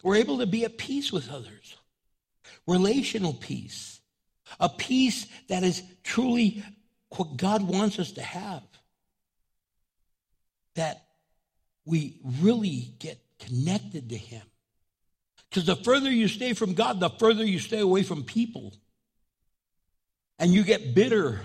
We're 0.02 0.16
able 0.16 0.38
to 0.38 0.46
be 0.46 0.64
at 0.64 0.78
peace 0.78 1.12
with 1.12 1.30
others. 1.30 1.76
Relational 2.66 3.34
peace. 3.34 4.00
A 4.60 4.68
peace 4.68 5.26
that 5.48 5.62
is 5.62 5.82
truly 6.02 6.62
what 7.16 7.36
God 7.36 7.62
wants 7.62 7.98
us 7.98 8.12
to 8.12 8.22
have. 8.22 8.62
That 10.74 11.04
we 11.84 12.18
really 12.40 12.94
get 12.98 13.18
connected 13.38 14.10
to 14.10 14.16
Him. 14.16 14.42
Because 15.48 15.66
the 15.66 15.76
further 15.76 16.10
you 16.10 16.28
stay 16.28 16.52
from 16.52 16.74
God, 16.74 17.00
the 17.00 17.10
further 17.10 17.44
you 17.44 17.58
stay 17.58 17.80
away 17.80 18.02
from 18.02 18.24
people. 18.24 18.74
And 20.42 20.52
you 20.52 20.64
get 20.64 20.92
bitter. 20.92 21.40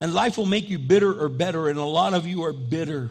And 0.00 0.12
life 0.12 0.36
will 0.36 0.46
make 0.46 0.68
you 0.68 0.80
bitter 0.80 1.12
or 1.12 1.28
better. 1.28 1.68
And 1.68 1.78
a 1.78 1.84
lot 1.84 2.12
of 2.12 2.26
you 2.26 2.42
are 2.42 2.52
bitter. 2.52 3.08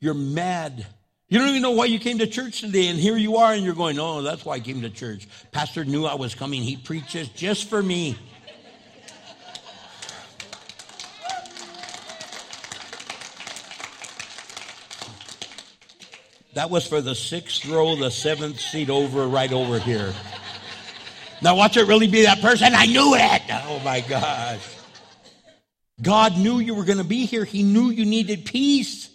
You're 0.00 0.14
mad. 0.14 0.86
You 1.28 1.38
don't 1.38 1.48
even 1.50 1.60
know 1.60 1.72
why 1.72 1.84
you 1.84 1.98
came 1.98 2.18
to 2.18 2.26
church 2.26 2.62
today. 2.62 2.88
And 2.88 2.98
here 2.98 3.18
you 3.18 3.36
are, 3.36 3.52
and 3.52 3.62
you're 3.62 3.74
going, 3.74 3.98
Oh, 3.98 4.22
that's 4.22 4.46
why 4.46 4.54
I 4.54 4.60
came 4.60 4.80
to 4.80 4.88
church. 4.88 5.28
Pastor 5.52 5.84
knew 5.84 6.06
I 6.06 6.14
was 6.14 6.34
coming. 6.34 6.62
He 6.62 6.76
preaches 6.76 7.28
just 7.28 7.68
for 7.68 7.82
me. 7.82 8.16
That 16.54 16.70
was 16.70 16.86
for 16.86 17.02
the 17.02 17.14
sixth 17.14 17.66
row, 17.66 17.94
the 17.94 18.10
seventh 18.10 18.58
seat 18.58 18.88
over, 18.88 19.28
right 19.28 19.52
over 19.52 19.78
here. 19.78 20.14
Now, 21.40 21.54
watch 21.54 21.76
it 21.76 21.86
really 21.86 22.08
be 22.08 22.22
that 22.22 22.40
person. 22.40 22.74
I 22.74 22.86
knew 22.86 23.14
it. 23.14 23.42
Oh 23.66 23.80
my 23.84 24.00
gosh. 24.00 24.76
God 26.00 26.36
knew 26.38 26.58
you 26.58 26.74
were 26.74 26.84
going 26.84 26.98
to 26.98 27.04
be 27.04 27.26
here. 27.26 27.44
He 27.44 27.62
knew 27.62 27.90
you 27.90 28.04
needed 28.04 28.44
peace. 28.44 29.10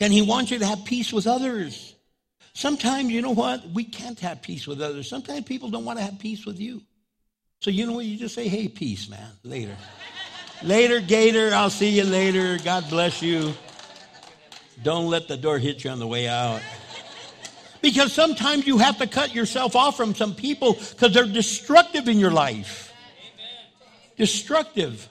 And 0.00 0.12
He 0.12 0.22
wants 0.22 0.50
you 0.50 0.58
to 0.58 0.66
have 0.66 0.84
peace 0.84 1.12
with 1.12 1.26
others. 1.26 1.94
Sometimes, 2.54 3.10
you 3.10 3.22
know 3.22 3.30
what? 3.30 3.68
We 3.70 3.84
can't 3.84 4.18
have 4.20 4.42
peace 4.42 4.66
with 4.66 4.80
others. 4.80 5.08
Sometimes 5.08 5.44
people 5.44 5.70
don't 5.70 5.84
want 5.84 5.98
to 5.98 6.04
have 6.04 6.18
peace 6.18 6.44
with 6.44 6.58
you. 6.58 6.82
So, 7.60 7.70
you 7.70 7.86
know 7.86 7.92
what? 7.92 8.04
You 8.04 8.16
just 8.16 8.34
say, 8.34 8.48
hey, 8.48 8.68
peace, 8.68 9.08
man. 9.08 9.30
Later. 9.42 9.76
later, 10.62 11.00
Gator. 11.00 11.54
I'll 11.54 11.70
see 11.70 11.90
you 11.90 12.04
later. 12.04 12.58
God 12.64 12.88
bless 12.88 13.22
you. 13.22 13.54
Don't 14.82 15.08
let 15.08 15.28
the 15.28 15.36
door 15.36 15.58
hit 15.58 15.84
you 15.84 15.90
on 15.90 15.98
the 15.98 16.06
way 16.06 16.28
out. 16.28 16.60
Because 17.80 18.12
sometimes 18.12 18.66
you 18.66 18.78
have 18.78 18.98
to 18.98 19.06
cut 19.06 19.34
yourself 19.34 19.76
off 19.76 19.96
from 19.96 20.14
some 20.14 20.34
people 20.34 20.74
because 20.74 21.14
they're 21.14 21.26
destructive 21.26 22.08
in 22.08 22.18
your 22.18 22.30
life. 22.30 22.92
Destructive. 24.16 25.08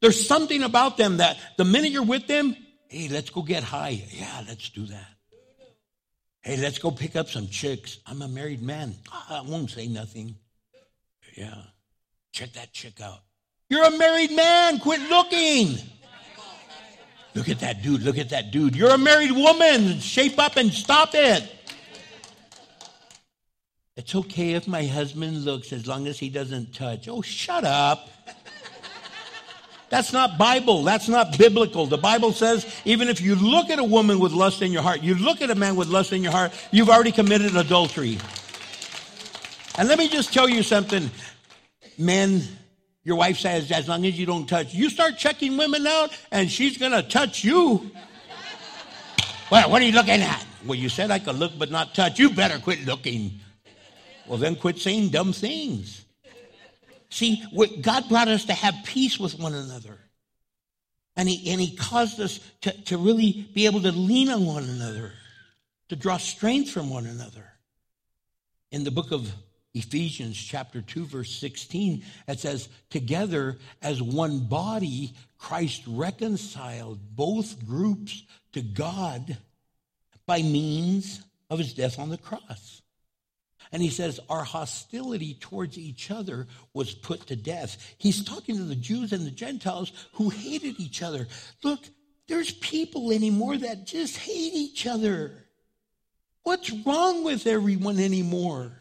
There's 0.00 0.26
something 0.26 0.62
about 0.62 0.96
them 0.96 1.18
that 1.18 1.38
the 1.56 1.64
minute 1.64 1.92
you're 1.92 2.02
with 2.02 2.26
them, 2.26 2.56
hey, 2.88 3.08
let's 3.08 3.30
go 3.30 3.42
get 3.42 3.62
high. 3.62 4.02
Yeah, 4.10 4.44
let's 4.48 4.70
do 4.70 4.86
that. 4.86 5.06
Hey, 6.42 6.56
let's 6.56 6.78
go 6.78 6.90
pick 6.90 7.16
up 7.16 7.28
some 7.28 7.48
chicks. 7.48 7.98
I'm 8.06 8.22
a 8.22 8.28
married 8.28 8.62
man. 8.62 8.94
I 9.28 9.42
won't 9.42 9.70
say 9.70 9.86
nothing. 9.86 10.36
Yeah. 11.36 11.54
Check 12.32 12.54
that 12.54 12.72
chick 12.72 13.00
out. 13.00 13.20
You're 13.68 13.84
a 13.84 13.96
married 13.96 14.32
man. 14.32 14.78
Quit 14.78 15.00
looking. 15.10 15.76
Look 17.34 17.48
at 17.48 17.60
that 17.60 17.82
dude. 17.82 18.02
Look 18.02 18.18
at 18.18 18.30
that 18.30 18.50
dude. 18.50 18.74
You're 18.74 18.90
a 18.90 18.98
married 18.98 19.32
woman. 19.32 20.00
Shape 20.00 20.38
up 20.38 20.56
and 20.56 20.72
stop 20.72 21.10
it. 21.12 21.48
It's 23.96 24.14
okay 24.14 24.54
if 24.54 24.66
my 24.68 24.84
husband 24.86 25.44
looks 25.44 25.72
as 25.72 25.86
long 25.86 26.06
as 26.06 26.18
he 26.18 26.28
doesn't 26.28 26.74
touch. 26.74 27.08
Oh, 27.08 27.22
shut 27.22 27.64
up. 27.64 28.08
That's 29.90 30.12
not 30.12 30.38
Bible. 30.38 30.84
That's 30.84 31.08
not 31.08 31.36
biblical. 31.36 31.84
The 31.86 31.98
Bible 31.98 32.32
says 32.32 32.64
even 32.84 33.08
if 33.08 33.20
you 33.20 33.34
look 33.34 33.70
at 33.70 33.80
a 33.80 33.84
woman 33.84 34.20
with 34.20 34.32
lust 34.32 34.62
in 34.62 34.70
your 34.70 34.82
heart, 34.82 35.02
you 35.02 35.16
look 35.16 35.42
at 35.42 35.50
a 35.50 35.56
man 35.56 35.74
with 35.74 35.88
lust 35.88 36.12
in 36.12 36.22
your 36.22 36.30
heart, 36.30 36.52
you've 36.70 36.88
already 36.88 37.10
committed 37.10 37.56
adultery. 37.56 38.18
And 39.76 39.88
let 39.88 39.98
me 39.98 40.08
just 40.08 40.32
tell 40.32 40.48
you 40.48 40.62
something. 40.62 41.10
Men, 41.98 42.42
your 43.02 43.16
wife 43.16 43.38
says, 43.38 43.72
as 43.72 43.88
long 43.88 44.06
as 44.06 44.16
you 44.16 44.26
don't 44.26 44.48
touch, 44.48 44.72
you 44.72 44.90
start 44.90 45.18
checking 45.18 45.56
women 45.56 45.84
out 45.86 46.16
and 46.30 46.48
she's 46.48 46.78
going 46.78 46.92
to 46.92 47.02
touch 47.02 47.42
you. 47.42 47.90
Well, 49.50 49.68
what 49.68 49.82
are 49.82 49.84
you 49.84 49.92
looking 49.92 50.22
at? 50.22 50.46
Well, 50.64 50.78
you 50.78 50.88
said 50.88 51.10
I 51.10 51.18
could 51.18 51.34
look 51.34 51.58
but 51.58 51.72
not 51.72 51.96
touch. 51.96 52.20
You 52.20 52.30
better 52.30 52.60
quit 52.60 52.86
looking. 52.86 53.40
Well, 54.26 54.38
then 54.38 54.56
quit 54.56 54.78
saying 54.78 55.10
dumb 55.10 55.32
things. 55.32 56.04
See, 57.10 57.42
God 57.80 58.08
brought 58.08 58.28
us 58.28 58.44
to 58.44 58.52
have 58.52 58.74
peace 58.84 59.18
with 59.18 59.38
one 59.38 59.54
another. 59.54 59.98
And 61.16 61.28
he, 61.28 61.50
and 61.50 61.60
he 61.60 61.76
caused 61.76 62.20
us 62.20 62.38
to, 62.62 62.72
to 62.84 62.96
really 62.96 63.48
be 63.52 63.66
able 63.66 63.82
to 63.82 63.92
lean 63.92 64.30
on 64.30 64.46
one 64.46 64.64
another, 64.64 65.12
to 65.88 65.96
draw 65.96 66.16
strength 66.16 66.70
from 66.70 66.88
one 66.88 67.06
another. 67.06 67.46
in 68.70 68.84
the 68.84 68.90
book 68.90 69.10
of 69.10 69.32
Ephesians, 69.74 70.36
chapter 70.36 70.82
2, 70.82 71.06
verse 71.06 71.32
16, 71.34 72.02
it 72.26 72.40
says, 72.40 72.68
Together 72.90 73.58
as 73.82 74.02
one 74.02 74.40
body, 74.40 75.14
Christ 75.38 75.82
reconciled 75.86 76.98
both 77.14 77.64
groups 77.66 78.24
to 78.52 78.62
God 78.62 79.36
by 80.26 80.42
means 80.42 81.22
of 81.48 81.58
his 81.58 81.72
death 81.72 81.98
on 81.98 82.10
the 82.10 82.18
cross. 82.18 82.79
And 83.72 83.82
he 83.82 83.90
says, 83.90 84.20
Our 84.28 84.44
hostility 84.44 85.34
towards 85.34 85.78
each 85.78 86.10
other 86.10 86.46
was 86.74 86.92
put 86.92 87.26
to 87.28 87.36
death. 87.36 87.94
He's 87.98 88.24
talking 88.24 88.56
to 88.56 88.64
the 88.64 88.74
Jews 88.74 89.12
and 89.12 89.26
the 89.26 89.30
Gentiles 89.30 89.92
who 90.12 90.28
hated 90.30 90.80
each 90.80 91.02
other. 91.02 91.28
Look, 91.62 91.80
there's 92.26 92.52
people 92.52 93.12
anymore 93.12 93.56
that 93.56 93.86
just 93.86 94.16
hate 94.16 94.54
each 94.54 94.86
other. 94.86 95.32
What's 96.42 96.70
wrong 96.70 97.24
with 97.24 97.46
everyone 97.46 97.98
anymore? 97.98 98.72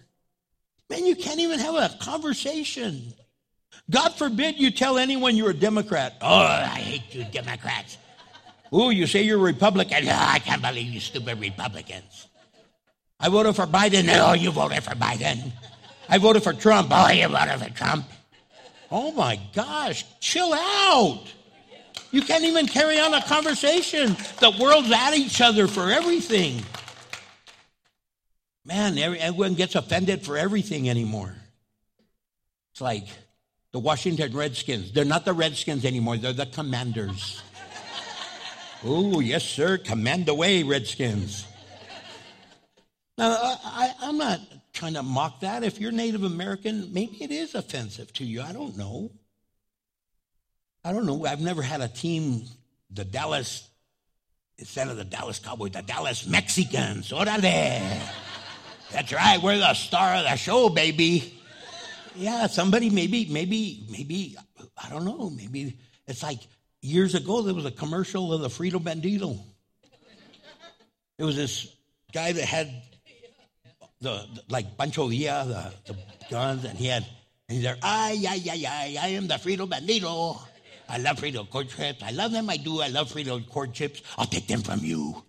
Man, 0.90 1.06
you 1.06 1.16
can't 1.16 1.40
even 1.40 1.60
have 1.60 1.76
a 1.76 1.96
conversation. 2.00 3.14
God 3.90 4.16
forbid 4.16 4.60
you 4.60 4.72
tell 4.72 4.98
anyone 4.98 5.36
you're 5.36 5.52
a 5.52 5.54
Democrat. 5.54 6.18
Oh, 6.22 6.28
I 6.28 6.80
hate 6.80 7.14
you, 7.14 7.26
Democrats. 7.26 7.98
Ooh, 8.74 8.92
you 8.92 9.08
say 9.08 9.24
you're 9.24 9.40
a 9.40 9.42
Republican. 9.42 10.08
Oh, 10.08 10.12
I 10.12 10.40
can't 10.40 10.62
believe 10.62 10.88
you 10.92 11.00
stupid 11.00 11.40
Republicans. 11.40 12.29
I 13.20 13.30
voted 13.30 13.55
for 13.55 13.65
Biden. 13.65 14.07
Oh, 14.20 14.34
you 14.34 14.51
voted 14.51 14.84
for 14.84 14.91
Biden. 14.91 15.51
I 16.07 16.17
voted 16.17 16.43
for 16.43 16.53
Trump. 16.53 16.89
Oh, 16.91 17.09
you 17.09 17.28
voted 17.28 17.59
for 17.59 17.70
Trump. 17.76 18.05
Oh 18.91 19.11
my 19.11 19.39
gosh, 19.53 20.05
chill 20.20 20.53
out. 20.53 21.24
You 22.11 22.24
can't 22.24 22.43
even 22.43 22.65
carry 22.65 22.99
on 22.99 23.13
a 23.13 23.22
conversation. 23.22 24.15
The 24.39 24.55
world's 24.59 24.91
at 24.91 25.13
each 25.13 25.41
other 25.41 25.67
for 25.67 25.91
everything. 25.91 26.63
Man, 28.65 28.97
everyone 28.97 29.53
gets 29.53 29.76
offended 29.76 30.26
for 30.26 30.38
everything 30.38 30.89
anymore. 30.89 31.36
It's 32.72 32.82
like 32.82 33.07
the 33.72 33.80
Washington 33.80 34.36
Redskins. 34.36 34.91
They're 34.91 35.05
not 35.05 35.26
the 35.26 35.34
Redskins 35.34 35.86
anymore, 35.86 36.17
they're 36.17 36.34
the 36.34 36.47
Commanders. 36.47 37.43
oh, 38.84 39.20
yes, 39.20 39.43
sir. 39.43 39.78
Command 39.78 40.30
away, 40.30 40.63
Redskins. 40.63 41.45
Now, 43.20 43.34
I, 43.34 43.93
I'm 44.01 44.17
not 44.17 44.39
trying 44.72 44.93
to 44.93 45.03
mock 45.03 45.41
that. 45.41 45.65
If 45.65 45.78
you're 45.78 45.91
Native 45.91 46.24
American, 46.24 46.93
maybe 46.93 47.22
it 47.22 47.32
is 47.32 47.53
offensive 47.53 48.13
to 48.13 48.24
you. 48.24 48.41
I 48.41 48.53
don't 48.53 48.78
know. 48.78 49.11
I 50.86 50.93
don't 50.93 51.05
know. 51.05 51.26
I've 51.26 51.41
never 51.41 51.61
had 51.61 51.82
a 51.82 51.89
team, 51.89 52.45
the 52.89 53.03
Dallas, 53.03 53.67
instead 54.57 54.88
of 54.88 54.95
the 54.95 55.03
Dallas 55.03 55.38
Cowboys, 55.38 55.72
the 55.72 55.82
Dallas 55.82 56.26
Mexicans. 56.28 57.09
Órale. 57.09 57.99
That's 58.93 59.11
right. 59.11 59.38
We're 59.43 59.57
the 59.57 59.74
star 59.74 60.15
of 60.15 60.24
the 60.24 60.38
show, 60.38 60.70
baby. 60.70 61.34
Yeah, 62.15 62.47
somebody 62.47 62.89
maybe, 62.89 63.28
maybe, 63.30 63.86
maybe, 63.91 64.38
I 64.82 64.89
don't 64.89 65.03
know. 65.03 65.30
Maybe 65.30 65.78
it's 66.07 66.24
like 66.24 66.39
years 66.82 67.15
ago 67.15 67.41
there 67.41 67.53
was 67.53 67.65
a 67.65 67.72
commercial 67.72 68.32
of 68.32 68.39
the 68.39 68.47
Frito 68.47 68.82
Bandito. 68.82 69.38
It 71.17 71.26
was 71.26 71.36
this 71.36 71.67
guy 72.13 72.32
that 72.32 72.45
had 72.45 72.84
the, 74.02 74.26
the 74.34 74.43
like 74.50 74.78
Pancho 74.78 75.08
Villa, 75.08 75.74
the, 75.86 75.93
the 75.93 76.00
guns, 76.30 76.66
and 76.66 76.78
he 76.78 76.88
had, 76.88 77.06
and 77.47 77.56
he's 77.56 77.64
there, 77.64 77.78
ay, 77.82 78.18
ay, 78.28 78.41
ay, 78.50 78.66
ay, 78.68 78.97
I 79.02 79.08
am 79.10 79.28
the 79.28 79.36
Frito 79.36 79.68
Bandito. 79.70 80.39
I 80.88 80.97
love 80.97 81.18
Frito 81.18 81.47
chips. 81.70 82.02
I 82.02 82.12
love 82.12 82.32
them. 82.32 82.50
I 82.50 82.58
do. 82.58 82.82
I 82.82 82.88
love 82.88 83.12
Frito 83.12 83.74
chips. 83.74 84.02
I'll 84.18 84.26
take 84.26 84.47
them 84.47 84.62
from 84.62 84.80
you. 84.80 85.24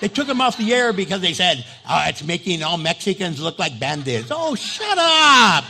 They 0.00 0.08
took 0.08 0.28
him 0.28 0.42
off 0.42 0.58
the 0.58 0.74
air 0.74 0.92
because 0.92 1.22
they 1.22 1.32
said, 1.32 1.64
oh, 1.88 2.04
it's 2.06 2.22
making 2.22 2.62
all 2.62 2.76
Mexicans 2.76 3.40
look 3.40 3.58
like 3.58 3.78
bandits. 3.80 4.28
Oh, 4.30 4.54
shut 4.54 4.98
up. 4.98 5.64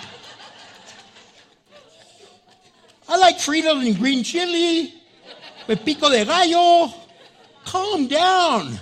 I 3.08 3.18
like 3.18 3.36
Fritos 3.36 3.86
and 3.86 3.96
green 3.96 4.24
chili 4.24 4.92
with 5.68 5.84
pico 5.84 6.10
de 6.10 6.24
gallo. 6.24 6.92
Calm 7.64 8.08
down. 8.08 8.78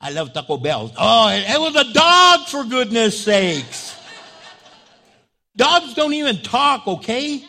I 0.00 0.10
love 0.10 0.32
Taco 0.32 0.56
Bell. 0.56 0.90
Oh, 0.96 1.28
it, 1.28 1.60
was 1.60 1.76
a 1.76 1.92
dog, 1.92 2.48
for 2.48 2.64
goodness 2.64 3.22
sakes. 3.22 3.94
Dogs 5.56 5.94
don't 5.94 6.14
even 6.14 6.40
talk, 6.42 6.86
okay? 6.86 7.44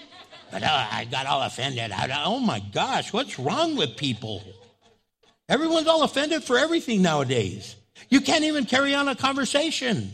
But 0.52 0.64
uh, 0.64 0.88
I 0.92 1.06
got 1.06 1.28
all 1.28 1.42
offended. 1.42 1.92
I, 1.92 2.24
oh 2.26 2.40
my 2.40 2.60
gosh, 2.60 3.14
what's 3.14 3.40
wrong 3.40 3.78
with 3.78 3.96
people? 3.96 4.44
Everyone's 5.48 5.88
all 5.88 6.04
offended 6.04 6.44
for 6.44 6.58
everything 6.58 7.02
nowadays. 7.02 7.76
You 8.10 8.20
can't 8.20 8.44
even 8.44 8.66
carry 8.66 8.94
on 8.94 9.08
a 9.08 9.16
conversation. 9.16 10.12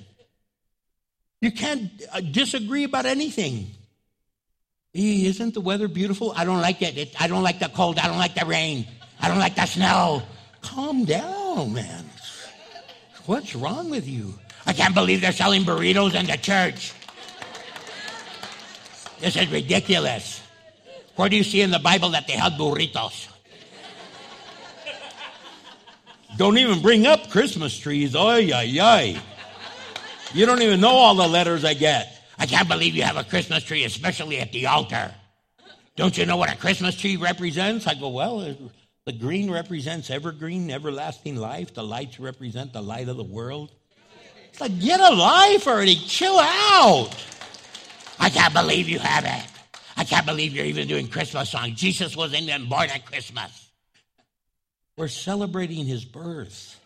You 1.42 1.52
can't 1.52 1.90
uh, 2.12 2.22
disagree 2.22 2.84
about 2.84 3.06
anything. 3.06 3.68
Hey, 4.94 5.26
isn't 5.26 5.54
the 5.54 5.62
weather 5.62 5.88
beautiful? 5.88 6.34
I 6.36 6.46
don't 6.46 6.62
like 6.62 6.82
it. 6.82 6.98
it. 6.98 7.16
I 7.20 7.28
don't 7.28 7.44
like 7.44 7.60
the 7.60 7.70
cold. 7.70 7.98
I 7.98 8.08
don't 8.08 8.18
like 8.18 8.36
the 8.36 8.46
rain. 8.46 8.88
I 9.20 9.28
don't 9.28 9.40
like 9.40 9.56
the 9.56 9.66
snow. 9.66 10.24
Calm 10.62 11.06
down, 11.06 11.74
man. 11.74 12.07
What's 13.28 13.54
wrong 13.56 13.90
with 13.90 14.08
you? 14.08 14.34
I 14.66 14.72
can't 14.72 14.96
believe 14.96 15.20
they're 15.20 15.34
selling 15.34 15.64
burritos 15.64 16.16
in 16.16 16.28
the 16.28 16.38
church. 16.38 16.94
This 19.20 19.36
is 19.36 19.52
ridiculous. 19.52 20.42
Where 21.18 21.28
do 21.28 21.36
you 21.36 21.44
see 21.44 21.60
in 21.60 21.70
the 21.70 21.80
Bible 21.80 22.10
that 22.12 22.26
they 22.26 22.34
had 22.34 22.54
burritos? 22.54 23.28
Don't 26.38 26.58
even 26.58 26.82
bring 26.82 27.06
up 27.06 27.30
Christmas 27.30 27.78
trees. 27.78 28.16
Oy, 28.16 28.50
ay, 28.54 28.78
ay. 28.80 29.22
You 30.34 30.46
don't 30.46 30.62
even 30.62 30.80
know 30.80 30.92
all 30.92 31.16
the 31.16 31.28
letters 31.28 31.66
I 31.66 31.74
get. 31.74 32.22
I 32.40 32.46
can't 32.46 32.70
believe 32.70 32.96
you 32.96 33.04
have 33.04 33.18
a 33.18 33.26
Christmas 33.26 33.64
tree, 33.64 33.84
especially 33.84 34.40
at 34.40 34.54
the 34.54 34.68
altar. 34.68 35.14
Don't 35.98 36.18
you 36.18 36.26
know 36.26 36.38
what 36.38 36.54
a 36.54 36.56
Christmas 36.56 36.96
tree 36.96 37.18
represents? 37.18 37.88
I 37.88 37.96
go, 37.96 38.08
well, 38.08 38.56
the 39.08 39.14
green 39.14 39.50
represents 39.50 40.10
evergreen, 40.10 40.70
everlasting 40.70 41.38
life. 41.38 41.74
The 41.74 41.82
lights 41.82 42.20
represent 42.20 42.74
the 42.74 42.82
light 42.82 43.08
of 43.08 43.16
the 43.16 43.24
world. 43.24 43.72
It's 44.50 44.60
like, 44.60 44.78
get 44.82 45.00
a 45.00 45.16
life 45.16 45.66
already. 45.66 45.96
Chill 45.96 46.38
out. 46.38 47.12
I 48.20 48.30
can't 48.30 48.54
believe 48.54 48.90
you 48.90 49.00
have 49.00 49.24
it. 49.24 49.50
I 49.96 50.04
can't 50.04 50.26
believe 50.26 50.52
you're 50.52 50.66
even 50.66 50.90
doing 50.90 51.08
Christmas 51.08 51.52
songs. 51.52 51.80
Jesus 51.80 52.18
wasn't 52.18 52.44
even 52.44 52.68
born 52.68 52.90
at 52.90 53.06
Christmas. 53.06 53.70
We're 54.98 55.08
celebrating 55.08 55.86
his 55.86 56.04
birth. 56.04 56.78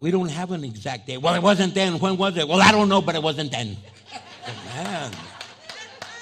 We 0.00 0.10
don't 0.10 0.30
have 0.30 0.52
an 0.52 0.64
exact 0.64 1.06
date. 1.06 1.18
Well, 1.18 1.34
it 1.34 1.42
wasn't 1.42 1.74
then. 1.74 1.98
When 1.98 2.16
was 2.16 2.38
it? 2.38 2.48
Well, 2.48 2.62
I 2.62 2.72
don't 2.72 2.88
know, 2.88 3.02
but 3.02 3.14
it 3.14 3.22
wasn't 3.22 3.52
then. 3.52 3.76
Man. 4.74 5.12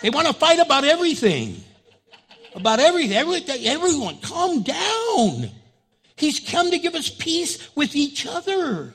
They 0.03 0.11
want 0.11 0.27
to 0.27 0.33
fight 0.33 0.59
about 0.59 0.83
everything. 0.83 1.63
About 2.57 2.81
everything. 2.81 3.17
everything. 3.17 3.67
Everyone, 3.67 4.19
calm 4.21 4.63
down. 4.63 5.51
He's 6.17 6.41
come 6.41 6.71
to 6.71 6.79
give 6.79 6.95
us 6.95 7.11
peace 7.11 7.69
with 7.77 7.95
each 7.95 8.27
other. 8.27 8.95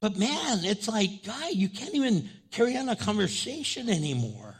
But 0.00 0.18
man, 0.18 0.64
it's 0.64 0.88
like, 0.88 1.24
guy, 1.24 1.50
you 1.50 1.68
can't 1.68 1.94
even 1.94 2.28
carry 2.50 2.76
on 2.76 2.88
a 2.88 2.96
conversation 2.96 3.88
anymore. 3.88 4.54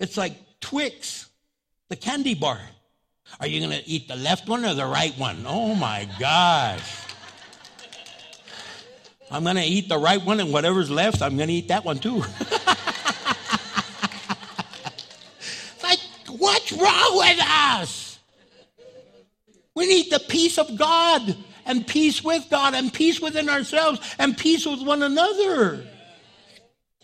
It's 0.00 0.16
like 0.16 0.36
Twix, 0.60 1.30
the 1.88 1.96
candy 1.96 2.34
bar. 2.34 2.60
Are 3.40 3.46
you 3.46 3.60
going 3.60 3.70
to 3.80 3.88
eat 3.88 4.08
the 4.08 4.16
left 4.16 4.48
one 4.48 4.64
or 4.64 4.74
the 4.74 4.84
right 4.84 5.16
one? 5.16 5.44
Oh 5.46 5.74
my 5.76 6.08
gosh. 6.18 7.06
I'm 9.30 9.44
going 9.44 9.56
to 9.56 9.62
eat 9.62 9.88
the 9.88 9.96
right 9.96 10.22
one, 10.22 10.40
and 10.40 10.52
whatever's 10.52 10.90
left, 10.90 11.22
I'm 11.22 11.36
going 11.36 11.48
to 11.48 11.54
eat 11.54 11.68
that 11.68 11.84
one 11.84 11.98
too. 11.98 12.22
with 17.14 17.38
us? 17.40 18.18
We 19.74 19.86
need 19.86 20.10
the 20.10 20.20
peace 20.20 20.58
of 20.58 20.76
God, 20.76 21.36
and 21.64 21.86
peace 21.86 22.22
with 22.22 22.46
God, 22.50 22.74
and 22.74 22.92
peace 22.92 23.20
within 23.20 23.48
ourselves, 23.48 24.00
and 24.18 24.36
peace 24.36 24.66
with 24.66 24.82
one 24.82 25.02
another. 25.02 25.86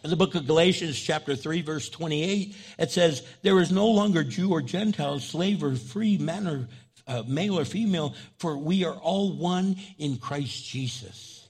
In 0.04 0.10
the 0.10 0.16
book 0.16 0.34
of 0.34 0.46
Galatians, 0.46 0.98
chapter 0.98 1.34
3, 1.34 1.62
verse 1.62 1.88
28, 1.88 2.54
it 2.78 2.90
says, 2.90 3.26
There 3.42 3.58
is 3.58 3.72
no 3.72 3.88
longer 3.88 4.22
Jew 4.22 4.52
or 4.52 4.62
Gentile, 4.62 5.18
slave 5.18 5.62
or 5.62 5.74
free, 5.74 6.18
man 6.18 6.46
or 6.46 6.68
uh, 7.08 7.22
male 7.26 7.58
or 7.58 7.64
female, 7.64 8.14
for 8.38 8.56
we 8.56 8.84
are 8.84 8.94
all 8.94 9.32
one 9.32 9.76
in 9.98 10.18
Christ 10.18 10.64
Jesus. 10.66 11.46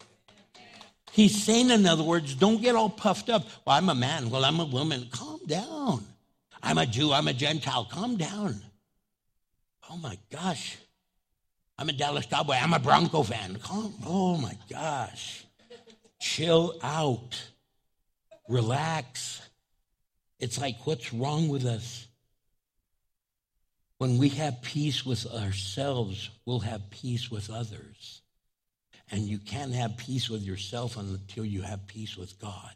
He's 1.11 1.43
saying, 1.43 1.71
in 1.71 1.85
other 1.85 2.05
words, 2.05 2.35
don't 2.35 2.63
get 2.63 2.77
all 2.77 2.89
puffed 2.89 3.29
up. 3.29 3.45
Well, 3.67 3.77
I'm 3.77 3.89
a 3.89 3.95
man. 3.95 4.31
Well, 4.31 4.45
I'm 4.45 4.61
a 4.61 4.65
woman. 4.65 5.09
Calm 5.11 5.41
down. 5.47 6.05
I'm 6.63 6.79
a 6.79 6.87
Jew. 6.87 7.13
I'm 7.13 7.29
a 7.29 7.33
Gentile. 7.33 7.87
Calm 7.91 8.17
down. 8.17 8.63
Oh 9.91 9.97
my 9.97 10.19
gosh. 10.31 10.79
I'm 11.79 11.89
a 11.89 11.93
Dallas 11.93 12.27
Cowboy. 12.27 12.55
I'm 12.55 12.75
a 12.75 12.79
Bronco 12.79 13.23
fan. 13.23 13.57
Calm. 13.63 13.95
Oh 14.05 14.37
my 14.37 14.57
gosh. 14.69 15.45
Chill 16.21 16.75
out. 16.83 17.41
Relax. 18.49 19.41
It's 20.41 20.61
like, 20.61 20.87
what's 20.87 21.13
wrong 21.13 21.49
with 21.49 21.65
us? 21.65 22.07
When 23.99 24.19
we 24.19 24.29
have 24.31 24.63
peace 24.63 25.05
with 25.05 25.27
ourselves, 25.27 26.31
we'll 26.47 26.61
have 26.61 26.91
peace 26.91 27.31
with 27.31 27.51
others. 27.51 28.23
And 29.11 29.23
you 29.23 29.39
can't 29.39 29.73
have 29.73 29.97
peace 29.97 30.29
with 30.29 30.43
yourself 30.43 30.97
until 30.97 31.45
you 31.45 31.63
have 31.63 31.87
peace 31.87 32.17
with 32.17 32.39
God. 32.39 32.75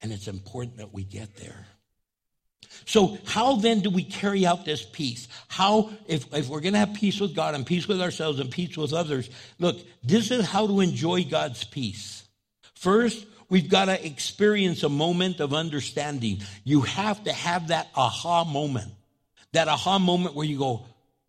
And 0.00 0.12
it's 0.12 0.28
important 0.28 0.76
that 0.78 0.92
we 0.92 1.02
get 1.02 1.36
there. 1.36 1.66
So, 2.84 3.18
how 3.26 3.56
then 3.56 3.80
do 3.80 3.90
we 3.90 4.02
carry 4.02 4.44
out 4.44 4.64
this 4.64 4.84
peace? 4.84 5.28
How, 5.48 5.90
if, 6.06 6.32
if 6.34 6.48
we're 6.48 6.60
going 6.60 6.72
to 6.72 6.78
have 6.80 6.94
peace 6.94 7.20
with 7.20 7.34
God 7.34 7.54
and 7.54 7.64
peace 7.64 7.86
with 7.86 8.00
ourselves 8.00 8.40
and 8.40 8.50
peace 8.50 8.76
with 8.76 8.92
others, 8.92 9.30
look, 9.58 9.78
this 10.02 10.30
is 10.30 10.46
how 10.46 10.66
to 10.66 10.80
enjoy 10.80 11.24
God's 11.24 11.64
peace. 11.64 12.24
First, 12.74 13.26
we've 13.48 13.68
got 13.68 13.84
to 13.86 14.06
experience 14.06 14.82
a 14.82 14.88
moment 14.88 15.40
of 15.40 15.54
understanding. 15.54 16.40
You 16.64 16.80
have 16.82 17.22
to 17.24 17.32
have 17.32 17.68
that 17.68 17.88
aha 17.94 18.44
moment. 18.44 18.92
That 19.52 19.68
aha 19.68 19.98
moment 19.98 20.34
where 20.34 20.46
you 20.46 20.58
go, 20.58 20.86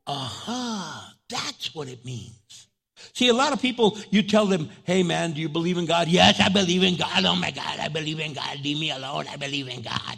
aha, 0.07 1.13
that's 1.29 1.75
what 1.75 1.87
it 1.87 2.03
means. 2.05 2.67
See, 3.13 3.27
a 3.27 3.33
lot 3.33 3.53
of 3.53 3.61
people, 3.61 3.97
you 4.09 4.23
tell 4.23 4.45
them, 4.45 4.69
hey 4.85 5.03
man, 5.03 5.33
do 5.33 5.41
you 5.41 5.49
believe 5.49 5.77
in 5.77 5.85
God? 5.85 6.07
Yes, 6.07 6.39
I 6.39 6.49
believe 6.49 6.83
in 6.83 6.95
God. 6.95 7.25
Oh 7.25 7.35
my 7.35 7.51
God, 7.51 7.79
I 7.79 7.89
believe 7.89 8.19
in 8.19 8.33
God. 8.33 8.59
Leave 8.63 8.79
me 8.79 8.91
alone. 8.91 9.25
I 9.29 9.35
believe 9.35 9.67
in 9.67 9.81
God. 9.81 10.17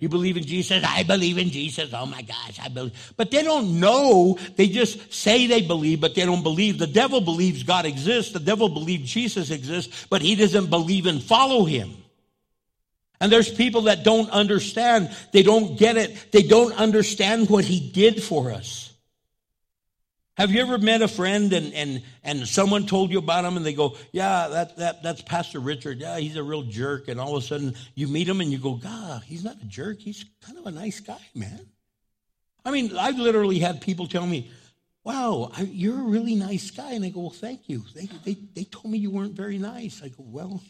You 0.00 0.08
believe 0.08 0.38
in 0.38 0.44
Jesus? 0.44 0.82
I 0.82 1.02
believe 1.02 1.36
in 1.36 1.50
Jesus. 1.50 1.90
Oh 1.92 2.06
my 2.06 2.22
gosh, 2.22 2.58
I 2.58 2.68
believe. 2.68 3.12
But 3.18 3.30
they 3.30 3.42
don't 3.42 3.80
know. 3.80 4.38
They 4.56 4.66
just 4.66 5.12
say 5.12 5.46
they 5.46 5.60
believe, 5.60 6.00
but 6.00 6.14
they 6.14 6.24
don't 6.24 6.42
believe. 6.42 6.78
The 6.78 6.86
devil 6.86 7.20
believes 7.20 7.62
God 7.62 7.84
exists. 7.84 8.32
The 8.32 8.40
devil 8.40 8.70
believes 8.70 9.12
Jesus 9.12 9.50
exists, 9.50 10.06
but 10.08 10.22
he 10.22 10.34
doesn't 10.36 10.70
believe 10.70 11.04
and 11.04 11.22
follow 11.22 11.66
him. 11.66 11.92
And 13.20 13.30
there's 13.30 13.52
people 13.52 13.82
that 13.82 14.02
don't 14.02 14.30
understand. 14.30 15.14
They 15.32 15.42
don't 15.42 15.78
get 15.78 15.98
it. 15.98 16.32
They 16.32 16.42
don't 16.42 16.72
understand 16.72 17.50
what 17.50 17.64
he 17.64 17.90
did 17.90 18.22
for 18.22 18.52
us. 18.52 18.89
Have 20.40 20.52
you 20.52 20.62
ever 20.62 20.78
met 20.78 21.02
a 21.02 21.08
friend 21.08 21.52
and, 21.52 21.74
and, 21.74 22.02
and 22.24 22.48
someone 22.48 22.86
told 22.86 23.10
you 23.10 23.18
about 23.18 23.44
him 23.44 23.58
and 23.58 23.66
they 23.66 23.74
go, 23.74 23.98
yeah, 24.10 24.48
that, 24.48 24.74
that, 24.78 25.02
that's 25.02 25.20
Pastor 25.20 25.60
Richard. 25.60 25.98
Yeah, 25.98 26.18
he's 26.18 26.36
a 26.36 26.42
real 26.42 26.62
jerk. 26.62 27.08
And 27.08 27.20
all 27.20 27.36
of 27.36 27.44
a 27.44 27.46
sudden 27.46 27.74
you 27.94 28.08
meet 28.08 28.26
him 28.26 28.40
and 28.40 28.50
you 28.50 28.56
go, 28.56 28.76
God, 28.76 29.22
he's 29.22 29.44
not 29.44 29.60
a 29.60 29.66
jerk. 29.66 29.98
He's 29.98 30.24
kind 30.40 30.56
of 30.56 30.64
a 30.64 30.70
nice 30.70 30.98
guy, 30.98 31.20
man. 31.34 31.66
I 32.64 32.70
mean, 32.70 32.96
I've 32.96 33.18
literally 33.18 33.58
had 33.58 33.82
people 33.82 34.06
tell 34.06 34.26
me, 34.26 34.50
wow, 35.04 35.52
I, 35.54 35.64
you're 35.64 36.00
a 36.00 36.04
really 36.04 36.36
nice 36.36 36.70
guy. 36.70 36.92
And 36.92 37.04
I 37.04 37.10
go, 37.10 37.20
well, 37.20 37.28
thank 37.28 37.68
you. 37.68 37.84
They, 37.94 38.08
they, 38.24 38.38
they 38.54 38.64
told 38.64 38.90
me 38.90 38.96
you 38.96 39.10
weren't 39.10 39.34
very 39.34 39.58
nice. 39.58 40.00
I 40.02 40.08
go, 40.08 40.24
well, 40.26 40.62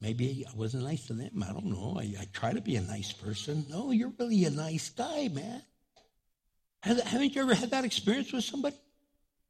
maybe 0.00 0.46
I 0.50 0.56
wasn't 0.56 0.84
nice 0.84 1.06
to 1.08 1.12
them. 1.12 1.44
I 1.46 1.52
don't 1.52 1.66
know. 1.66 1.98
I, 2.00 2.14
I 2.18 2.28
try 2.32 2.54
to 2.54 2.62
be 2.62 2.76
a 2.76 2.80
nice 2.80 3.12
person. 3.12 3.66
No, 3.68 3.90
you're 3.90 4.14
really 4.18 4.46
a 4.46 4.50
nice 4.50 4.88
guy, 4.88 5.28
man. 5.28 5.60
Haven't 6.80 7.34
you 7.34 7.42
ever 7.42 7.54
had 7.54 7.72
that 7.72 7.84
experience 7.84 8.32
with 8.32 8.44
somebody? 8.44 8.76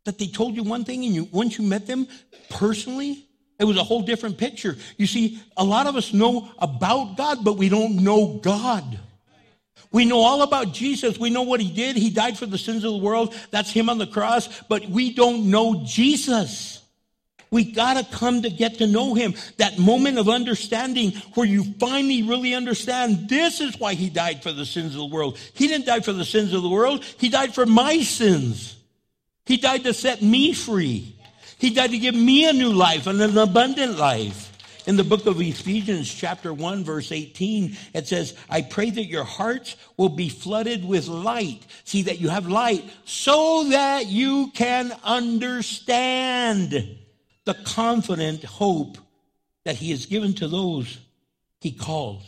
That 0.06 0.18
they 0.18 0.26
told 0.26 0.56
you 0.56 0.62
one 0.62 0.84
thing 0.84 1.04
and 1.04 1.14
you 1.14 1.24
once 1.30 1.58
you 1.58 1.64
met 1.64 1.86
them 1.86 2.08
personally 2.48 3.24
it 3.58 3.64
was 3.64 3.76
a 3.76 3.84
whole 3.84 4.02
different 4.02 4.38
picture 4.38 4.76
you 4.96 5.06
see 5.06 5.40
a 5.56 5.64
lot 5.64 5.86
of 5.86 5.96
us 5.96 6.12
know 6.12 6.50
about 6.58 7.16
god 7.16 7.44
but 7.44 7.58
we 7.58 7.68
don't 7.68 7.96
know 7.96 8.38
god 8.42 8.98
we 9.92 10.04
know 10.04 10.20
all 10.20 10.42
about 10.42 10.72
jesus 10.72 11.18
we 11.18 11.30
know 11.30 11.42
what 11.42 11.60
he 11.60 11.70
did 11.70 11.96
he 11.96 12.10
died 12.10 12.38
for 12.38 12.46
the 12.46 12.58
sins 12.58 12.84
of 12.84 12.92
the 12.92 12.98
world 12.98 13.34
that's 13.50 13.70
him 13.70 13.90
on 13.90 13.98
the 13.98 14.06
cross 14.06 14.48
but 14.68 14.86
we 14.88 15.12
don't 15.12 15.50
know 15.50 15.82
jesus 15.84 16.82
we 17.50 17.64
gotta 17.64 18.04
come 18.04 18.42
to 18.42 18.50
get 18.50 18.78
to 18.78 18.86
know 18.86 19.14
him. 19.14 19.34
That 19.58 19.78
moment 19.78 20.18
of 20.18 20.28
understanding 20.28 21.12
where 21.34 21.46
you 21.46 21.64
finally 21.78 22.22
really 22.22 22.54
understand 22.54 23.28
this 23.28 23.60
is 23.60 23.78
why 23.78 23.94
he 23.94 24.10
died 24.10 24.42
for 24.42 24.52
the 24.52 24.66
sins 24.66 24.94
of 24.94 24.98
the 25.00 25.06
world. 25.06 25.38
He 25.54 25.68
didn't 25.68 25.86
die 25.86 26.00
for 26.00 26.12
the 26.12 26.24
sins 26.24 26.52
of 26.52 26.62
the 26.62 26.68
world. 26.68 27.04
He 27.18 27.28
died 27.28 27.54
for 27.54 27.66
my 27.66 27.98
sins. 28.00 28.75
He 29.46 29.56
died 29.56 29.84
to 29.84 29.94
set 29.94 30.22
me 30.22 30.52
free. 30.52 31.16
He 31.58 31.70
died 31.70 31.92
to 31.92 31.98
give 31.98 32.14
me 32.14 32.48
a 32.48 32.52
new 32.52 32.72
life 32.72 33.06
and 33.06 33.20
an 33.22 33.38
abundant 33.38 33.96
life. 33.96 34.52
In 34.86 34.96
the 34.96 35.04
book 35.04 35.26
of 35.26 35.40
Ephesians, 35.40 36.12
chapter 36.12 36.52
1, 36.52 36.84
verse 36.84 37.10
18, 37.10 37.76
it 37.94 38.06
says, 38.06 38.34
I 38.48 38.62
pray 38.62 38.90
that 38.90 39.06
your 39.06 39.24
hearts 39.24 39.76
will 39.96 40.10
be 40.10 40.28
flooded 40.28 40.84
with 40.84 41.08
light. 41.08 41.66
See 41.84 42.02
that 42.02 42.20
you 42.20 42.28
have 42.28 42.46
light 42.46 42.84
so 43.04 43.64
that 43.70 44.06
you 44.06 44.50
can 44.54 44.92
understand 45.02 46.70
the 47.44 47.54
confident 47.64 48.44
hope 48.44 48.98
that 49.64 49.76
he 49.76 49.90
has 49.90 50.06
given 50.06 50.34
to 50.34 50.46
those 50.46 50.98
he 51.60 51.72
calls. 51.72 52.22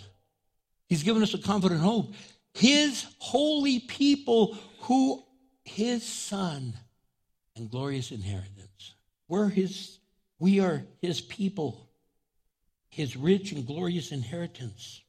He's 0.89 1.03
given 1.03 1.23
us 1.23 1.35
a 1.35 1.39
confident 1.39 1.81
hope. 1.81 2.12
His 2.55 3.07
holy 3.19 3.79
people 3.81 4.57
who 4.81 5.23
his 5.64 6.05
son 6.05 6.75
and 7.59 7.71
glorious 7.71 8.11
inheritance. 8.11 8.95
We're 9.29 9.49
his, 9.49 9.99
we 10.39 10.61
are 10.61 10.85
his 11.01 11.21
people, 11.21 11.89
his 12.89 13.17
rich 13.17 13.53
and 13.53 13.67
glorious 13.67 14.13
inheritance. 14.13 15.03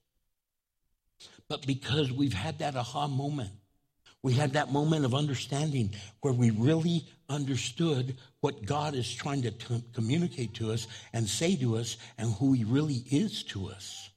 But 1.47 1.65
because 1.65 2.11
we've 2.11 2.33
had 2.33 2.59
that 2.59 2.75
aha 2.75 3.07
moment, 3.07 3.51
we 4.21 4.33
had 4.33 4.53
that 4.53 4.71
moment 4.71 5.05
of 5.05 5.15
understanding 5.15 5.91
where 6.21 6.33
we 6.33 6.51
really 6.51 7.07
understood 7.29 8.17
what 8.41 8.65
God 8.65 8.93
is 8.93 9.13
trying 9.13 9.41
to 9.43 9.51
t- 9.51 9.83
communicate 9.93 10.53
to 10.55 10.71
us 10.71 10.87
and 11.13 11.27
say 11.27 11.55
to 11.55 11.77
us 11.77 11.97
and 12.17 12.33
who 12.33 12.53
he 12.53 12.65
really 12.65 13.03
is 13.09 13.43
to 13.45 13.69
us. 13.69 14.08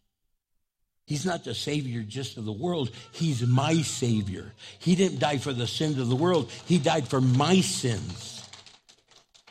He's 1.12 1.26
not 1.26 1.44
the 1.44 1.54
Savior 1.54 2.00
just 2.00 2.38
of 2.38 2.46
the 2.46 2.52
world. 2.52 2.90
He's 3.10 3.46
my 3.46 3.82
Savior. 3.82 4.54
He 4.78 4.94
didn't 4.94 5.18
die 5.18 5.36
for 5.36 5.52
the 5.52 5.66
sins 5.66 5.98
of 5.98 6.08
the 6.08 6.16
world. 6.16 6.50
He 6.64 6.78
died 6.78 7.06
for 7.06 7.20
my 7.20 7.60
sins. 7.60 8.48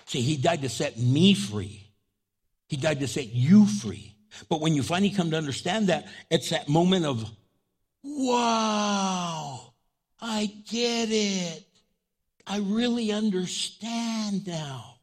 See, 0.07 0.21
He 0.21 0.37
died 0.37 0.63
to 0.63 0.69
set 0.69 0.97
me 0.97 1.35
free. 1.35 1.87
He 2.67 2.77
died 2.77 2.99
to 3.01 3.07
set 3.07 3.27
you 3.27 3.67
free. 3.67 4.15
But 4.49 4.59
when 4.59 4.73
you 4.73 4.81
finally 4.81 5.11
come 5.11 5.29
to 5.29 5.37
understand 5.37 5.89
that, 5.89 6.07
it's 6.31 6.49
that 6.49 6.67
moment 6.67 7.05
of, 7.05 7.29
wow, 8.03 9.71
I 10.19 10.51
get 10.67 11.09
it. 11.11 11.63
I 12.47 12.57
really 12.57 13.11
understand 13.11 14.47
now. 14.47 14.95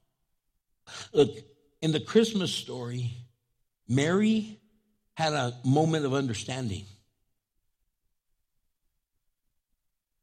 Look, 1.12 1.36
in 1.82 1.92
the 1.92 2.00
Christmas 2.00 2.52
story, 2.52 3.12
Mary 3.86 4.57
had 5.19 5.33
a 5.33 5.53
moment 5.64 6.07
of 6.07 6.14
understanding. 6.14 6.85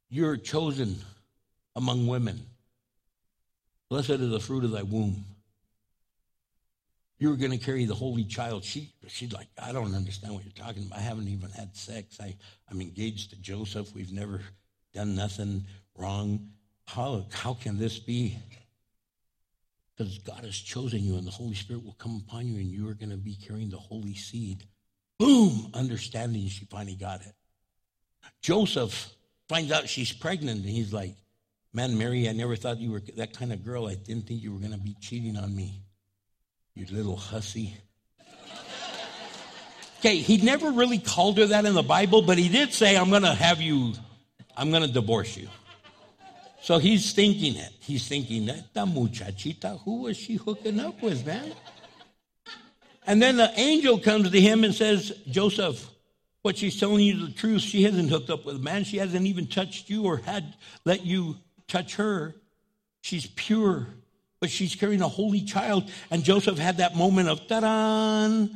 You're 0.07 0.37
chosen 0.37 0.95
among 1.75 2.07
women. 2.07 2.39
Blessed 3.89 4.11
is 4.11 4.29
the 4.29 4.39
fruit 4.39 4.63
of 4.63 4.71
thy 4.71 4.83
womb. 4.83 5.25
You 7.19 7.29
were 7.29 7.35
going 7.35 7.51
to 7.51 7.57
carry 7.57 7.83
the 7.83 7.93
holy 7.93 8.23
child. 8.23 8.63
She, 8.63 8.93
she's 9.09 9.33
like, 9.33 9.47
I 9.61 9.73
don't 9.73 9.93
understand 9.93 10.33
what 10.33 10.45
you're 10.45 10.65
talking 10.65 10.85
about. 10.85 10.99
I 10.99 11.01
haven't 11.01 11.27
even 11.27 11.49
had 11.49 11.75
sex. 11.75 12.17
I, 12.21 12.33
I'm 12.71 12.79
engaged 12.79 13.31
to 13.31 13.35
Joseph. 13.35 13.93
We've 13.93 14.13
never 14.13 14.39
done 14.93 15.13
nothing 15.13 15.65
wrong. 15.97 16.51
How, 16.85 17.25
how 17.33 17.55
can 17.55 17.77
this 17.77 17.99
be? 17.99 18.37
Because 19.97 20.19
God 20.19 20.45
has 20.45 20.55
chosen 20.55 21.03
you, 21.03 21.17
and 21.17 21.27
the 21.27 21.31
Holy 21.31 21.55
Spirit 21.55 21.83
will 21.83 21.97
come 21.99 22.23
upon 22.25 22.47
you, 22.47 22.55
and 22.59 22.67
you 22.67 22.87
are 22.87 22.93
going 22.93 23.11
to 23.11 23.17
be 23.17 23.35
carrying 23.35 23.69
the 23.69 23.77
holy 23.77 24.15
seed 24.15 24.63
Boom, 25.17 25.71
understanding 25.73 26.47
she 26.47 26.65
finally 26.65 26.95
got 26.95 27.21
it. 27.21 27.33
Joseph 28.41 29.13
finds 29.47 29.71
out 29.71 29.87
she's 29.87 30.11
pregnant 30.11 30.61
and 30.61 30.69
he's 30.69 30.93
like, 30.93 31.15
Man, 31.75 31.97
Mary, 31.97 32.29
I 32.29 32.31
never 32.31 32.55
thought 32.55 32.79
you 32.79 32.89
were 32.89 33.01
that 33.17 33.37
kind 33.37 33.51
of 33.51 33.61
girl. 33.61 33.87
I 33.87 33.95
didn't 33.95 34.27
think 34.27 34.41
you 34.41 34.53
were 34.53 34.59
going 34.59 34.71
to 34.71 34.77
be 34.77 34.95
cheating 35.01 35.35
on 35.35 35.53
me. 35.53 35.81
You 36.73 36.85
little 36.89 37.17
hussy. 37.17 37.75
okay, 39.99 40.15
he 40.15 40.37
never 40.37 40.71
really 40.71 40.99
called 40.99 41.37
her 41.37 41.47
that 41.47 41.65
in 41.65 41.73
the 41.73 41.83
Bible, 41.83 42.21
but 42.21 42.37
he 42.37 42.47
did 42.47 42.71
say, 42.71 42.95
I'm 42.95 43.09
going 43.09 43.23
to 43.23 43.33
have 43.33 43.59
you, 43.59 43.91
I'm 44.55 44.71
going 44.71 44.83
to 44.83 44.91
divorce 44.91 45.35
you. 45.35 45.49
So 46.61 46.77
he's 46.77 47.11
thinking 47.11 47.57
it. 47.57 47.73
He's 47.81 48.07
thinking, 48.07 48.45
that 48.45 48.87
muchachita, 48.87 49.79
who 49.83 50.03
was 50.03 50.15
she 50.15 50.35
hooking 50.35 50.79
up 50.79 51.01
with, 51.01 51.25
man? 51.25 51.51
And 53.07 53.21
then 53.21 53.37
the 53.37 53.51
angel 53.59 53.99
comes 53.99 54.31
to 54.31 54.41
him 54.41 54.63
and 54.63 54.73
says, 54.73 55.11
Joseph, 55.29 55.89
what 56.41 56.57
she's 56.57 56.79
telling 56.79 56.99
you 56.99 57.25
the 57.25 57.33
truth. 57.33 57.61
She 57.61 57.83
hasn't 57.83 58.09
hooked 58.09 58.29
up 58.29 58.45
with 58.45 58.57
a 58.57 58.59
man. 58.59 58.83
She 58.83 58.97
hasn't 58.97 59.25
even 59.25 59.47
touched 59.47 59.89
you 59.89 60.03
or 60.03 60.17
had 60.17 60.53
let 60.85 61.05
you 61.05 61.37
touch 61.67 61.95
her. 61.95 62.35
She's 63.01 63.25
pure, 63.25 63.87
but 64.39 64.51
she's 64.51 64.75
carrying 64.75 65.01
a 65.01 65.07
holy 65.07 65.41
child. 65.41 65.89
And 66.11 66.23
Joseph 66.23 66.59
had 66.59 66.77
that 66.77 66.95
moment 66.95 67.29
of 67.29 67.47
ta-da! 67.47 68.47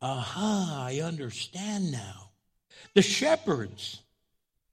Aha, 0.00 0.86
I 0.88 1.00
understand 1.00 1.90
now. 1.90 2.30
The 2.94 3.02
shepherds, 3.02 4.02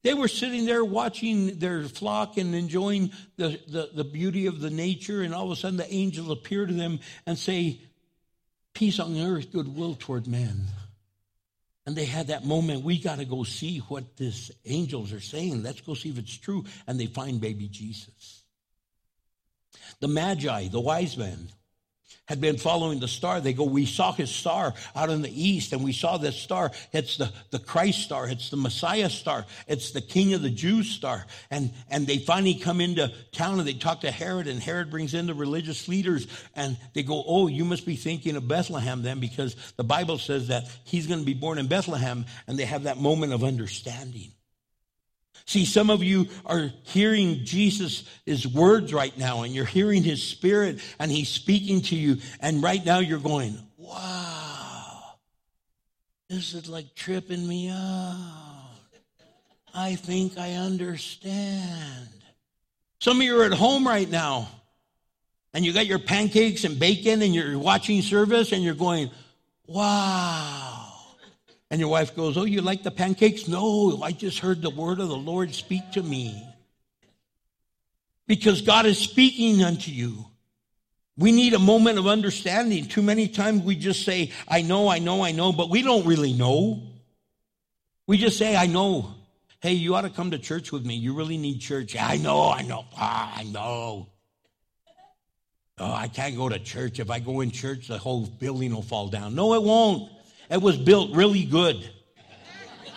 they 0.03 0.13
were 0.13 0.27
sitting 0.27 0.65
there 0.65 0.85
watching 0.85 1.59
their 1.59 1.83
flock 1.83 2.37
and 2.37 2.53
enjoying 2.55 3.11
the, 3.37 3.59
the, 3.67 3.89
the 3.93 4.03
beauty 4.03 4.45
of 4.47 4.59
the 4.59 4.69
nature, 4.69 5.21
and 5.21 5.33
all 5.33 5.45
of 5.45 5.51
a 5.51 5.55
sudden 5.55 5.77
the 5.77 5.91
angel 5.91 6.31
appeared 6.31 6.69
to 6.69 6.75
them 6.75 6.99
and 7.25 7.37
say, 7.37 7.81
peace 8.73 8.99
on 8.99 9.17
earth, 9.19 9.51
goodwill 9.51 9.95
toward 9.95 10.27
men. 10.27 10.65
And 11.85 11.95
they 11.95 12.05
had 12.05 12.27
that 12.27 12.45
moment, 12.45 12.83
we 12.83 12.99
got 12.99 13.17
to 13.17 13.25
go 13.25 13.43
see 13.43 13.79
what 13.79 14.15
these 14.17 14.51
angels 14.65 15.11
are 15.11 15.19
saying. 15.19 15.63
Let's 15.63 15.81
go 15.81 15.95
see 15.95 16.09
if 16.09 16.19
it's 16.19 16.37
true. 16.37 16.65
And 16.85 16.99
they 16.99 17.07
find 17.07 17.41
baby 17.41 17.67
Jesus. 17.67 18.43
The 19.99 20.07
Magi, 20.07 20.67
the 20.67 20.79
wise 20.79 21.17
men, 21.17 21.49
had 22.29 22.39
been 22.39 22.57
following 22.57 22.99
the 22.99 23.07
star. 23.07 23.41
They 23.41 23.53
go, 23.53 23.63
We 23.63 23.87
saw 23.87 24.11
his 24.13 24.29
star 24.29 24.75
out 24.95 25.09
in 25.09 25.23
the 25.23 25.49
east, 25.49 25.73
and 25.73 25.83
we 25.83 25.91
saw 25.91 26.17
this 26.17 26.35
star. 26.35 26.71
It's 26.93 27.17
the, 27.17 27.33
the 27.49 27.57
Christ 27.57 28.03
star, 28.03 28.29
it's 28.29 28.51
the 28.51 28.57
Messiah 28.57 29.09
star, 29.09 29.47
it's 29.67 29.91
the 29.91 30.01
King 30.01 30.35
of 30.35 30.43
the 30.43 30.51
Jews 30.51 30.87
star. 30.87 31.25
And, 31.49 31.73
and 31.89 32.05
they 32.05 32.19
finally 32.19 32.53
come 32.53 32.81
into 32.81 33.11
town 33.31 33.57
and 33.57 33.67
they 33.67 33.73
talk 33.73 34.01
to 34.01 34.11
Herod, 34.11 34.47
and 34.47 34.61
Herod 34.61 34.91
brings 34.91 35.15
in 35.15 35.25
the 35.25 35.33
religious 35.33 35.87
leaders, 35.87 36.27
and 36.55 36.77
they 36.93 37.01
go, 37.01 37.23
Oh, 37.25 37.47
you 37.47 37.65
must 37.65 37.87
be 37.87 37.95
thinking 37.95 38.35
of 38.35 38.47
Bethlehem 38.47 39.01
then, 39.01 39.19
because 39.19 39.55
the 39.75 39.83
Bible 39.83 40.19
says 40.19 40.49
that 40.49 40.69
he's 40.83 41.07
going 41.07 41.21
to 41.21 41.25
be 41.25 41.33
born 41.33 41.57
in 41.57 41.65
Bethlehem, 41.65 42.25
and 42.45 42.59
they 42.59 42.65
have 42.65 42.83
that 42.83 42.99
moment 42.99 43.33
of 43.33 43.43
understanding. 43.43 44.31
See, 45.49 45.65
some 45.65 45.89
of 45.89 46.03
you 46.03 46.27
are 46.45 46.71
hearing 46.83 47.43
Jesus' 47.43 48.05
words 48.53 48.93
right 48.93 49.17
now, 49.17 49.41
and 49.41 49.51
you're 49.51 49.65
hearing 49.65 50.03
his 50.03 50.21
spirit, 50.21 50.79
and 50.99 51.11
he's 51.11 51.27
speaking 51.27 51.81
to 51.81 51.95
you. 51.95 52.17
And 52.39 52.61
right 52.61 52.85
now 52.85 52.99
you're 52.99 53.17
going, 53.17 53.57
wow, 53.75 55.15
this 56.29 56.53
is 56.53 56.69
like 56.69 56.93
tripping 56.93 57.47
me 57.47 57.71
out. 57.71 58.75
I 59.73 59.95
think 59.95 60.37
I 60.37 60.53
understand. 60.53 62.09
Some 62.99 63.17
of 63.17 63.23
you 63.23 63.41
are 63.41 63.45
at 63.45 63.53
home 63.53 63.87
right 63.87 64.07
now, 64.07 64.49
and 65.55 65.65
you 65.65 65.73
got 65.73 65.87
your 65.87 65.97
pancakes 65.97 66.63
and 66.63 66.77
bacon, 66.77 67.23
and 67.23 67.33
you're 67.33 67.57
watching 67.57 68.03
service, 68.03 68.51
and 68.51 68.61
you're 68.63 68.75
going, 68.75 69.09
wow. 69.65 70.68
And 71.71 71.79
your 71.79 71.89
wife 71.89 72.15
goes, 72.15 72.37
Oh, 72.37 72.45
you 72.45 72.61
like 72.61 72.83
the 72.83 72.91
pancakes? 72.91 73.47
No, 73.47 74.01
I 74.01 74.11
just 74.11 74.39
heard 74.39 74.61
the 74.61 74.69
word 74.69 74.99
of 74.99 75.09
the 75.09 75.15
Lord 75.15 75.53
speak 75.53 75.91
to 75.91 76.03
me. 76.03 76.47
Because 78.27 78.61
God 78.61 78.85
is 78.85 78.97
speaking 78.97 79.63
unto 79.63 79.91
you. 79.91 80.25
We 81.17 81.31
need 81.31 81.53
a 81.53 81.59
moment 81.59 81.99
of 81.99 82.07
understanding. 82.07 82.85
Too 82.85 83.01
many 83.01 83.27
times 83.27 83.63
we 83.63 83.75
just 83.75 84.05
say, 84.05 84.31
I 84.47 84.61
know, 84.61 84.87
I 84.87 84.99
know, 84.99 85.23
I 85.23 85.31
know, 85.31 85.51
but 85.51 85.69
we 85.69 85.81
don't 85.81 86.05
really 86.05 86.33
know. 86.33 86.81
We 88.07 88.17
just 88.17 88.37
say, 88.37 88.55
I 88.55 88.67
know. 88.67 89.15
Hey, 89.59 89.73
you 89.73 89.95
ought 89.95 90.01
to 90.01 90.09
come 90.09 90.31
to 90.31 90.39
church 90.39 90.71
with 90.71 90.85
me. 90.85 90.95
You 90.95 91.13
really 91.13 91.37
need 91.37 91.59
church. 91.59 91.97
I 91.99 92.15
know, 92.15 92.49
I 92.49 92.61
know, 92.61 92.85
ah, 92.95 93.33
I 93.35 93.43
know. 93.43 94.07
Oh, 95.77 95.93
I 95.93 96.07
can't 96.07 96.35
go 96.35 96.47
to 96.47 96.59
church. 96.59 96.99
If 96.99 97.09
I 97.09 97.19
go 97.19 97.41
in 97.41 97.51
church, 97.51 97.87
the 97.87 97.97
whole 97.97 98.25
building 98.25 98.73
will 98.73 98.81
fall 98.81 99.09
down. 99.09 99.35
No, 99.35 99.53
it 99.53 99.63
won't. 99.63 100.09
It 100.49 100.61
was 100.61 100.77
built 100.77 101.15
really 101.15 101.45
good. 101.45 101.89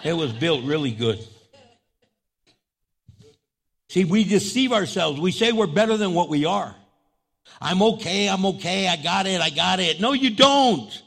It 0.05 0.15
was 0.15 0.33
built 0.33 0.65
really 0.65 0.91
good. 0.91 1.25
See, 3.89 4.05
we 4.05 4.25
deceive 4.25 4.73
ourselves. 4.73 5.21
We 5.21 5.33
say 5.33 5.53
we're 5.53 5.67
better 5.67 5.97
than 5.97 6.15
what 6.15 6.31
we 6.31 6.47
are. 6.47 6.75
I'm 7.61 7.83
okay, 7.83 8.29
I'm 8.29 8.47
okay, 8.47 8.89
I 8.89 8.97
got 8.97 9.27
it, 9.27 9.41
I 9.41 9.51
got 9.51 9.81
it. 9.81 10.01
No, 10.01 10.13
you 10.13 10.31
don't. 10.31 11.03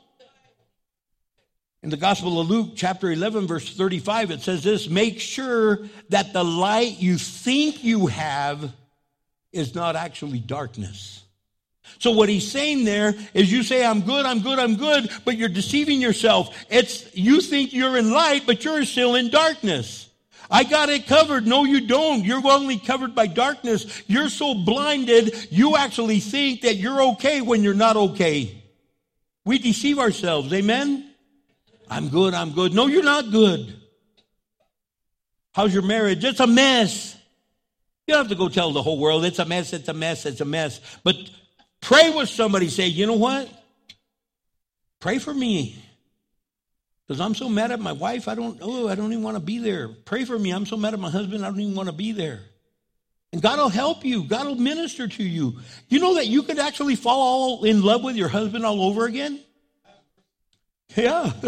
In 1.81 1.89
the 1.89 1.97
Gospel 1.97 2.39
of 2.39 2.49
Luke, 2.49 2.73
chapter 2.75 3.11
11, 3.11 3.47
verse 3.47 3.75
35, 3.75 4.31
it 4.31 4.41
says 4.41 4.63
this 4.63 4.87
Make 4.87 5.19
sure 5.19 5.87
that 6.09 6.31
the 6.31 6.43
light 6.43 6.99
you 6.99 7.17
think 7.17 7.83
you 7.83 8.07
have 8.07 8.71
is 9.51 9.75
not 9.75 9.95
actually 9.95 10.39
darkness. 10.39 11.24
So 11.99 12.11
what 12.11 12.29
he's 12.29 12.49
saying 12.49 12.83
there 12.83 13.15
is 13.33 13.51
you 13.51 13.63
say, 13.63 13.85
I'm 13.85 14.01
good, 14.01 14.25
I'm 14.25 14.41
good, 14.41 14.59
I'm 14.59 14.75
good, 14.75 15.09
but 15.23 15.37
you're 15.37 15.49
deceiving 15.49 16.01
yourself. 16.01 16.65
It's, 16.69 17.15
you 17.15 17.41
think 17.41 17.73
you're 17.73 17.97
in 17.97 18.11
light, 18.11 18.43
but 18.45 18.63
you're 18.63 18.85
still 18.85 19.15
in 19.15 19.29
darkness. 19.29 20.09
I 20.49 20.63
got 20.63 20.89
it 20.89 21.07
covered. 21.07 21.47
No, 21.47 21.63
you 21.63 21.87
don't. 21.87 22.23
You're 22.23 22.45
only 22.45 22.77
covered 22.77 23.15
by 23.15 23.27
darkness. 23.27 24.03
You're 24.07 24.29
so 24.29 24.53
blinded, 24.53 25.47
you 25.51 25.75
actually 25.75 26.19
think 26.19 26.61
that 26.61 26.75
you're 26.75 27.01
okay 27.13 27.41
when 27.41 27.63
you're 27.63 27.73
not 27.73 27.97
okay. 27.97 28.61
We 29.43 29.57
deceive 29.57 29.99
ourselves. 29.99 30.51
Amen? 30.53 31.11
I'm 31.89 32.09
good, 32.09 32.33
I'm 32.33 32.51
good. 32.51 32.73
No, 32.73 32.87
you're 32.87 33.03
not 33.03 33.31
good. 33.31 33.75
How's 35.53 35.73
your 35.73 35.83
marriage? 35.83 36.23
It's 36.23 36.39
a 36.39 36.47
mess. 36.47 37.15
You 38.07 38.13
don't 38.13 38.23
have 38.23 38.29
to 38.29 38.35
go 38.35 38.49
tell 38.49 38.71
the 38.71 38.83
whole 38.83 38.99
world 38.99 39.25
it's 39.25 39.39
a 39.39 39.45
mess, 39.45 39.73
it's 39.73 39.87
a 39.87 39.93
mess, 39.93 40.25
it's 40.25 40.41
a 40.41 40.45
mess. 40.45 40.79
But 41.03 41.15
Pray 41.85 42.09
with 42.09 42.29
somebody. 42.29 42.67
Say, 42.69 42.87
you 42.87 43.05
know 43.05 43.13
what? 43.13 43.47
Pray 44.99 45.19
for 45.19 45.31
me. 45.31 45.77
Because 47.05 47.21
I'm 47.21 47.35
so 47.35 47.47
mad 47.47 47.69
at 47.69 47.79
my 47.79 47.91
wife, 47.91 48.27
I 48.27 48.33
don't, 48.33 48.57
oh, 48.59 48.87
I 48.87 48.95
don't 48.95 49.11
even 49.11 49.23
want 49.23 49.37
to 49.37 49.43
be 49.43 49.59
there. 49.59 49.89
Pray 49.89 50.25
for 50.25 50.39
me. 50.39 50.49
I'm 50.49 50.65
so 50.65 50.77
mad 50.77 50.95
at 50.95 50.99
my 50.99 51.11
husband, 51.11 51.45
I 51.45 51.49
don't 51.49 51.59
even 51.59 51.75
want 51.75 51.87
to 51.87 51.93
be 51.93 52.11
there. 52.11 52.39
And 53.31 53.39
God 53.39 53.59
will 53.59 53.69
help 53.69 54.03
you. 54.03 54.23
God 54.23 54.47
will 54.47 54.55
minister 54.55 55.07
to 55.07 55.23
you. 55.23 55.59
You 55.87 55.99
know 55.99 56.15
that 56.15 56.25
you 56.25 56.41
could 56.41 56.57
actually 56.57 56.95
fall 56.95 57.21
all 57.21 57.63
in 57.65 57.83
love 57.83 58.03
with 58.03 58.15
your 58.15 58.29
husband 58.29 58.65
all 58.65 58.81
over 58.81 59.05
again? 59.05 59.39
Yeah. 60.95 61.31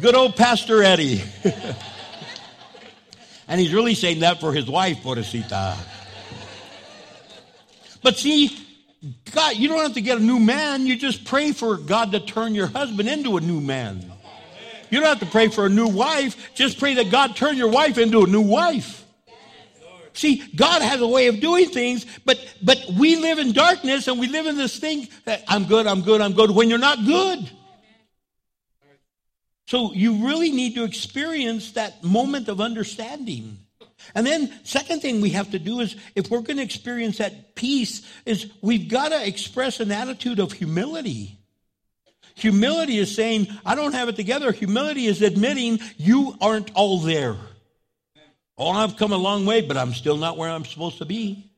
Good 0.00 0.16
old 0.16 0.34
Pastor 0.34 0.82
Eddie. 0.82 1.22
And 3.48 3.60
he's 3.60 3.74
really 3.74 3.94
saying 3.94 4.20
that 4.20 4.40
for 4.40 4.52
his 4.52 4.68
wife, 4.68 4.98
Pobrecita. 5.02 5.76
But 8.02 8.16
see, 8.16 8.56
God, 9.32 9.56
you 9.56 9.68
don't 9.68 9.80
have 9.80 9.94
to 9.94 10.00
get 10.00 10.18
a 10.18 10.22
new 10.22 10.38
man. 10.38 10.86
You 10.86 10.96
just 10.96 11.24
pray 11.24 11.52
for 11.52 11.76
God 11.76 12.12
to 12.12 12.20
turn 12.20 12.54
your 12.54 12.66
husband 12.68 13.08
into 13.08 13.36
a 13.36 13.40
new 13.40 13.60
man. 13.60 14.12
You 14.90 15.00
don't 15.00 15.08
have 15.08 15.20
to 15.20 15.26
pray 15.26 15.48
for 15.48 15.66
a 15.66 15.68
new 15.68 15.88
wife. 15.88 16.54
Just 16.54 16.78
pray 16.78 16.94
that 16.94 17.10
God 17.10 17.34
turn 17.34 17.56
your 17.56 17.70
wife 17.70 17.98
into 17.98 18.22
a 18.22 18.26
new 18.26 18.42
wife. 18.42 19.04
See, 20.14 20.42
God 20.54 20.82
has 20.82 21.00
a 21.00 21.06
way 21.06 21.28
of 21.28 21.40
doing 21.40 21.70
things, 21.70 22.04
but 22.26 22.38
but 22.62 22.78
we 22.98 23.16
live 23.16 23.38
in 23.38 23.52
darkness 23.52 24.08
and 24.08 24.20
we 24.20 24.28
live 24.28 24.46
in 24.46 24.56
this 24.56 24.78
thing 24.78 25.08
that 25.24 25.42
I'm 25.48 25.64
good, 25.64 25.86
I'm 25.86 26.02
good, 26.02 26.20
I'm 26.20 26.34
good 26.34 26.50
when 26.50 26.68
you're 26.68 26.78
not 26.78 27.04
good. 27.06 27.50
So 29.72 29.90
you 29.94 30.26
really 30.26 30.52
need 30.52 30.74
to 30.74 30.84
experience 30.84 31.72
that 31.72 32.04
moment 32.04 32.48
of 32.48 32.60
understanding. 32.60 33.56
And 34.14 34.26
then 34.26 34.52
second 34.64 35.00
thing 35.00 35.22
we 35.22 35.30
have 35.30 35.52
to 35.52 35.58
do 35.58 35.80
is 35.80 35.96
if 36.14 36.28
we're 36.28 36.42
going 36.42 36.58
to 36.58 36.62
experience 36.62 37.16
that 37.16 37.54
peace 37.54 38.06
is 38.26 38.52
we've 38.60 38.90
got 38.90 39.12
to 39.12 39.26
express 39.26 39.80
an 39.80 39.90
attitude 39.90 40.40
of 40.40 40.52
humility. 40.52 41.38
Humility 42.34 42.98
is 42.98 43.14
saying, 43.14 43.48
I 43.64 43.74
don't 43.74 43.94
have 43.94 44.10
it 44.10 44.16
together. 44.16 44.52
Humility 44.52 45.06
is 45.06 45.22
admitting 45.22 45.78
you 45.96 46.36
aren't 46.38 46.70
all 46.74 46.98
there. 46.98 47.36
Oh, 48.58 48.68
I've 48.68 48.98
come 48.98 49.12
a 49.12 49.16
long 49.16 49.46
way, 49.46 49.62
but 49.62 49.78
I'm 49.78 49.94
still 49.94 50.18
not 50.18 50.36
where 50.36 50.50
I'm 50.50 50.66
supposed 50.66 50.98
to 50.98 51.06
be. 51.06 51.50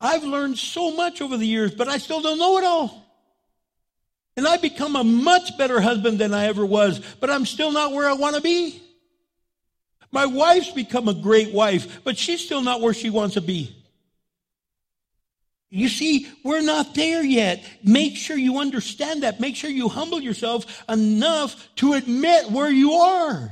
I've 0.00 0.24
learned 0.24 0.56
so 0.56 0.96
much 0.96 1.20
over 1.20 1.36
the 1.36 1.46
years, 1.46 1.74
but 1.74 1.88
I 1.88 1.98
still 1.98 2.22
don't 2.22 2.38
know 2.38 2.56
it 2.56 2.64
all. 2.64 3.02
And 4.36 4.46
I've 4.46 4.62
become 4.62 4.96
a 4.96 5.04
much 5.04 5.56
better 5.58 5.80
husband 5.80 6.18
than 6.18 6.32
I 6.32 6.46
ever 6.46 6.64
was, 6.64 7.00
but 7.20 7.30
I'm 7.30 7.44
still 7.44 7.72
not 7.72 7.92
where 7.92 8.08
I 8.08 8.14
want 8.14 8.36
to 8.36 8.42
be. 8.42 8.80
My 10.10 10.26
wife's 10.26 10.70
become 10.70 11.08
a 11.08 11.14
great 11.14 11.52
wife, 11.52 12.02
but 12.04 12.18
she's 12.18 12.44
still 12.44 12.62
not 12.62 12.80
where 12.80 12.94
she 12.94 13.10
wants 13.10 13.34
to 13.34 13.40
be. 13.40 13.74
You 15.70 15.88
see, 15.88 16.28
we're 16.44 16.60
not 16.60 16.94
there 16.94 17.24
yet. 17.24 17.64
Make 17.82 18.16
sure 18.16 18.36
you 18.36 18.58
understand 18.58 19.22
that. 19.22 19.40
Make 19.40 19.56
sure 19.56 19.70
you 19.70 19.88
humble 19.88 20.20
yourself 20.20 20.84
enough 20.86 21.66
to 21.76 21.94
admit 21.94 22.50
where 22.50 22.70
you 22.70 22.92
are. 22.92 23.50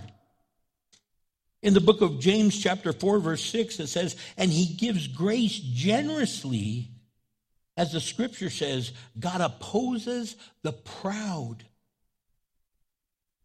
In 1.62 1.72
the 1.72 1.80
book 1.80 2.02
of 2.02 2.20
James, 2.20 2.58
chapter 2.62 2.92
4, 2.92 3.20
verse 3.20 3.42
6, 3.44 3.80
it 3.80 3.86
says, 3.86 4.16
And 4.36 4.50
he 4.50 4.74
gives 4.74 5.08
grace 5.08 5.58
generously 5.58 6.89
as 7.80 7.92
the 7.92 8.00
scripture 8.00 8.50
says, 8.50 8.92
God 9.18 9.40
opposes 9.40 10.36
the 10.62 10.72
proud, 10.72 11.64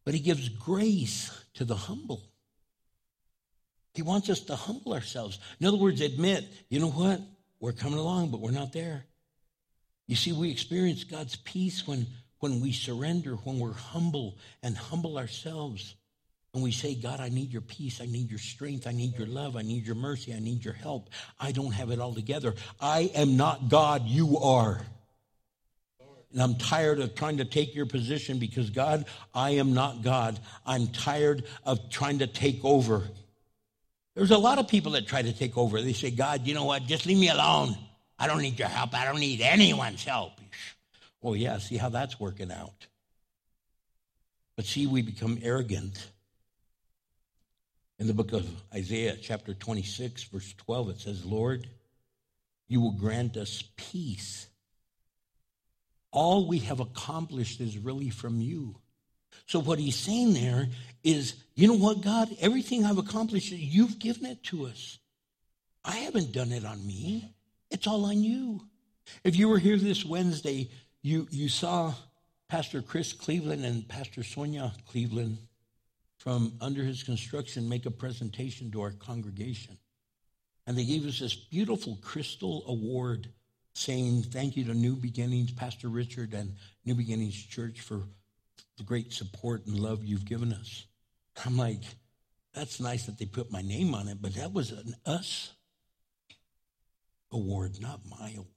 but 0.03 0.13
he 0.13 0.19
gives 0.19 0.49
grace 0.49 1.31
to 1.53 1.63
the 1.63 1.73
humble. 1.73 2.21
He 3.93 4.01
wants 4.01 4.29
us 4.29 4.41
to 4.41 4.57
humble 4.57 4.93
ourselves. 4.93 5.39
In 5.61 5.65
other 5.65 5.77
words, 5.77 6.01
admit, 6.01 6.43
you 6.67 6.81
know 6.81 6.89
what? 6.89 7.21
We're 7.61 7.71
coming 7.71 7.97
along, 7.97 8.31
but 8.31 8.41
we're 8.41 8.51
not 8.51 8.73
there. 8.73 9.05
You 10.05 10.17
see, 10.17 10.33
we 10.33 10.51
experience 10.51 11.05
God's 11.05 11.37
peace 11.37 11.87
when, 11.87 12.05
when 12.39 12.59
we 12.59 12.73
surrender, 12.73 13.35
when 13.35 13.57
we're 13.57 13.71
humble 13.71 14.37
and 14.61 14.75
humble 14.75 15.17
ourselves. 15.17 15.95
And 16.55 16.63
we 16.63 16.71
say, 16.71 16.95
God, 16.95 17.19
I 17.19 17.27
need 17.27 17.51
your 17.51 17.61
peace. 17.61 17.99
I 17.99 18.05
need 18.05 18.29
your 18.29 18.39
strength. 18.39 18.87
I 18.87 18.93
need 18.93 19.17
your 19.17 19.27
love. 19.27 19.57
I 19.57 19.61
need 19.61 19.85
your 19.85 19.95
mercy. 19.95 20.33
I 20.33 20.39
need 20.39 20.63
your 20.63 20.73
help. 20.73 21.09
I 21.37 21.51
don't 21.51 21.73
have 21.73 21.91
it 21.91 21.99
all 21.99 22.13
together. 22.13 22.55
I 22.79 23.11
am 23.13 23.35
not 23.35 23.67
God. 23.67 24.03
You 24.05 24.37
are. 24.37 24.79
And 26.31 26.41
I'm 26.41 26.55
tired 26.55 27.01
of 27.01 27.13
trying 27.13 27.37
to 27.37 27.45
take 27.45 27.75
your 27.75 27.85
position 27.85 28.39
because, 28.39 28.69
God, 28.69 29.03
I 29.33 29.51
am 29.51 29.73
not 29.73 30.01
God. 30.01 30.39
I'm 30.65 30.87
tired 30.87 31.43
of 31.65 31.89
trying 31.89 32.19
to 32.19 32.27
take 32.27 32.63
over. 32.63 33.03
There's 34.15 34.31
a 34.31 34.37
lot 34.37 34.57
of 34.57 34.69
people 34.69 34.93
that 34.93 35.07
try 35.07 35.21
to 35.21 35.33
take 35.33 35.57
over. 35.57 35.81
They 35.81 35.91
say, 35.91 36.09
God, 36.09 36.47
you 36.47 36.53
know 36.53 36.63
what? 36.63 36.85
Just 36.85 37.05
leave 37.05 37.19
me 37.19 37.27
alone. 37.27 37.77
I 38.17 38.27
don't 38.27 38.41
need 38.41 38.57
your 38.57 38.69
help. 38.69 38.93
I 38.93 39.03
don't 39.03 39.19
need 39.19 39.41
anyone's 39.41 40.05
help. 40.05 40.39
Well, 41.21 41.35
yeah, 41.35 41.57
see 41.57 41.75
how 41.75 41.89
that's 41.89 42.17
working 42.17 42.49
out. 42.49 42.87
But 44.55 44.63
see, 44.63 44.87
we 44.87 45.01
become 45.01 45.37
arrogant 45.43 46.11
In 47.97 48.07
the 48.07 48.13
book 48.13 48.33
of 48.33 48.45
Isaiah, 48.73 49.15
chapter 49.21 49.53
26, 49.53 50.23
verse 50.25 50.53
12, 50.57 50.89
it 50.89 50.99
says, 50.99 51.25
Lord, 51.25 51.69
you 52.67 52.81
will 52.81 52.91
grant 52.91 53.37
us 53.37 53.63
peace. 53.77 54.47
All 56.11 56.47
we 56.47 56.59
have 56.59 56.81
accomplished 56.81 57.61
is 57.61 57.77
really 57.77 58.09
from 58.09 58.41
you. 58.41 58.75
So, 59.47 59.59
what 59.59 59.79
he's 59.79 59.95
saying 59.95 60.33
there 60.33 60.67
is, 61.03 61.35
you 61.55 61.67
know 61.67 61.75
what, 61.77 62.01
God? 62.01 62.29
Everything 62.39 62.85
I've 62.85 62.97
accomplished, 62.97 63.51
you've 63.51 63.99
given 63.99 64.25
it 64.25 64.43
to 64.45 64.65
us. 64.65 64.97
I 65.83 65.97
haven't 65.97 66.31
done 66.31 66.51
it 66.51 66.65
on 66.65 66.85
me, 66.85 67.33
it's 67.69 67.87
all 67.87 68.05
on 68.05 68.23
you. 68.23 68.61
If 69.23 69.35
you 69.35 69.47
were 69.47 69.59
here 69.59 69.77
this 69.77 70.03
Wednesday, 70.03 70.69
you, 71.01 71.27
you 71.29 71.47
saw 71.47 71.93
Pastor 72.49 72.81
Chris 72.81 73.13
Cleveland 73.13 73.63
and 73.63 73.87
Pastor 73.87 74.23
Sonia 74.23 74.73
Cleveland 74.87 75.37
from 76.25 76.53
under 76.59 76.83
his 76.83 77.03
construction 77.03 77.69
make 77.69 77.85
a 77.85 77.91
presentation 77.91 78.71
to 78.71 78.81
our 78.81 78.91
congregation. 78.91 79.77
And 80.65 80.75
they 80.75 80.83
gave 80.83 81.05
us 81.05 81.19
this 81.19 81.35
beautiful 81.35 81.99
crystal 82.01 82.63
award 82.67 83.29
saying 83.75 84.23
thank 84.23 84.57
you 84.57 84.63
to 84.65 84.73
New 84.73 84.95
Beginnings, 84.95 85.51
Pastor 85.51 85.87
Richard, 85.87 86.33
and 86.33 86.55
New 86.83 86.95
Beginnings 86.95 87.35
Church 87.35 87.81
for 87.81 88.01
the 88.77 88.83
great 88.83 89.13
support 89.13 89.67
and 89.67 89.79
love 89.79 90.03
you've 90.03 90.25
given 90.25 90.51
us. 90.51 90.87
I'm 91.45 91.57
like, 91.57 91.83
that's 92.55 92.79
nice 92.79 93.05
that 93.05 93.19
they 93.19 93.25
put 93.25 93.51
my 93.51 93.61
name 93.61 93.93
on 93.93 94.07
it, 94.07 94.17
but 94.19 94.33
that 94.35 94.51
was 94.51 94.71
an 94.71 94.95
us 95.05 95.51
award, 97.31 97.79
not 97.79 97.99
my 98.09 98.31
award. 98.31 98.47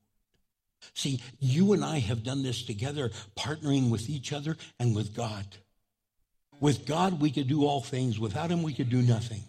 See, 0.94 1.20
you 1.38 1.74
and 1.74 1.84
I 1.84 1.98
have 1.98 2.22
done 2.24 2.42
this 2.42 2.62
together, 2.62 3.10
partnering 3.36 3.90
with 3.90 4.08
each 4.08 4.32
other 4.32 4.56
and 4.80 4.96
with 4.96 5.14
God. 5.14 5.44
With 6.60 6.86
God, 6.86 7.20
we 7.20 7.30
could 7.30 7.48
do 7.48 7.64
all 7.64 7.80
things. 7.80 8.18
Without 8.18 8.50
Him, 8.50 8.62
we 8.62 8.74
could 8.74 8.90
do 8.90 9.02
nothing. 9.02 9.42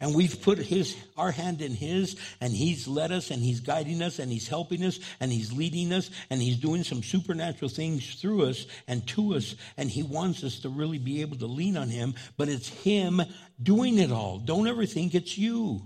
And 0.00 0.14
we've 0.14 0.40
put 0.40 0.58
his, 0.58 0.96
our 1.16 1.30
hand 1.30 1.62
in 1.62 1.72
his, 1.72 2.16
and 2.40 2.52
he's 2.52 2.86
led 2.86 3.12
us, 3.12 3.30
and 3.30 3.42
he's 3.42 3.60
guiding 3.60 4.02
us, 4.02 4.18
and 4.18 4.30
he's 4.30 4.48
helping 4.48 4.84
us, 4.84 5.00
and 5.20 5.32
he's 5.32 5.52
leading 5.52 5.92
us, 5.92 6.10
and 6.28 6.40
he's 6.40 6.58
doing 6.58 6.84
some 6.84 7.02
supernatural 7.02 7.70
things 7.70 8.14
through 8.14 8.44
us 8.44 8.66
and 8.86 9.06
to 9.08 9.34
us. 9.34 9.54
And 9.76 9.90
he 9.90 10.02
wants 10.02 10.44
us 10.44 10.60
to 10.60 10.68
really 10.68 10.98
be 10.98 11.22
able 11.22 11.36
to 11.38 11.46
lean 11.46 11.76
on 11.76 11.88
him, 11.88 12.14
but 12.36 12.48
it's 12.48 12.68
him 12.68 13.22
doing 13.62 13.98
it 13.98 14.12
all. 14.12 14.38
Don't 14.38 14.68
ever 14.68 14.86
think 14.86 15.14
it's 15.14 15.36
you. 15.36 15.82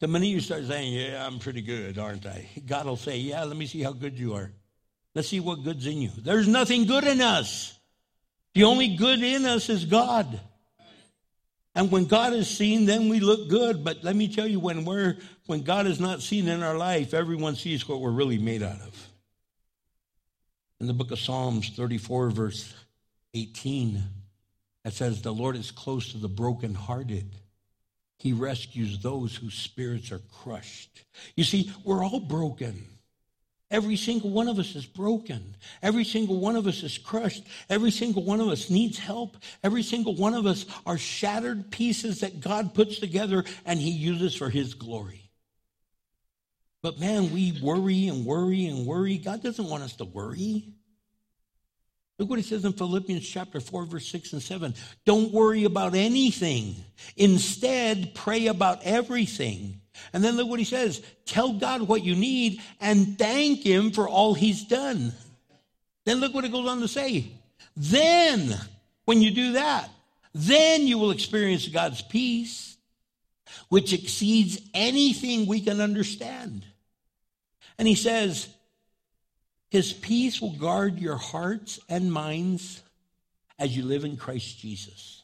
The 0.00 0.08
minute 0.08 0.26
you 0.26 0.40
start 0.40 0.64
saying, 0.66 0.92
Yeah, 0.92 1.26
I'm 1.26 1.38
pretty 1.38 1.62
good, 1.62 1.98
aren't 1.98 2.24
I? 2.24 2.48
God 2.66 2.86
will 2.86 2.96
say, 2.96 3.18
Yeah, 3.18 3.44
let 3.44 3.56
me 3.56 3.66
see 3.66 3.82
how 3.82 3.92
good 3.92 4.18
you 4.18 4.34
are. 4.34 4.52
Let's 5.14 5.28
see 5.28 5.40
what 5.40 5.64
good's 5.64 5.86
in 5.86 6.00
you. 6.00 6.10
There's 6.16 6.46
nothing 6.46 6.86
good 6.86 7.04
in 7.04 7.20
us. 7.20 7.77
The 8.58 8.64
only 8.64 8.96
good 8.96 9.22
in 9.22 9.44
us 9.44 9.68
is 9.68 9.84
God. 9.84 10.40
And 11.76 11.92
when 11.92 12.06
God 12.06 12.32
is 12.32 12.48
seen, 12.50 12.86
then 12.86 13.08
we 13.08 13.20
look 13.20 13.48
good. 13.48 13.84
But 13.84 14.02
let 14.02 14.16
me 14.16 14.26
tell 14.26 14.48
you, 14.48 14.58
when 14.58 14.84
we're 14.84 15.16
when 15.46 15.62
God 15.62 15.86
is 15.86 16.00
not 16.00 16.22
seen 16.22 16.48
in 16.48 16.64
our 16.64 16.76
life, 16.76 17.14
everyone 17.14 17.54
sees 17.54 17.88
what 17.88 18.00
we're 18.00 18.10
really 18.10 18.36
made 18.36 18.64
out 18.64 18.80
of. 18.80 19.08
In 20.80 20.88
the 20.88 20.92
book 20.92 21.12
of 21.12 21.20
Psalms 21.20 21.70
34, 21.76 22.30
verse 22.30 22.74
18, 23.32 24.02
it 24.84 24.92
says, 24.92 25.22
The 25.22 25.32
Lord 25.32 25.54
is 25.54 25.70
close 25.70 26.10
to 26.10 26.18
the 26.18 26.28
brokenhearted. 26.28 27.36
He 28.18 28.32
rescues 28.32 28.98
those 28.98 29.36
whose 29.36 29.54
spirits 29.54 30.10
are 30.10 30.22
crushed. 30.42 31.04
You 31.36 31.44
see, 31.44 31.72
we're 31.84 32.04
all 32.04 32.18
broken. 32.18 32.88
Every 33.70 33.96
single 33.96 34.30
one 34.30 34.48
of 34.48 34.58
us 34.58 34.74
is 34.74 34.86
broken. 34.86 35.54
Every 35.82 36.04
single 36.04 36.40
one 36.40 36.56
of 36.56 36.66
us 36.66 36.82
is 36.82 36.96
crushed. 36.96 37.44
Every 37.68 37.90
single 37.90 38.24
one 38.24 38.40
of 38.40 38.48
us 38.48 38.70
needs 38.70 38.98
help. 38.98 39.36
Every 39.62 39.82
single 39.82 40.14
one 40.14 40.32
of 40.32 40.46
us 40.46 40.64
are 40.86 40.96
shattered 40.96 41.70
pieces 41.70 42.20
that 42.20 42.40
God 42.40 42.72
puts 42.72 42.98
together 42.98 43.44
and 43.66 43.78
He 43.78 43.90
uses 43.90 44.34
for 44.34 44.48
His 44.48 44.72
glory. 44.72 45.30
But 46.82 46.98
man, 46.98 47.32
we 47.32 47.58
worry 47.62 48.08
and 48.08 48.24
worry 48.24 48.66
and 48.66 48.86
worry. 48.86 49.18
God 49.18 49.42
doesn't 49.42 49.68
want 49.68 49.82
us 49.82 49.96
to 49.96 50.04
worry. 50.04 50.72
Look 52.18 52.30
what 52.30 52.38
he 52.38 52.44
says 52.44 52.64
in 52.64 52.72
Philippians 52.72 53.28
chapter 53.28 53.60
4, 53.60 53.84
verse 53.84 54.08
6 54.08 54.32
and 54.32 54.42
7. 54.42 54.74
Don't 55.04 55.32
worry 55.32 55.64
about 55.64 55.94
anything. 55.94 56.74
Instead, 57.16 58.12
pray 58.14 58.48
about 58.48 58.82
everything. 58.82 59.80
And 60.12 60.22
then 60.22 60.36
look 60.36 60.48
what 60.48 60.58
he 60.58 60.64
says 60.64 61.02
tell 61.24 61.52
God 61.52 61.82
what 61.82 62.04
you 62.04 62.14
need 62.14 62.60
and 62.80 63.18
thank 63.18 63.62
him 63.62 63.90
for 63.90 64.08
all 64.08 64.34
he's 64.34 64.64
done. 64.64 65.12
Then 66.04 66.18
look 66.18 66.34
what 66.34 66.44
it 66.44 66.52
goes 66.52 66.68
on 66.68 66.80
to 66.80 66.88
say. 66.88 67.32
Then, 67.76 68.58
when 69.04 69.22
you 69.22 69.30
do 69.30 69.52
that, 69.52 69.88
then 70.34 70.86
you 70.86 70.98
will 70.98 71.10
experience 71.10 71.68
God's 71.68 72.02
peace, 72.02 72.76
which 73.68 73.92
exceeds 73.92 74.60
anything 74.74 75.46
we 75.46 75.60
can 75.60 75.80
understand. 75.80 76.64
And 77.78 77.86
he 77.86 77.94
says, 77.94 78.48
His 79.70 79.92
peace 79.92 80.40
will 80.40 80.56
guard 80.56 80.98
your 80.98 81.16
hearts 81.16 81.78
and 81.88 82.12
minds 82.12 82.82
as 83.58 83.76
you 83.76 83.84
live 83.84 84.04
in 84.04 84.16
Christ 84.16 84.58
Jesus. 84.58 85.17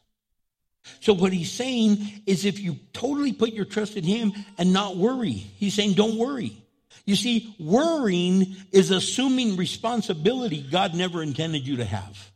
So, 1.01 1.14
what 1.14 1.32
he's 1.32 1.53
saying 1.53 2.22
is 2.26 2.45
if 2.45 2.61
you 2.61 2.76
totally 2.93 3.32
put 3.32 3.53
your 3.53 3.64
trust 3.64 3.97
in 3.97 4.05
him 4.05 4.32
and 4.59 4.72
not 4.72 4.97
worry, 4.97 5.32
he's 5.32 5.74
saying, 5.74 5.95
don't 5.95 6.18
worry. 6.18 6.57
You 7.07 7.16
see, 7.16 7.55
worrying 7.59 8.57
is 8.72 8.91
assuming 8.91 9.57
responsibility 9.57 10.62
God 10.62 10.95
never 10.95 11.22
intended 11.22 11.66
you 11.66 11.76
to 11.76 11.85
have. 11.85 12.30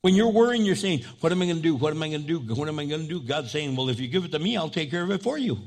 When 0.00 0.14
you're 0.14 0.30
worrying, 0.30 0.64
you're 0.64 0.76
saying, 0.76 1.04
What 1.20 1.32
am 1.32 1.42
I 1.42 1.46
going 1.46 1.56
to 1.56 1.62
do? 1.62 1.76
What 1.76 1.92
am 1.92 2.02
I 2.02 2.08
going 2.08 2.22
to 2.22 2.26
do? 2.26 2.54
What 2.54 2.68
am 2.68 2.78
I 2.78 2.86
going 2.86 3.02
to 3.02 3.08
do? 3.08 3.20
God's 3.20 3.50
saying, 3.50 3.76
Well, 3.76 3.88
if 3.88 4.00
you 4.00 4.08
give 4.08 4.24
it 4.24 4.32
to 4.32 4.38
me, 4.38 4.56
I'll 4.56 4.68
take 4.68 4.90
care 4.90 5.02
of 5.02 5.10
it 5.10 5.22
for 5.22 5.38
you. 5.38 5.58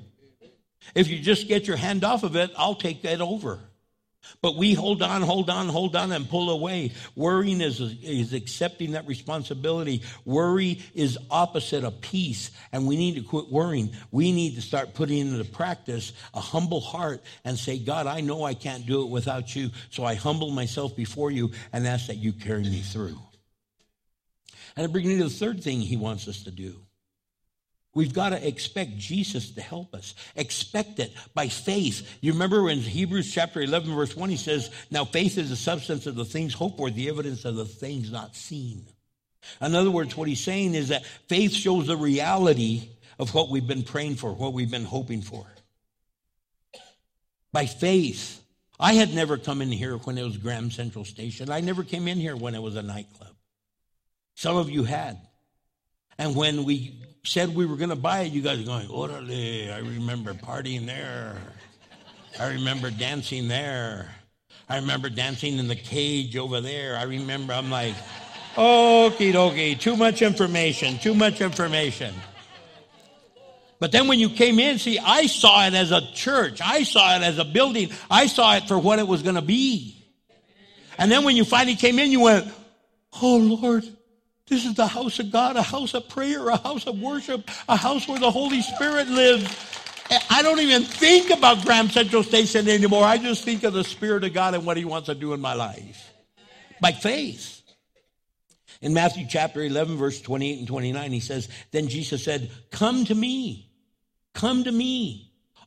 If 0.94 1.08
you 1.08 1.20
just 1.20 1.48
get 1.48 1.68
your 1.68 1.78
hand 1.78 2.04
off 2.04 2.24
of 2.24 2.36
it, 2.36 2.52
I'll 2.58 2.76
take 2.76 3.02
that 3.04 3.22
over. 3.22 3.60
But 4.42 4.56
we 4.56 4.74
hold 4.74 5.02
on, 5.02 5.22
hold 5.22 5.50
on, 5.50 5.68
hold 5.70 5.96
on, 5.96 6.12
and 6.12 6.30
pull 6.30 6.50
away. 6.50 6.92
Worrying 7.16 7.62
is, 7.62 7.80
is 7.80 8.34
accepting 8.34 8.92
that 8.92 9.08
responsibility. 9.08 10.04
Worry 10.24 10.82
is 10.94 11.18
opposite 11.30 11.84
of 11.84 12.02
peace, 12.02 12.52
and 12.72 12.88
we 12.88 12.96
need 12.96 13.16
to 13.16 13.22
quit 13.22 13.52
worrying. 13.52 13.92
We 14.12 14.32
need 14.32 14.56
to 14.56 14.62
start 14.62 14.94
putting 14.94 15.20
into 15.20 15.44
practice 15.46 16.14
a 16.34 16.40
humble 16.40 16.82
heart 16.82 17.24
and 17.44 17.58
say, 17.58 17.80
God, 17.80 18.08
I 18.08 18.22
know 18.22 18.44
I 18.44 18.54
can't 18.54 18.86
do 18.86 19.04
it 19.04 19.10
without 19.10 19.56
you, 19.56 19.72
so 19.90 20.04
I 20.04 20.16
humble 20.16 20.52
myself 20.52 20.96
before 20.96 21.32
you 21.32 21.52
and 21.74 21.88
ask 21.88 22.08
that 22.08 22.18
you 22.18 22.34
carry 22.34 22.64
me 22.64 22.82
through. 22.82 23.20
And 24.76 24.86
it 24.86 24.92
brings 24.92 25.08
me 25.08 25.18
to 25.18 25.26
the 25.26 25.30
third 25.30 25.64
thing 25.64 25.80
he 25.80 25.98
wants 25.98 26.28
us 26.28 26.44
to 26.44 26.52
do. 26.52 26.82
We've 27.96 28.14
got 28.14 28.30
to 28.30 28.48
expect 28.48 28.98
Jesus 28.98 29.52
to 29.52 29.62
help 29.62 29.96
us. 29.96 30.16
Expect 30.36 31.00
it 31.00 31.14
by 31.34 31.48
faith. 31.48 32.18
You 32.20 32.34
remember 32.34 32.70
in 32.70 32.80
Hebrews 32.80 33.34
chapter 33.34 33.62
11, 33.62 33.96
verse 33.96 34.16
1, 34.16 34.30
he 34.30 34.36
says, 34.36 34.70
Now 34.92 35.06
faith 35.06 35.38
is 35.38 35.50
the 35.50 35.56
substance 35.56 36.06
of 36.06 36.16
the 36.16 36.26
things 36.26 36.54
hoped 36.54 36.78
for, 36.78 36.92
the 36.92 37.08
evidence 37.08 37.46
of 37.46 37.56
the 37.56 37.66
things 37.66 38.12
not 38.12 38.36
seen. 38.36 38.86
In 39.62 39.76
other 39.76 39.92
words, 39.92 40.18
what 40.18 40.28
he's 40.28 40.44
saying 40.44 40.76
is 40.76 40.90
that 40.90 41.06
faith 41.30 41.54
shows 41.54 41.88
the 41.88 41.96
reality 41.96 42.90
of 43.18 43.34
what 43.34 43.50
we've 43.50 43.66
been 43.66 43.84
praying 43.84 44.16
for, 44.16 44.34
what 44.34 44.52
we've 44.52 44.70
been 44.70 44.84
hoping 44.84 45.22
for. 45.22 45.46
By 47.54 47.66
faith. 47.66 48.42
I 48.78 48.96
had 48.96 49.14
never 49.14 49.38
come 49.38 49.62
in 49.62 49.72
here 49.72 49.96
when 49.96 50.18
it 50.18 50.24
was 50.24 50.36
Graham 50.36 50.70
Central 50.70 51.06
Station. 51.06 51.50
I 51.50 51.62
never 51.62 51.86
came 51.86 52.10
in 52.10 52.18
here 52.18 52.36
when 52.36 52.56
it 52.56 52.62
was 52.62 52.76
a 52.76 52.82
nightclub. 52.82 53.34
Some 54.34 54.58
of 54.58 54.70
you 54.70 54.84
had. 54.84 55.18
And 56.18 56.36
when 56.36 56.66
we 56.66 57.02
said 57.26 57.56
we 57.56 57.66
were 57.66 57.76
going 57.76 57.90
to 57.90 57.96
buy 57.96 58.22
it, 58.22 58.32
you 58.32 58.42
guys 58.42 58.60
are 58.60 58.64
going, 58.64 58.88
Orale, 58.88 59.74
I 59.74 59.80
remember 59.80 60.34
partying 60.34 60.86
there. 60.86 61.38
I 62.40 62.50
remember 62.50 62.92
dancing 62.92 63.48
there. 63.48 64.10
I 64.70 64.78
remember 64.78 65.10
dancing 65.10 65.58
in 65.58 65.68
the 65.68 65.76
cage 65.76 66.38
over 66.38 66.62
there. 66.62 66.98
I 66.98 67.04
remember, 67.04 67.54
I'm 67.54 67.70
like, 67.70 67.96
okie 68.56 69.34
dokie, 69.34 69.80
too 69.80 69.96
much 69.96 70.22
information, 70.22 70.98
too 70.98 71.14
much 71.14 71.42
information. 71.42 72.14
But 73.80 73.92
then 73.92 74.08
when 74.08 74.20
you 74.20 74.30
came 74.30 74.60
in, 74.60 74.80
see, 74.80 74.98
I 75.00 75.28
saw 75.28 75.66
it 75.68 75.74
as 75.74 75.92
a 75.92 76.02
church. 76.14 76.62
I 76.64 76.84
saw 76.84 77.18
it 77.18 77.24
as 77.24 77.38
a 77.38 77.46
building. 77.46 77.92
I 78.10 78.28
saw 78.28 78.56
it 78.56 78.68
for 78.68 78.80
what 78.80 79.00
it 79.00 79.08
was 79.08 79.22
going 79.22 79.36
to 79.36 79.42
be. 79.42 80.04
And 80.98 81.12
then 81.12 81.24
when 81.24 81.36
you 81.36 81.44
finally 81.44 81.76
came 81.76 82.00
in, 82.00 82.10
you 82.10 82.22
went, 82.22 82.48
Oh 83.22 83.38
Lord, 83.38 83.86
this 84.48 84.66
is 84.66 84.76
the 84.76 84.88
house 84.88 85.20
of 85.20 85.32
God, 85.32 85.56
a 85.56 85.62
house 85.62 85.94
of 85.94 86.08
prayer, 86.08 86.50
a 86.50 86.58
house 86.58 86.86
of 86.86 87.00
worship, 87.00 87.50
a 87.68 87.76
house 87.76 88.08
where 88.08 88.20
the 88.20 88.30
Holy 88.30 88.62
Spirit 88.62 89.08
lives. 89.08 89.54
I 90.30 90.44
don't 90.44 90.60
even 90.60 90.84
think 90.84 91.32
about 91.32 91.66
Graham 91.66 91.90
Central 91.90 92.22
Station 92.22 92.70
anymore. 92.70 93.04
I 93.04 93.18
just 93.18 93.44
think 93.44 93.64
of 93.64 93.74
the 93.74 93.84
Spirit 93.84 94.24
of 94.24 94.34
God 94.34 94.54
and 94.54 94.66
what 94.66 94.78
He 94.78 94.86
wants 94.86 95.08
to 95.08 95.16
do 95.16 95.34
in 95.34 95.42
my 95.42 95.54
life 95.54 96.14
by 96.80 96.92
faith. 96.92 97.64
In 98.82 98.94
Matthew 98.94 99.26
chapter 99.28 99.64
11, 99.64 99.98
verse 99.98 100.22
28 100.22 100.60
and 100.60 100.68
29, 100.68 101.12
He 101.12 101.20
says, 101.20 101.50
Then 101.72 101.88
Jesus 101.88 102.24
said, 102.24 102.52
Come 102.70 103.06
to 103.06 103.16
me, 103.16 103.72
come 104.36 104.64
to 104.66 104.72
me, 104.72 105.25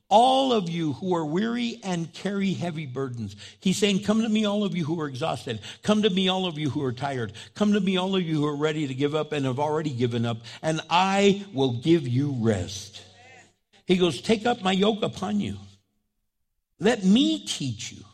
all 0.08 0.52
of 0.52 0.70
you 0.70 0.94
who 0.94 1.14
are 1.14 1.24
weary 1.24 1.80
and 1.84 2.12
carry 2.12 2.54
heavy 2.54 2.86
burdens. 2.86 3.36
He's 3.60 3.76
saying, 3.76 4.02
Come 4.02 4.22
to 4.22 4.28
me, 4.28 4.46
all 4.46 4.64
of 4.64 4.74
you 4.74 4.84
who 4.84 5.00
are 5.00 5.08
exhausted. 5.08 5.60
Come 5.82 6.02
to 6.02 6.10
me, 6.10 6.28
all 6.28 6.46
of 6.46 6.58
you 6.58 6.70
who 6.70 6.82
are 6.82 6.92
tired. 6.92 7.34
Come 7.54 7.74
to 7.74 7.80
me, 7.80 7.98
all 7.98 8.16
of 8.16 8.22
you 8.22 8.36
who 8.36 8.46
are 8.46 8.56
ready 8.56 8.86
to 8.86 8.94
give 8.94 9.14
up 9.14 9.32
and 9.32 9.44
have 9.44 9.58
already 9.58 9.90
given 9.90 10.24
up, 10.24 10.38
and 10.62 10.80
I 10.88 11.44
will 11.52 11.72
give 11.72 12.08
you 12.08 12.34
rest. 12.38 13.02
He 13.86 13.96
goes, 13.96 14.22
Take 14.22 14.46
up 14.46 14.62
my 14.62 14.72
yoke 14.72 15.02
upon 15.02 15.40
you. 15.40 15.56
Let 16.80 17.04
me 17.04 17.44
teach 17.44 17.92
you, 17.92 18.04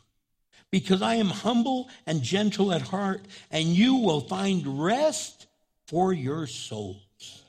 because 0.70 1.00
I 1.00 1.16
am 1.16 1.28
humble 1.28 1.88
and 2.06 2.22
gentle 2.22 2.72
at 2.72 2.82
heart, 2.82 3.24
and 3.50 3.68
you 3.68 3.96
will 3.96 4.22
find 4.22 4.84
rest 4.84 5.46
for 5.86 6.12
your 6.12 6.48
souls. 6.48 7.44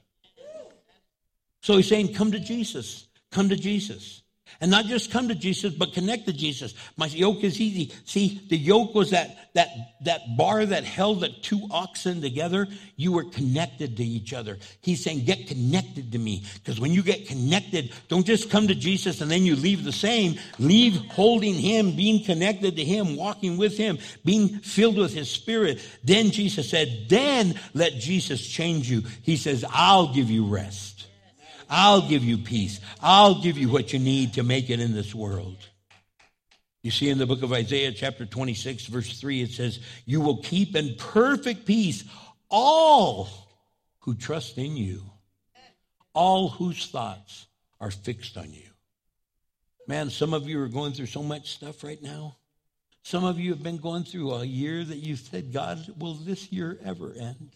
So 1.61 1.77
he's 1.77 1.87
saying, 1.87 2.13
Come 2.13 2.31
to 2.33 2.39
Jesus. 2.39 3.07
Come 3.31 3.49
to 3.49 3.55
Jesus. 3.55 4.21
And 4.62 4.72
not 4.72 4.86
just 4.86 5.12
come 5.12 5.28
to 5.28 5.36
Jesus, 5.36 5.74
but 5.74 5.93
connect 5.93 6.26
to 6.28 6.34
Jesus. 6.34 6.74
My 6.95 7.08
yoke 7.08 7.43
is 7.43 7.60
easy. 7.60 7.93
See, 8.06 8.41
the 8.49 8.58
yoke 8.58 8.95
was 8.95 9.12
that, 9.12 9.53
that, 9.53 9.68
that 10.06 10.38
bar 10.38 10.66
that 10.66 10.86
held 10.86 11.22
the 11.22 11.30
two 11.30 11.68
oxen 11.72 12.22
together. 12.22 12.68
You 12.95 13.12
were 13.12 13.26
connected 13.26 13.97
to 13.97 14.03
each 14.03 14.34
other. 14.34 14.58
He's 14.82 15.03
saying, 15.03 15.26
get 15.26 15.47
connected 15.47 16.14
to 16.14 16.18
me. 16.18 16.43
Because 16.56 16.80
when 16.80 16.91
you 16.91 17.03
get 17.03 17.28
connected, 17.28 17.91
don't 18.08 18.26
just 18.26 18.49
come 18.49 18.68
to 18.68 18.76
Jesus 18.76 19.22
and 19.22 19.30
then 19.30 19.43
you 19.43 19.56
leave 19.56 19.84
the 19.84 19.91
same. 19.91 20.39
Leave 20.58 20.95
holding 21.12 21.56
him, 21.56 21.95
being 21.95 22.24
connected 22.24 22.78
to 22.78 22.84
him, 22.84 23.18
walking 23.18 23.58
with 23.58 23.78
him, 23.78 23.97
being 24.24 24.60
filled 24.60 24.97
with 24.97 25.14
his 25.14 25.30
spirit. 25.30 25.82
Then 26.03 26.32
Jesus 26.32 26.70
said, 26.70 27.08
then 27.10 27.60
let 27.74 27.93
Jesus 27.93 28.45
change 28.45 28.89
you. 28.89 29.03
He 29.22 29.36
says, 29.36 29.66
I'll 29.70 30.14
give 30.14 30.32
you 30.32 30.45
rest. 30.45 30.94
I'll 31.70 32.07
give 32.07 32.24
you 32.24 32.38
peace. 32.38 32.80
I'll 33.01 33.41
give 33.41 33.57
you 33.57 33.70
what 33.70 33.93
you 33.93 33.99
need 33.99 34.34
to 34.34 34.43
make 34.43 34.70
it 34.70 34.80
in 34.80 34.93
this 34.93 35.13
world. 35.13 35.57
You 36.84 36.91
see 36.91 37.09
in 37.09 37.18
the 37.18 37.26
book 37.26 37.41
of 37.41 37.51
Isaiah, 37.51 37.91
chapter 37.91 38.26
26, 38.26 38.86
verse 38.86 39.20
3, 39.20 39.41
it 39.41 39.51
says, 39.51 39.80
You 40.05 40.22
will 40.22 40.38
keep 40.38 40.76
in 40.76 40.95
perfect 40.95 41.66
peace 41.66 42.03
all 42.49 43.28
who 44.01 44.13
trust 44.13 44.57
in 44.59 44.78
you, 44.78 45.01
all 46.13 46.49
whose 46.49 46.86
thoughts 46.88 47.47
are 47.80 47.89
fixed 47.89 48.38
on 48.38 48.53
you. 48.53 48.70
Man, 49.88 50.09
some 50.09 50.34
of 50.34 50.47
you 50.47 50.61
are 50.61 50.68
going 50.68 50.93
through 50.93 51.07
so 51.07 51.24
much 51.24 51.53
stuff 51.53 51.84
right 51.84 52.01
now. 52.01 52.38
Some 53.03 53.24
of 53.24 53.39
you 53.39 53.51
have 53.51 53.61
been 53.61 53.78
going 53.78 54.03
through 54.03 54.34
a 54.34 54.45
year 54.45 54.84
that 54.84 54.97
you 54.97 55.16
said, 55.16 55.53
God, 55.53 55.86
will 55.99 56.16
this 56.16 56.51
year 56.51 56.80
ever 56.84 57.13
end? 57.13 57.55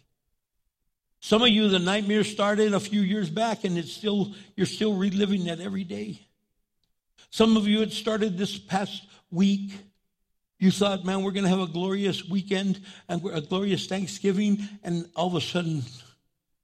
Some 1.21 1.41
of 1.41 1.49
you, 1.49 1.67
the 1.67 1.79
nightmare 1.79 2.23
started 2.23 2.73
a 2.73 2.79
few 2.79 3.01
years 3.01 3.29
back, 3.29 3.63
and 3.63 3.77
it's 3.77 3.91
still 3.91 4.33
you're 4.55 4.65
still 4.65 4.95
reliving 4.95 5.45
that 5.45 5.59
every 5.59 5.83
day. 5.83 6.21
Some 7.29 7.57
of 7.57 7.67
you, 7.67 7.81
it 7.81 7.91
started 7.91 8.37
this 8.37 8.57
past 8.57 9.05
week. 9.29 9.71
You 10.57 10.71
thought, 10.71 11.05
man, 11.05 11.23
we're 11.23 11.31
going 11.31 11.43
to 11.43 11.49
have 11.49 11.59
a 11.59 11.67
glorious 11.67 12.27
weekend 12.27 12.81
and 13.07 13.23
a 13.31 13.41
glorious 13.41 13.85
Thanksgiving, 13.87 14.67
and 14.83 15.09
all 15.15 15.27
of 15.27 15.35
a 15.35 15.41
sudden, 15.41 15.83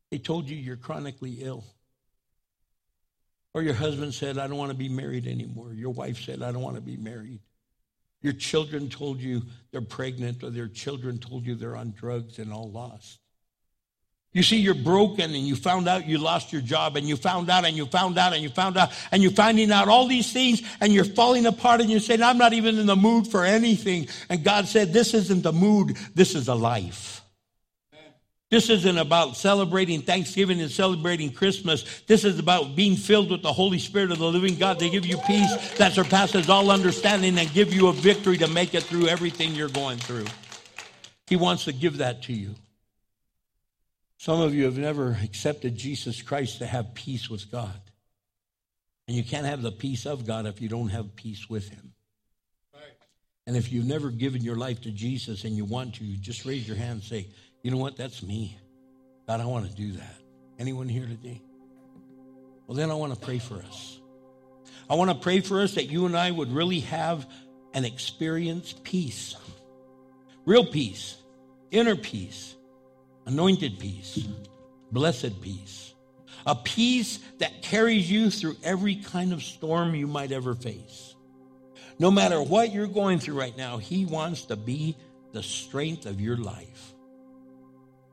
they 0.10 0.18
told 0.18 0.50
you 0.50 0.56
you're 0.56 0.76
chronically 0.76 1.38
ill. 1.42 1.64
Or 3.54 3.62
your 3.62 3.74
husband 3.74 4.14
said, 4.14 4.38
I 4.38 4.48
don't 4.48 4.58
want 4.58 4.72
to 4.72 4.78
be 4.78 4.90
married 4.90 5.28
anymore. 5.28 5.74
Your 5.74 5.92
wife 5.92 6.20
said, 6.20 6.42
I 6.42 6.52
don't 6.52 6.62
want 6.62 6.76
to 6.76 6.82
be 6.82 6.98
married. 6.98 7.40
Your 8.22 8.34
children 8.34 8.90
told 8.90 9.22
you 9.22 9.44
they're 9.72 9.82
pregnant, 9.82 10.44
or 10.44 10.50
their 10.50 10.68
children 10.68 11.20
told 11.20 11.46
you 11.46 11.56
they're 11.56 11.78
on 11.78 11.92
drugs 11.92 12.40
and 12.40 12.52
all 12.52 12.70
lost. 12.72 13.20
You 14.36 14.44
see, 14.44 14.58
you're 14.58 14.74
broken 14.74 15.34
and 15.34 15.48
you 15.48 15.56
found 15.56 15.88
out 15.88 16.08
you 16.08 16.18
lost 16.18 16.52
your 16.52 16.62
job 16.62 16.98
and 16.98 17.08
you 17.08 17.16
found 17.16 17.50
out 17.50 17.64
and 17.64 17.74
you 17.78 17.86
found 17.86 18.18
out 18.18 18.34
and 18.34 18.44
you 18.44 18.50
found 18.50 18.76
out 18.76 18.92
and 19.14 19.24
you're 19.24 19.32
finding 19.32 19.72
out 19.72 19.88
all 19.88 20.08
these 20.08 20.34
things 20.34 20.62
and 20.82 20.92
you're 20.92 21.06
falling 21.06 21.46
apart 21.46 21.80
and 21.80 21.90
you're 21.90 22.02
saying, 22.02 22.22
I'm 22.22 22.38
not 22.38 22.52
even 22.52 22.78
in 22.78 22.86
the 22.86 22.98
mood 22.98 23.28
for 23.28 23.46
anything. 23.46 24.10
And 24.30 24.44
God 24.44 24.68
said, 24.68 24.92
This 24.92 25.14
isn't 25.14 25.42
the 25.42 25.54
mood, 25.54 25.96
this 26.16 26.36
is 26.36 26.50
a 26.50 26.54
life. 26.54 27.22
This 28.52 28.70
isn't 28.70 28.98
about 28.98 29.38
celebrating 29.38 30.02
Thanksgiving 30.02 30.60
and 30.60 30.70
celebrating 30.70 31.32
Christmas. 31.32 32.02
This 32.06 32.26
is 32.26 32.38
about 32.38 32.76
being 32.76 32.98
filled 32.98 33.32
with 33.32 33.42
the 33.42 33.54
Holy 33.54 33.80
Spirit 33.80 34.12
of 34.12 34.20
the 34.20 34.28
living 34.28 34.56
God 34.56 34.80
to 34.80 34.90
give 34.90 35.06
you 35.06 35.18
peace 35.20 35.78
that 35.78 35.94
surpasses 35.94 36.50
all 36.50 36.72
understanding 36.72 37.38
and 37.38 37.52
give 37.54 37.74
you 37.74 37.88
a 37.88 37.94
victory 37.94 38.38
to 38.40 38.50
make 38.50 38.76
it 38.76 38.84
through 38.84 39.08
everything 39.08 39.56
you're 39.56 39.70
going 39.70 39.98
through. 39.98 40.26
He 41.28 41.38
wants 41.38 41.64
to 41.66 41.72
give 41.72 42.00
that 42.00 42.24
to 42.24 42.34
you. 42.34 42.56
Some 44.18 44.42
of 44.42 44.54
you 44.54 44.66
have 44.66 44.78
never 44.78 45.18
accepted 45.24 45.76
Jesus 45.76 46.22
Christ 46.22 46.60
to 46.60 46.66
have 46.66 46.94
peace 46.94 47.30
with 47.30 47.52
God. 47.52 47.80
And 49.08 49.16
you 49.16 49.24
can't 49.24 49.46
have 49.46 49.62
the 49.62 49.72
peace 49.72 50.06
of 50.06 50.26
God 50.26 50.46
if 50.46 50.62
you 50.62 50.70
don't 50.70 50.90
have 50.90 51.16
peace 51.16 51.50
with 51.50 51.70
Him. 51.70 51.94
Right. 52.74 52.84
And 53.46 53.56
if 53.56 53.72
you've 53.72 53.86
never 53.86 54.10
given 54.10 54.42
your 54.42 54.56
life 54.56 54.82
to 54.82 54.92
Jesus 54.92 55.44
and 55.44 55.56
you 55.56 55.66
want 55.66 55.96
to, 55.96 56.04
just 56.04 56.46
raise 56.46 56.68
your 56.68 56.78
hand 56.78 56.92
and 56.92 57.04
say, 57.04 57.28
you 57.62 57.72
know 57.72 57.78
what, 57.78 57.98
that's 57.98 58.24
me. 58.24 58.58
God, 59.28 59.42
I 59.42 59.46
want 59.46 59.70
to 59.70 59.76
do 59.76 59.92
that. 59.94 60.16
Anyone 60.58 60.88
here 60.88 61.06
today? 61.06 61.42
Well, 62.68 62.76
then 62.76 62.90
I 62.90 62.96
want 62.96 63.14
to 63.14 63.20
pray 63.20 63.40
for 63.40 63.56
us. 63.56 64.00
I 64.90 64.96
want 64.96 65.12
to 65.12 65.18
pray 65.18 65.42
for 65.42 65.62
us 65.62 65.76
that 65.76 65.86
you 65.86 66.06
and 66.06 66.16
I 66.16 66.32
would 66.32 66.52
really 66.52 66.80
have 66.82 67.28
and 67.74 67.86
experience 67.86 68.74
peace. 68.84 69.36
Real 70.46 70.66
peace, 70.66 71.18
inner 71.72 71.96
peace 71.96 72.55
anointed 73.26 73.80
peace, 73.80 74.28
blessed 74.92 75.42
peace, 75.42 75.94
a 76.46 76.56
peace 76.56 77.20
that 77.40 77.62
carries 77.62 78.10
you 78.10 78.30
through 78.30 78.56
every 78.64 78.96
kind 78.96 79.34
of 79.34 79.42
storm 79.42 79.96
you 79.96 80.08
might 80.08 80.32
ever 80.32 80.54
face. 80.54 81.16
No 81.98 82.12
matter 82.12 82.42
what 82.42 82.72
you're 82.72 82.88
going 82.88 83.20
through 83.20 83.40
right 83.40 83.56
now, 83.58 83.78
He 83.78 84.06
wants 84.06 84.44
to 84.46 84.56
be 84.56 84.96
the 85.32 85.42
strength 85.42 86.06
of 86.06 86.22
your 86.22 86.38
life. 86.38 86.94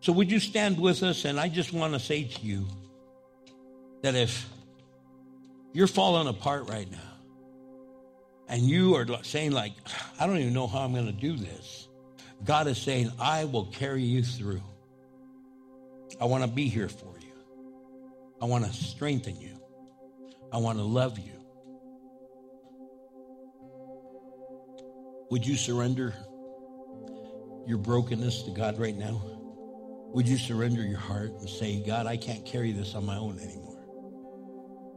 So, 0.00 0.12
would 0.12 0.30
you 0.30 0.40
stand 0.40 0.80
with 0.80 1.02
us? 1.02 1.24
And 1.24 1.38
I 1.38 1.48
just 1.48 1.72
want 1.72 1.94
to 1.94 2.00
say 2.00 2.24
to 2.24 2.40
you 2.40 2.66
that 4.02 4.14
if 4.14 4.48
you're 5.72 5.86
falling 5.86 6.26
apart 6.26 6.68
right 6.68 6.90
now, 6.90 6.98
and 8.48 8.62
you 8.62 8.96
are 8.96 9.06
saying, 9.22 9.52
like, 9.52 9.72
I 10.18 10.26
don't 10.26 10.38
even 10.38 10.52
know 10.52 10.66
how 10.66 10.80
I'm 10.80 10.92
going 10.92 11.06
to 11.06 11.12
do 11.12 11.36
this, 11.36 11.88
God 12.44 12.66
is 12.66 12.78
saying, 12.78 13.12
I 13.18 13.44
will 13.44 13.66
carry 13.66 14.02
you 14.02 14.22
through. 14.22 14.62
I 16.20 16.24
want 16.24 16.44
to 16.44 16.50
be 16.50 16.68
here 16.68 16.88
for 16.88 17.18
you. 17.20 17.32
I 18.40 18.44
want 18.44 18.64
to 18.64 18.72
strengthen 18.72 19.40
you. 19.40 19.58
I 20.52 20.58
want 20.58 20.78
to 20.78 20.84
love 20.84 21.18
you. 21.18 21.32
Would 25.30 25.46
you 25.46 25.56
surrender 25.56 26.14
your 27.66 27.78
brokenness 27.78 28.42
to 28.42 28.50
God 28.50 28.78
right 28.78 28.96
now? 28.96 29.22
Would 30.12 30.28
you 30.28 30.36
surrender 30.36 30.82
your 30.82 30.98
heart 30.98 31.30
and 31.30 31.48
say, 31.48 31.82
God, 31.86 32.06
I 32.06 32.18
can't 32.18 32.44
carry 32.44 32.72
this 32.72 32.94
on 32.94 33.06
my 33.06 33.16
own 33.16 33.38
anymore? 33.38 33.82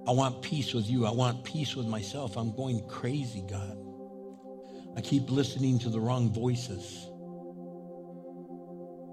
I 0.08 0.12
want 0.12 0.42
peace 0.42 0.74
with 0.74 0.90
you. 0.90 1.06
I 1.06 1.12
want 1.12 1.44
peace 1.46 1.76
with 1.76 1.88
myself. 1.88 2.36
I'm 2.36 2.56
going 2.56 2.86
crazy, 2.88 3.44
God. 3.50 3.78
I 4.98 5.02
keep 5.02 5.30
listening 5.30 5.80
to 5.80 5.90
the 5.90 6.00
wrong 6.00 6.34
voices. 6.34 7.10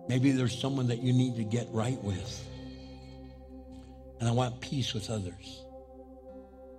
Maybe 0.09 0.33
there's 0.33 0.59
someone 0.59 0.89
that 0.89 1.03
you 1.03 1.13
need 1.13 1.37
to 1.37 1.45
get 1.45 1.69
right 1.71 2.03
with. 2.03 2.49
And 4.21 4.29
I 4.29 4.33
want 4.33 4.61
peace 4.61 4.95
with 4.95 5.11
others. 5.11 5.65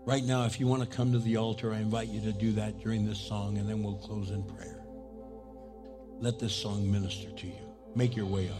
Right 0.06 0.24
now, 0.24 0.46
if 0.46 0.60
you 0.60 0.68
want 0.68 0.82
to 0.82 0.88
come 0.88 1.14
to 1.14 1.20
the 1.20 1.38
altar, 1.38 1.74
I 1.74 1.78
invite 1.78 2.10
you 2.10 2.20
to 2.22 2.34
do 2.34 2.52
that 2.54 2.80
during 2.80 3.06
this 3.06 3.20
song, 3.20 3.58
and 3.58 3.70
then 3.70 3.82
we'll 3.82 3.96
close 3.96 4.32
in 4.32 4.44
prayer. 4.44 4.84
Let 6.20 6.40
this 6.40 6.54
song 6.54 6.90
minister 6.92 7.30
to 7.30 7.48
you. 7.48 7.74
Make 7.96 8.16
your 8.16 8.26
way 8.26 8.50
up. 8.50 8.56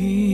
King 0.00 0.29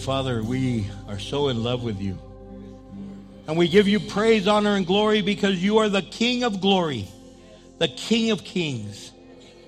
Father, 0.00 0.42
we 0.42 0.90
are 1.08 1.18
so 1.18 1.48
in 1.48 1.62
love 1.62 1.82
with 1.82 2.00
you. 2.00 2.18
And 3.46 3.56
we 3.58 3.68
give 3.68 3.86
you 3.86 4.00
praise, 4.00 4.48
honor, 4.48 4.76
and 4.76 4.86
glory 4.86 5.20
because 5.20 5.62
you 5.62 5.78
are 5.78 5.88
the 5.88 6.02
King 6.02 6.42
of 6.42 6.60
glory, 6.60 7.06
the 7.78 7.88
King 7.88 8.30
of 8.30 8.42
kings. 8.42 9.12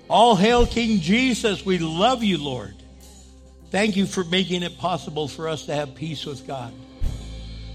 All 0.09 0.35
hail 0.35 0.65
King 0.65 0.99
Jesus. 0.99 1.65
We 1.65 1.77
love 1.77 2.23
you, 2.23 2.37
Lord. 2.37 2.73
Thank 3.69 3.95
you 3.95 4.05
for 4.05 4.23
making 4.23 4.63
it 4.63 4.77
possible 4.77 5.27
for 5.27 5.47
us 5.47 5.67
to 5.67 5.75
have 5.75 5.95
peace 5.95 6.25
with 6.25 6.47
God. 6.47 6.73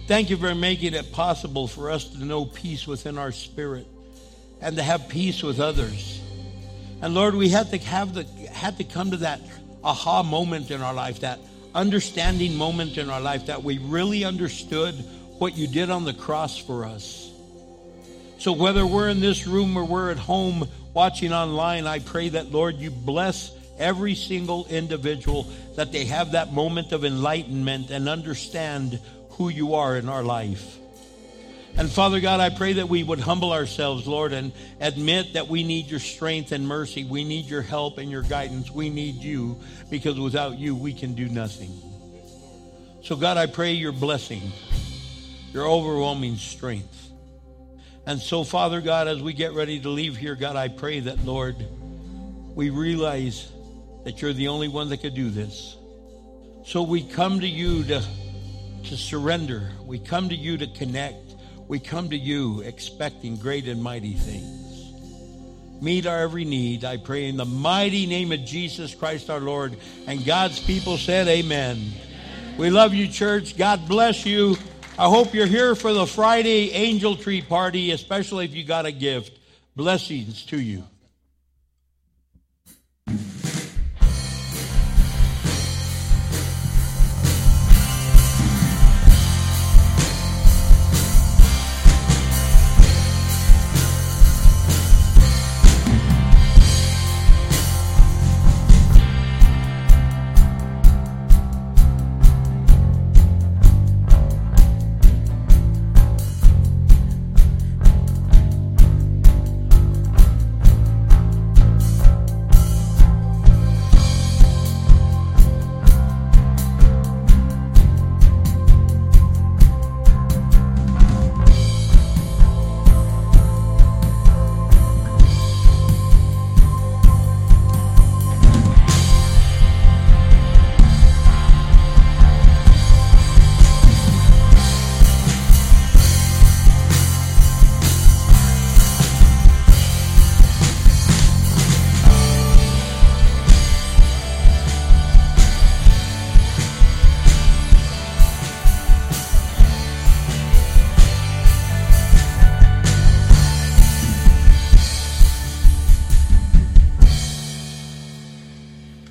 Thank 0.07 0.31
you 0.31 0.37
for 0.37 0.55
making 0.55 0.95
it 0.95 1.13
possible 1.13 1.69
for 1.69 1.91
us 1.91 2.05
to 2.09 2.25
know 2.25 2.45
peace 2.45 2.87
within 2.87 3.19
our 3.19 3.33
spirit 3.33 3.87
and 4.61 4.77
to 4.77 4.83
have 4.83 5.09
peace 5.09 5.43
with 5.43 5.61
others. 5.61 6.21
And 7.03 7.15
Lord, 7.15 7.35
we 7.35 7.51
had 7.51 7.71
to 7.71 7.79
have 7.79 8.15
the 8.15 8.25
had 8.53 8.79
to 8.79 8.85
come 8.85 9.13
to 9.13 9.19
that 9.19 9.41
aha 9.85 10.23
moment 10.23 10.71
in 10.71 10.83
our 10.83 10.95
life, 10.95 11.21
that 11.21 11.39
understanding 11.75 12.57
moment 12.57 12.99
in 12.99 13.11
our 13.11 13.21
life 13.21 13.47
that 13.47 13.63
we 13.63 13.79
really 13.79 14.25
understood 14.25 14.95
what 15.39 15.57
you 15.57 15.67
did 15.67 15.91
on 15.91 16.05
the 16.05 16.15
cross 16.15 16.59
for 16.59 16.85
us. 16.85 17.31
So 18.39 18.53
whether 18.53 18.87
we're 18.87 19.09
in 19.09 19.21
this 19.21 19.47
room 19.47 19.77
or 19.77 19.85
we're 19.85 20.11
at 20.11 20.19
home 20.19 20.69
watching 20.95 21.33
online, 21.33 21.87
I 21.87 21.99
pray 21.99 22.31
that 22.31 22.53
Lord 22.53 22.77
you 22.77 22.91
bless 22.91 23.53
every 23.79 24.15
single 24.15 24.67
individual 24.67 25.45
that 25.77 25.93
they 25.93 26.05
have 26.07 26.33
that 26.33 26.53
moment 26.53 26.93
of 26.93 27.05
enlightenment 27.05 27.91
and 27.91 28.09
understand 28.09 29.01
who 29.31 29.49
you 29.49 29.75
are 29.75 29.97
in 29.97 30.09
our 30.09 30.23
life. 30.23 30.77
And 31.77 31.91
Father 31.91 32.21
God, 32.21 32.41
I 32.41 32.51
pray 32.51 32.75
that 32.75 32.89
we 32.89 33.05
would 33.05 33.21
humble 33.21 33.53
ourselves, 33.53 34.07
Lord, 34.07 34.33
and 34.33 34.53
admit 34.81 35.35
that 35.35 35.49
we 35.49 35.63
need 35.63 35.87
your 35.87 36.01
strength 36.01 36.51
and 36.53 36.67
mercy. 36.67 37.05
We 37.05 37.23
need 37.23 37.45
your 37.47 37.63
help 37.63 37.99
and 37.99 38.11
your 38.11 38.23
guidance. 38.23 38.71
We 38.71 38.91
need 38.91 39.17
you 39.17 39.61
because 39.91 40.19
without 40.19 40.59
you, 40.59 40.75
we 40.75 40.93
can 40.93 41.15
do 41.15 41.29
nothing. 41.29 41.71
So, 43.03 43.15
God, 43.15 43.37
I 43.37 43.47
pray 43.47 43.73
your 43.73 43.93
blessing, 43.93 44.43
your 45.53 45.69
overwhelming 45.69 46.37
strength. 46.37 47.11
And 48.07 48.21
so, 48.21 48.43
Father 48.43 48.81
God, 48.81 49.07
as 49.07 49.23
we 49.23 49.33
get 49.33 49.53
ready 49.53 49.79
to 49.81 49.89
leave 49.89 50.17
here, 50.17 50.35
God, 50.35 50.57
I 50.57 50.69
pray 50.69 51.01
that, 51.01 51.25
Lord, 51.25 51.57
we 52.55 52.71
realize 52.71 53.53
that 54.05 54.21
you're 54.21 54.33
the 54.33 54.49
only 54.49 54.69
one 54.69 54.89
that 54.89 55.03
could 55.03 55.15
do 55.15 55.31
this. 55.31 55.77
So 56.65 56.83
we 56.83 57.03
come 57.03 57.41
to 57.41 57.47
you 57.47 57.85
to, 57.85 58.05
to 58.85 58.97
surrender. 58.97 59.71
We 59.85 59.99
come 59.99 60.29
to 60.31 60.35
you 60.35 60.57
to 60.59 60.67
connect. 60.67 61.28
We 61.69 61.79
come 61.79 62.09
to 62.11 62.17
you 62.17 62.63
expecting 62.63 63.37
great 63.37 63.69
and 63.69 63.83
mighty 63.83 64.15
things. 64.15 64.59
Meet 65.83 66.07
our 66.07 66.19
every 66.23 66.45
need, 66.45 66.85
I 66.85 66.97
pray, 66.97 67.29
in 67.29 67.37
the 67.37 67.45
mighty 67.45 68.07
name 68.07 68.33
of 68.33 68.45
Jesus 68.45 68.95
Christ 68.95 69.29
our 69.29 69.39
Lord. 69.39 69.77
And 70.07 70.25
God's 70.25 70.59
people 70.59 70.97
said, 70.97 71.29
Amen. 71.29 71.93
We 72.57 72.71
love 72.71 72.95
you, 72.95 73.07
church. 73.07 73.57
God 73.57 73.87
bless 73.87 74.27
you. 74.27 74.57
I 74.99 75.09
hope 75.09 75.35
you're 75.35 75.47
here 75.47 75.77
for 75.77 75.93
the 75.93 76.07
Friday 76.07 76.73
angel 76.73 77.15
tree 77.15 77.43
party, 77.43 77.93
especially 77.93 78.47
if 78.47 78.55
you 78.55 78.65
got 78.65 78.87
a 78.87 78.91
gift. 78.91 79.39
Blessings 79.77 80.45
to 80.47 80.61
you. 80.61 80.83